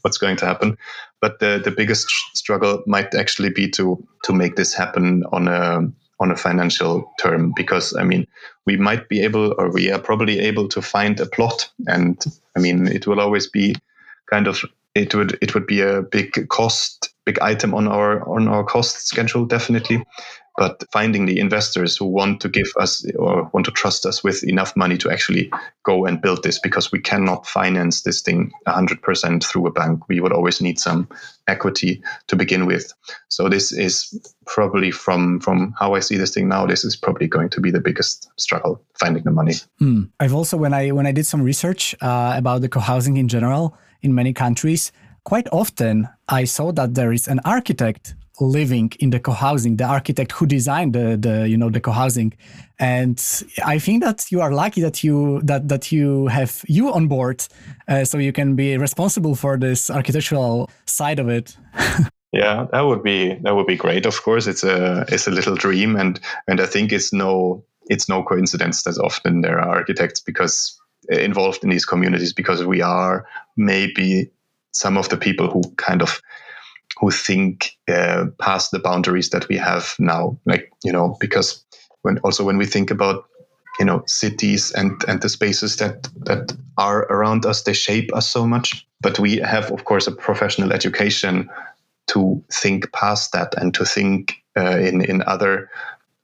what's 0.03 0.19
going 0.19 0.37
to 0.39 0.47
happen? 0.47 0.77
But 1.21 1.39
the 1.41 1.61
the 1.63 1.71
biggest 1.71 2.09
struggle 2.35 2.83
might 2.87 3.15
actually 3.15 3.51
be 3.51 3.69
to 3.71 4.03
to 4.25 4.33
make 4.33 4.57
this 4.57 4.75
happen 4.75 5.25
on 5.33 5.49
a 5.49 5.91
on 6.21 6.31
a 6.31 6.37
financial 6.37 7.11
term 7.19 7.53
because 7.57 7.97
I 7.97 8.05
mean 8.05 8.27
we 8.67 8.77
might 8.77 9.09
be 9.09 9.23
able 9.23 9.55
or 9.59 9.71
we 9.71 9.91
are 9.91 9.99
probably 9.99 10.39
able 10.41 10.69
to 10.69 10.83
find 10.83 11.19
a 11.19 11.27
plot 11.27 11.69
and 11.87 12.23
I 12.57 12.61
mean 12.61 12.87
it 12.87 13.07
will 13.07 13.21
always 13.21 13.47
be 13.47 13.75
kind 14.27 14.47
of 14.47 14.63
it 14.95 15.15
would 15.15 15.39
it 15.41 15.55
would 15.55 15.67
be 15.67 15.81
a 15.81 16.03
big 16.03 16.49
cost 16.49 17.13
big 17.25 17.39
item 17.41 17.75
on 17.75 17.89
our 17.89 18.29
on 18.29 18.49
our 18.49 18.65
cost 18.65 19.07
schedule 19.07 19.47
definitely 19.47 20.05
but 20.61 20.85
finding 20.93 21.25
the 21.25 21.41
investors 21.41 21.97
who 21.97 22.05
want 22.05 22.39
to 22.39 22.47
give 22.47 22.71
us 22.79 23.11
or 23.19 23.49
want 23.55 23.65
to 23.65 23.73
trust 23.73 24.05
us 24.05 24.23
with 24.23 24.45
enough 24.45 24.77
money 24.77 24.99
to 24.99 25.11
actually 25.11 25.51
go 25.85 26.05
and 26.05 26.21
build 26.21 26.43
this 26.43 26.59
because 26.59 26.93
we 26.93 27.01
cannot 27.01 27.47
finance 27.47 28.03
this 28.03 28.21
thing 28.21 28.53
100% 28.69 29.43
through 29.43 29.67
a 29.67 29.73
bank. 29.73 30.07
We 30.11 30.21
would 30.21 30.35
always 30.35 30.61
need 30.61 30.79
some 30.79 31.09
equity 31.49 32.03
to 32.27 32.37
begin 32.37 32.67
with. 32.67 32.93
So 33.29 33.49
this 33.49 33.73
is 33.73 34.15
probably 34.45 34.91
from 34.91 35.41
from 35.41 35.75
how 35.79 35.95
I 35.95 36.01
see 36.01 36.19
this 36.19 36.35
thing 36.35 36.49
now, 36.49 36.67
this 36.67 36.85
is 36.85 36.95
probably 36.95 37.27
going 37.27 37.49
to 37.49 37.61
be 37.63 37.71
the 37.71 37.81
biggest 37.81 38.29
struggle 38.37 38.83
finding 38.99 39.25
the 39.25 39.31
money. 39.31 39.55
Mm. 39.81 40.11
I've 40.21 40.35
also 40.35 40.59
when 40.59 40.75
I 40.75 40.91
when 40.91 41.07
I 41.07 41.13
did 41.13 41.25
some 41.25 41.43
research 41.43 41.95
uh, 42.03 42.35
about 42.37 42.61
the 42.61 42.69
co-housing 42.69 43.17
in 43.17 43.29
general 43.29 43.79
in 44.03 44.15
many 44.15 44.35
countries, 44.35 44.93
quite 45.25 45.49
often 45.53 46.07
I 46.29 46.45
saw 46.45 46.71
that 46.73 46.95
there 46.97 47.15
is 47.15 47.29
an 47.29 47.41
architect 47.47 48.15
living 48.41 48.93
in 48.99 49.11
the 49.11 49.21
co-housing, 49.21 49.77
the 49.77 49.85
architect 49.85 50.33
who 50.33 50.47
designed 50.47 50.95
the, 50.95 51.17
the 51.17 51.49
you 51.49 51.57
know 51.57 51.71
the 51.71 51.81
co-housing, 51.81 52.33
and 52.79 53.23
I 53.65 53.79
think 53.79 54.03
that 54.03 54.31
you 54.33 54.41
are 54.41 54.53
lucky 54.53 54.81
that 54.81 55.05
you 55.05 55.41
that 55.45 55.69
that 55.69 55.93
you 55.93 56.27
have 56.29 56.65
you 56.67 56.93
on 56.93 57.09
board, 57.09 57.47
uh, 57.89 58.05
so 58.05 58.19
you 58.19 58.33
can 58.33 58.57
be 58.57 58.77
responsible 58.77 59.35
for 59.35 59.57
this 59.57 59.91
architectural 59.91 60.71
side 60.87 61.19
of 61.19 61.29
it. 61.29 61.57
yeah, 62.33 62.67
that 62.73 62.83
would 62.83 63.03
be 63.03 63.35
that 63.43 63.55
would 63.55 63.67
be 63.67 63.77
great. 63.77 64.07
Of 64.07 64.23
course, 64.23 64.47
it's 64.47 64.65
a 64.65 65.05
it's 65.09 65.27
a 65.27 65.31
little 65.31 65.57
dream, 65.57 65.97
and 65.97 66.21
and 66.49 66.61
I 66.61 66.67
think 66.67 66.93
it's 66.93 67.13
no 67.13 67.65
it's 67.89 68.09
no 68.09 68.23
coincidence 68.23 68.83
that 68.85 68.99
often 68.99 69.43
there 69.43 69.59
are 69.59 69.77
architects 69.77 70.21
because 70.21 70.81
uh, 71.13 71.17
involved 71.17 71.65
in 71.65 71.71
these 71.71 71.85
communities 71.85 72.33
because 72.33 72.65
we 72.65 72.83
are 72.83 73.27
maybe 73.57 74.31
some 74.73 74.97
of 74.97 75.09
the 75.09 75.17
people 75.17 75.51
who 75.51 75.63
kind 75.77 76.03
of 76.03 76.21
who 76.99 77.11
think 77.11 77.77
uh, 77.89 78.27
past 78.39 78.71
the 78.71 78.79
boundaries 78.79 79.31
that 79.31 79.49
we 79.49 79.57
have 79.57 79.95
now 79.99 80.39
like 80.47 80.71
you 80.85 80.93
know 80.93 81.17
because 81.21 81.65
when 82.03 82.19
also 82.19 82.45
when 82.45 82.59
we 82.59 82.67
think 82.67 82.91
about 82.91 83.25
you 83.79 83.85
know 83.85 84.03
cities 84.07 84.73
and 84.73 85.03
and 85.09 85.23
the 85.23 85.29
spaces 85.29 85.77
that 85.77 86.09
that 86.17 86.53
are 86.77 87.03
around 87.05 87.47
us 87.47 87.63
they 87.63 87.73
shape 87.73 88.15
us 88.15 88.29
so 88.29 88.47
much. 88.47 88.87
But 89.01 89.19
we 89.19 89.37
have 89.39 89.71
of 89.71 89.85
course 89.85 90.07
a 90.07 90.13
professional 90.13 90.73
education 90.73 91.49
to 92.09 92.43
think 92.53 92.93
past 92.93 93.33
that 93.33 93.55
and 93.57 93.73
to 93.75 93.85
think 93.85 94.35
uh, 94.57 94.79
in 94.79 95.01
in 95.03 95.23
other 95.23 95.71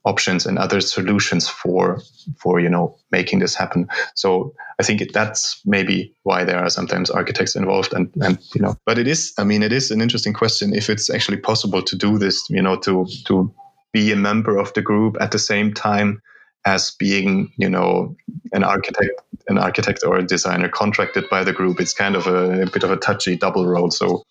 options 0.06 0.46
and 0.46 0.58
other 0.58 0.80
solutions 0.80 1.48
for 1.48 2.00
for 2.38 2.60
you 2.60 2.70
know 2.70 2.96
making 3.10 3.40
this 3.40 3.54
happen. 3.54 3.88
So 4.14 4.54
i 4.78 4.82
think 4.82 5.12
that's 5.12 5.60
maybe 5.64 6.14
why 6.22 6.44
there 6.44 6.58
are 6.58 6.70
sometimes 6.70 7.10
architects 7.10 7.56
involved 7.56 7.92
and 7.92 8.10
and 8.22 8.38
you 8.54 8.60
know 8.60 8.76
but 8.84 8.98
it 8.98 9.08
is 9.08 9.32
i 9.38 9.44
mean 9.44 9.62
it 9.62 9.72
is 9.72 9.90
an 9.90 10.00
interesting 10.00 10.34
question 10.34 10.74
if 10.74 10.90
it's 10.90 11.10
actually 11.10 11.38
possible 11.38 11.82
to 11.82 11.96
do 11.96 12.18
this 12.18 12.44
you 12.50 12.62
know 12.62 12.76
to 12.76 13.06
to 13.26 13.52
be 13.92 14.12
a 14.12 14.16
member 14.16 14.58
of 14.58 14.72
the 14.74 14.82
group 14.82 15.16
at 15.20 15.30
the 15.30 15.38
same 15.38 15.72
time 15.72 16.20
as 16.66 16.90
being 16.98 17.50
you 17.56 17.70
know 17.70 18.14
an 18.52 18.62
architect 18.64 19.20
an 19.48 19.58
architect 19.58 20.04
or 20.04 20.18
a 20.18 20.26
designer 20.26 20.68
contracted 20.68 21.24
by 21.30 21.44
the 21.44 21.52
group. 21.52 21.80
It's 21.80 21.94
kind 21.94 22.16
of 22.16 22.26
a, 22.26 22.62
a 22.62 22.70
bit 22.70 22.82
of 22.82 22.90
a 22.90 22.96
touchy 22.96 23.36
double 23.36 23.66
role 23.66 23.90
so 23.90 24.24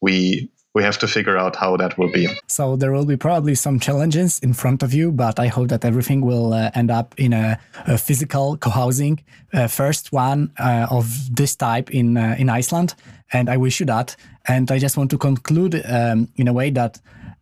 we 0.00 0.50
we 0.74 0.82
have 0.82 0.98
to 0.98 1.06
figure 1.06 1.36
out 1.36 1.56
how 1.56 1.76
that 1.76 1.98
will 1.98 2.10
be. 2.10 2.28
So 2.46 2.76
there 2.76 2.92
will 2.92 3.04
be 3.04 3.16
probably 3.16 3.54
some 3.54 3.78
challenges 3.78 4.38
in 4.38 4.54
front 4.54 4.82
of 4.82 4.94
you, 4.94 5.12
but 5.12 5.38
I 5.38 5.48
hope 5.48 5.68
that 5.68 5.84
everything 5.84 6.22
will 6.22 6.54
uh, 6.54 6.70
end 6.74 6.90
up 6.90 7.14
in 7.18 7.32
a, 7.32 7.58
a 7.86 7.98
physical 7.98 8.56
co-housing, 8.56 9.22
uh, 9.52 9.66
first 9.66 10.12
one 10.12 10.50
uh, 10.58 10.86
of 10.90 11.34
this 11.34 11.56
type 11.56 11.90
in 11.90 12.16
uh, 12.16 12.36
in 12.38 12.48
Iceland, 12.48 12.94
and 13.32 13.48
I 13.48 13.56
wish 13.56 13.80
you 13.80 13.86
that. 13.86 14.16
And 14.48 14.70
I 14.70 14.78
just 14.78 14.96
want 14.96 15.10
to 15.10 15.18
conclude 15.18 15.82
um, 15.86 16.28
in 16.36 16.48
a 16.48 16.52
way 16.52 16.70
that 16.70 17.00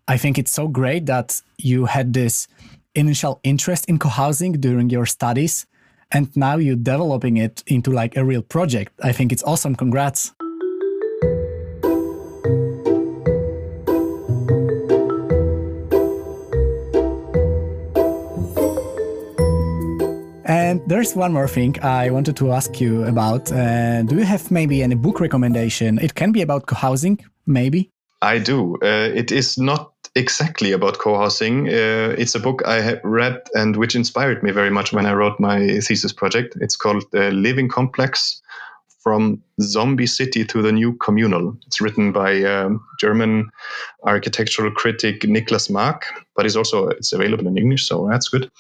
I 0.09 0.17
think 0.19 0.39
it's 0.39 0.53
so 0.53 0.69
great 0.69 1.07
that 1.07 1.41
you 1.57 1.87
had 1.87 2.13
this 2.13 2.49
initial 2.95 3.41
interest 3.43 3.87
in 3.89 3.99
co-housing 3.99 4.61
during 4.61 4.91
your 4.91 5.07
studies, 5.07 5.67
and 6.11 6.37
now 6.37 6.57
you're 6.57 6.75
developing 6.75 7.37
it 7.37 7.63
into 7.67 7.93
like 7.93 8.17
a 8.17 8.25
real 8.25 8.43
project. 8.43 8.93
I 9.03 9.13
think 9.13 9.31
it's 9.31 9.45
awesome. 9.45 9.77
Congrats. 9.77 10.33
And 20.51 20.83
there's 20.89 21.15
one 21.15 21.33
more 21.33 21.47
thing 21.47 21.77
I 21.81 22.11
wanted 22.11 22.37
to 22.39 22.51
ask 22.51 22.81
you 22.81 23.05
about. 23.05 23.53
Uh, 23.53 24.03
do 24.03 24.17
you 24.17 24.25
have 24.25 24.51
maybe 24.51 24.83
any 24.83 24.97
book 24.97 25.21
recommendation? 25.21 26.01
It 26.01 26.17
can 26.17 26.33
be 26.33 26.43
about 26.43 26.67
co-housing, 26.67 27.21
maybe. 27.47 27.89
I 28.21 28.41
do. 28.41 28.75
Uh, 28.83 29.15
it 29.15 29.31
is 29.31 29.57
not 29.57 29.93
exactly 30.17 30.73
about 30.73 30.99
co-housing. 30.99 31.69
Uh, 31.69 32.17
it's 32.19 32.35
a 32.35 32.41
book 32.41 32.63
I 32.67 32.99
read 33.05 33.41
and 33.55 33.77
which 33.77 33.95
inspired 33.95 34.43
me 34.43 34.51
very 34.51 34.71
much 34.71 34.93
when 34.93 35.07
I 35.07 35.13
wrote 35.13 35.39
my 35.39 35.79
thesis 35.79 36.13
project. 36.13 36.57
It's 36.61 36.75
called 36.75 37.05
uh, 37.15 37.29
Living 37.29 37.69
Complex: 37.69 38.43
From 39.05 39.41
Zombie 39.61 40.09
City 40.09 40.45
to 40.47 40.63
the 40.63 40.73
New 40.73 40.95
Communal. 40.95 41.57
It's 41.69 41.81
written 41.81 42.11
by 42.11 42.43
um, 42.43 42.85
German 42.99 43.51
architectural 44.03 44.73
critic 44.73 45.21
Niklas 45.21 45.71
Maak, 45.71 46.03
but 46.41 46.47
it's 46.47 46.57
also 46.57 46.89
it's 46.89 47.13
available 47.13 47.47
in 47.47 47.59
English, 47.59 47.87
so 47.87 48.09
that's 48.11 48.31
good. 48.31 48.51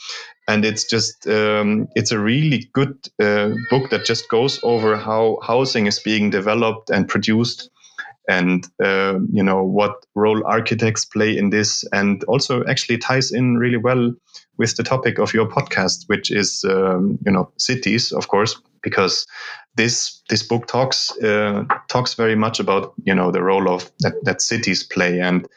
And 0.47 0.66
it's 0.66 0.85
just 0.85 1.26
um, 1.26 1.89
it's 1.95 2.12
a 2.12 2.18
really 2.18 2.68
good 2.74 2.95
uh, 3.18 3.53
book 3.70 3.89
that 3.89 4.05
just 4.05 4.28
goes 4.28 4.61
over 4.62 4.99
how 4.99 5.39
housing 5.43 5.87
is 5.87 5.99
being 5.99 6.28
developed 6.28 6.91
and 6.91 7.09
produced 7.09 7.70
and 8.28 8.66
uh, 8.85 9.18
you 9.33 9.43
know 9.43 9.64
what 9.64 10.05
role 10.14 10.47
architects 10.47 11.07
play 11.07 11.39
in 11.39 11.49
this. 11.49 11.83
And 11.95 12.22
also 12.24 12.62
actually 12.66 12.99
ties 12.99 13.33
in 13.33 13.57
really 13.57 13.78
well 13.78 14.12
with 14.59 14.76
the 14.76 14.83
topic 14.83 15.18
of 15.18 15.33
your 15.33 15.49
podcast 15.49 16.05
which 16.09 16.31
is 16.31 16.62
um, 16.68 17.18
you 17.24 17.33
know 17.33 17.51
cities 17.57 18.12
of 18.12 18.28
course 18.28 18.61
because 18.83 19.26
this 19.76 20.22
this 20.28 20.43
book 20.43 20.66
talks 20.66 21.11
uh, 21.22 21.64
talks 21.89 22.12
very 22.12 22.37
much 22.37 22.61
about 22.61 22.93
you 23.05 23.14
know 23.14 23.31
the 23.31 23.43
role 23.43 23.70
of 23.70 23.91
that, 24.01 24.22
that 24.24 24.43
cities 24.43 24.85
play. 24.85 25.18
And 25.18 25.49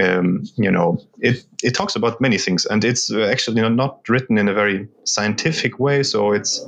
um, 0.00 0.44
you 0.56 0.70
know, 0.70 0.98
it, 1.20 1.44
it 1.62 1.74
talks 1.74 1.96
about 1.96 2.20
many 2.20 2.38
things, 2.38 2.66
and 2.66 2.84
it's 2.84 3.10
uh, 3.10 3.22
actually 3.30 3.56
you 3.56 3.62
know, 3.62 3.68
not 3.68 4.08
written 4.08 4.38
in 4.38 4.48
a 4.48 4.54
very 4.54 4.88
scientific 5.04 5.78
way, 5.78 6.02
so 6.02 6.32
it's 6.32 6.64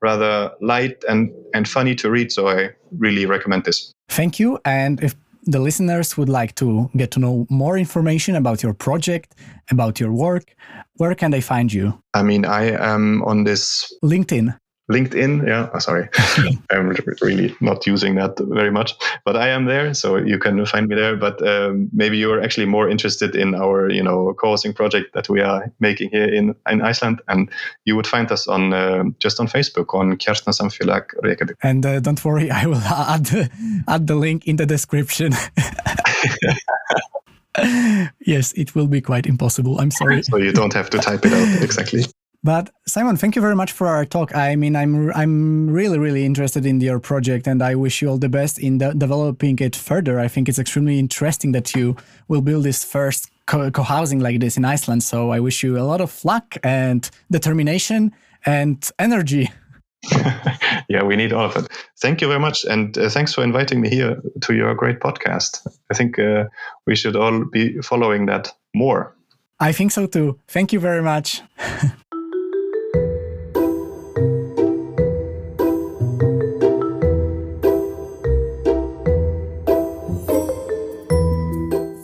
rather 0.00 0.52
light 0.60 1.02
and 1.08 1.32
and 1.54 1.68
funny 1.68 1.94
to 1.96 2.10
read. 2.10 2.32
So 2.32 2.48
I 2.48 2.70
really 2.98 3.26
recommend 3.26 3.64
this. 3.64 3.92
Thank 4.08 4.38
you. 4.38 4.58
And 4.64 5.02
if 5.02 5.14
the 5.44 5.60
listeners 5.60 6.16
would 6.16 6.28
like 6.28 6.54
to 6.56 6.90
get 6.96 7.10
to 7.12 7.20
know 7.20 7.46
more 7.48 7.78
information 7.78 8.36
about 8.36 8.62
your 8.62 8.74
project, 8.74 9.34
about 9.70 9.98
your 9.98 10.12
work, 10.12 10.54
where 10.96 11.14
can 11.14 11.30
they 11.30 11.40
find 11.40 11.72
you? 11.72 12.00
I 12.14 12.22
mean, 12.22 12.44
I 12.44 12.70
am 12.92 13.22
on 13.24 13.44
this 13.44 13.92
LinkedIn. 14.04 14.56
LinkedIn. 14.90 15.46
Yeah, 15.46 15.68
oh, 15.72 15.78
sorry, 15.78 16.08
I'm 16.70 16.88
really 17.20 17.54
not 17.60 17.86
using 17.86 18.14
that 18.16 18.38
very 18.38 18.70
much, 18.70 18.94
but 19.24 19.36
I 19.36 19.48
am 19.48 19.66
there, 19.66 19.94
so 19.94 20.16
you 20.16 20.38
can 20.38 20.64
find 20.66 20.88
me 20.88 20.96
there. 20.96 21.16
But 21.16 21.46
um, 21.46 21.88
maybe 21.92 22.16
you're 22.16 22.42
actually 22.42 22.66
more 22.66 22.88
interested 22.88 23.36
in 23.36 23.54
our, 23.54 23.90
you 23.90 24.02
know, 24.02 24.34
co-housing 24.34 24.74
project 24.74 25.14
that 25.14 25.28
we 25.28 25.40
are 25.40 25.70
making 25.80 26.10
here 26.10 26.28
in 26.28 26.54
in 26.70 26.82
Iceland, 26.82 27.20
and 27.28 27.50
you 27.84 27.96
would 27.96 28.06
find 28.06 28.30
us 28.32 28.48
on 28.48 28.72
uh, 28.72 29.04
just 29.18 29.40
on 29.40 29.46
Facebook 29.46 29.94
on 29.94 30.16
Kjarnasamfélag 30.16 31.04
Reykjavik. 31.22 31.56
And 31.62 31.84
uh, 31.84 32.00
don't 32.00 32.24
worry, 32.24 32.50
I 32.50 32.66
will 32.66 32.76
add 33.14 33.26
the, 33.26 33.50
add 33.86 34.06
the 34.06 34.16
link 34.16 34.46
in 34.46 34.56
the 34.56 34.66
description. 34.66 35.32
yes, 38.20 38.52
it 38.52 38.74
will 38.74 38.86
be 38.86 39.00
quite 39.00 39.26
impossible. 39.26 39.80
I'm 39.80 39.90
sorry. 39.90 40.22
So 40.22 40.36
you 40.36 40.52
don't 40.52 40.72
have 40.74 40.90
to 40.90 40.98
type 40.98 41.26
it 41.26 41.32
out 41.32 41.62
exactly. 41.62 42.04
But 42.44 42.70
Simon, 42.86 43.16
thank 43.16 43.34
you 43.34 43.42
very 43.42 43.56
much 43.56 43.72
for 43.72 43.88
our 43.88 44.04
talk. 44.04 44.34
I 44.34 44.54
mean, 44.54 44.76
I'm 44.76 45.12
I'm 45.12 45.68
really 45.70 45.98
really 45.98 46.24
interested 46.24 46.64
in 46.64 46.80
your 46.80 47.00
project, 47.00 47.48
and 47.48 47.62
I 47.62 47.74
wish 47.74 48.00
you 48.00 48.08
all 48.08 48.18
the 48.18 48.28
best 48.28 48.58
in 48.58 48.78
de 48.78 48.94
developing 48.94 49.58
it 49.58 49.74
further. 49.74 50.20
I 50.20 50.28
think 50.28 50.48
it's 50.48 50.58
extremely 50.58 50.98
interesting 50.98 51.52
that 51.52 51.74
you 51.74 51.96
will 52.28 52.40
build 52.40 52.64
this 52.64 52.84
first 52.84 53.30
co-housing 53.46 54.20
like 54.20 54.40
this 54.40 54.56
in 54.56 54.64
Iceland. 54.64 55.02
So 55.02 55.30
I 55.30 55.40
wish 55.40 55.64
you 55.64 55.78
a 55.78 55.82
lot 55.82 56.00
of 56.00 56.24
luck 56.24 56.56
and 56.62 57.10
determination 57.30 58.12
and 58.46 58.88
energy. 58.98 59.50
yeah, 60.88 61.02
we 61.02 61.16
need 61.16 61.32
all 61.32 61.46
of 61.46 61.56
it. 61.56 61.68
Thank 62.00 62.20
you 62.20 62.28
very 62.28 62.40
much, 62.40 62.64
and 62.64 62.96
uh, 62.96 63.08
thanks 63.08 63.34
for 63.34 63.42
inviting 63.42 63.80
me 63.80 63.88
here 63.88 64.22
to 64.42 64.54
your 64.54 64.74
great 64.76 65.00
podcast. 65.00 65.66
I 65.90 65.94
think 65.94 66.18
uh, 66.20 66.44
we 66.86 66.94
should 66.94 67.16
all 67.16 67.44
be 67.44 67.80
following 67.82 68.26
that 68.26 68.54
more. 68.74 69.16
I 69.58 69.72
think 69.72 69.90
so 69.90 70.06
too. 70.06 70.38
Thank 70.46 70.72
you 70.72 70.78
very 70.78 71.02
much. 71.02 71.42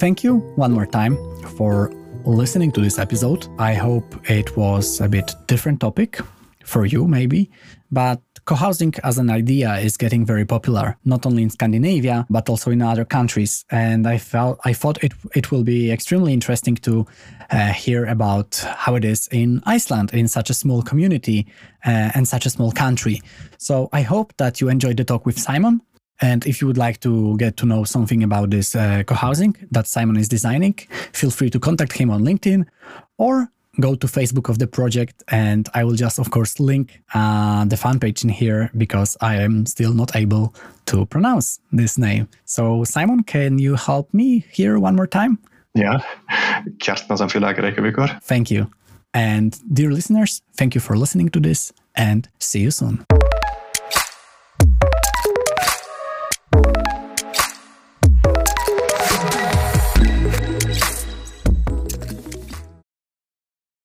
Thank 0.04 0.22
you 0.22 0.36
one 0.56 0.70
more 0.70 0.84
time 0.84 1.16
for 1.56 1.90
listening 2.26 2.70
to 2.72 2.82
this 2.82 2.98
episode. 2.98 3.48
I 3.58 3.72
hope 3.72 4.04
it 4.28 4.54
was 4.54 5.00
a 5.00 5.08
bit 5.08 5.34
different 5.46 5.80
topic 5.80 6.20
for 6.62 6.84
you 6.84 7.08
maybe, 7.08 7.50
but 7.90 8.20
co-housing 8.44 8.92
as 9.02 9.16
an 9.16 9.30
idea 9.30 9.76
is 9.76 9.96
getting 9.96 10.26
very 10.26 10.44
popular, 10.44 10.98
not 11.06 11.24
only 11.24 11.42
in 11.42 11.48
Scandinavia, 11.48 12.26
but 12.28 12.50
also 12.50 12.70
in 12.70 12.82
other 12.82 13.06
countries. 13.06 13.64
And 13.70 14.06
I 14.06 14.18
felt 14.18 14.60
I 14.66 14.74
thought 14.74 15.02
it 15.02 15.14
it 15.34 15.50
will 15.50 15.64
be 15.64 15.90
extremely 15.90 16.34
interesting 16.34 16.74
to 16.82 17.06
uh, 17.50 17.72
hear 17.72 18.04
about 18.04 18.56
how 18.76 18.96
it 18.96 19.06
is 19.06 19.26
in 19.32 19.62
Iceland, 19.64 20.12
in 20.12 20.28
such 20.28 20.50
a 20.50 20.54
small 20.54 20.82
community 20.82 21.46
uh, 21.86 22.10
and 22.14 22.28
such 22.28 22.44
a 22.44 22.50
small 22.50 22.72
country. 22.72 23.22
So 23.56 23.88
I 23.90 24.02
hope 24.02 24.36
that 24.36 24.60
you 24.60 24.68
enjoyed 24.68 24.98
the 24.98 25.04
talk 25.04 25.24
with 25.24 25.38
Simon. 25.38 25.80
And 26.20 26.46
if 26.46 26.60
you 26.60 26.66
would 26.66 26.78
like 26.78 27.00
to 27.00 27.36
get 27.36 27.56
to 27.56 27.66
know 27.66 27.84
something 27.84 28.22
about 28.22 28.50
this 28.50 28.74
uh, 28.74 29.02
co-housing 29.06 29.56
that 29.72 29.86
Simon 29.86 30.16
is 30.16 30.28
designing, 30.28 30.74
feel 31.12 31.30
free 31.30 31.50
to 31.50 31.58
contact 31.58 31.92
him 31.92 32.10
on 32.10 32.22
LinkedIn 32.22 32.66
or 33.18 33.48
go 33.80 33.94
to 33.94 34.06
Facebook 34.06 34.48
of 34.48 34.58
the 34.58 34.66
project. 34.66 35.22
And 35.28 35.68
I 35.74 35.84
will 35.84 35.96
just, 35.96 36.18
of 36.18 36.30
course, 36.30 36.60
link 36.60 37.00
uh, 37.14 37.64
the 37.64 37.76
fan 37.76 37.98
page 37.98 38.22
in 38.22 38.30
here 38.30 38.70
because 38.76 39.16
I 39.20 39.36
am 39.36 39.66
still 39.66 39.92
not 39.92 40.14
able 40.14 40.54
to 40.86 41.06
pronounce 41.06 41.60
this 41.72 41.98
name. 41.98 42.28
So, 42.44 42.84
Simon, 42.84 43.24
can 43.24 43.58
you 43.58 43.74
help 43.74 44.12
me 44.14 44.44
here 44.52 44.78
one 44.78 44.94
more 44.94 45.08
time? 45.08 45.38
Ja, 45.76 46.00
Kjarnasamfélag 46.78 47.58
Reykjavíkur. 47.58 48.20
Thank 48.22 48.50
you. 48.50 48.66
And 49.12 49.58
dear 49.72 49.90
listeners, 49.90 50.42
thank 50.56 50.74
you 50.74 50.80
for 50.80 50.96
listening 50.96 51.30
to 51.30 51.40
this 51.40 51.72
and 51.96 52.28
see 52.38 52.60
you 52.60 52.70
soon. 52.70 53.04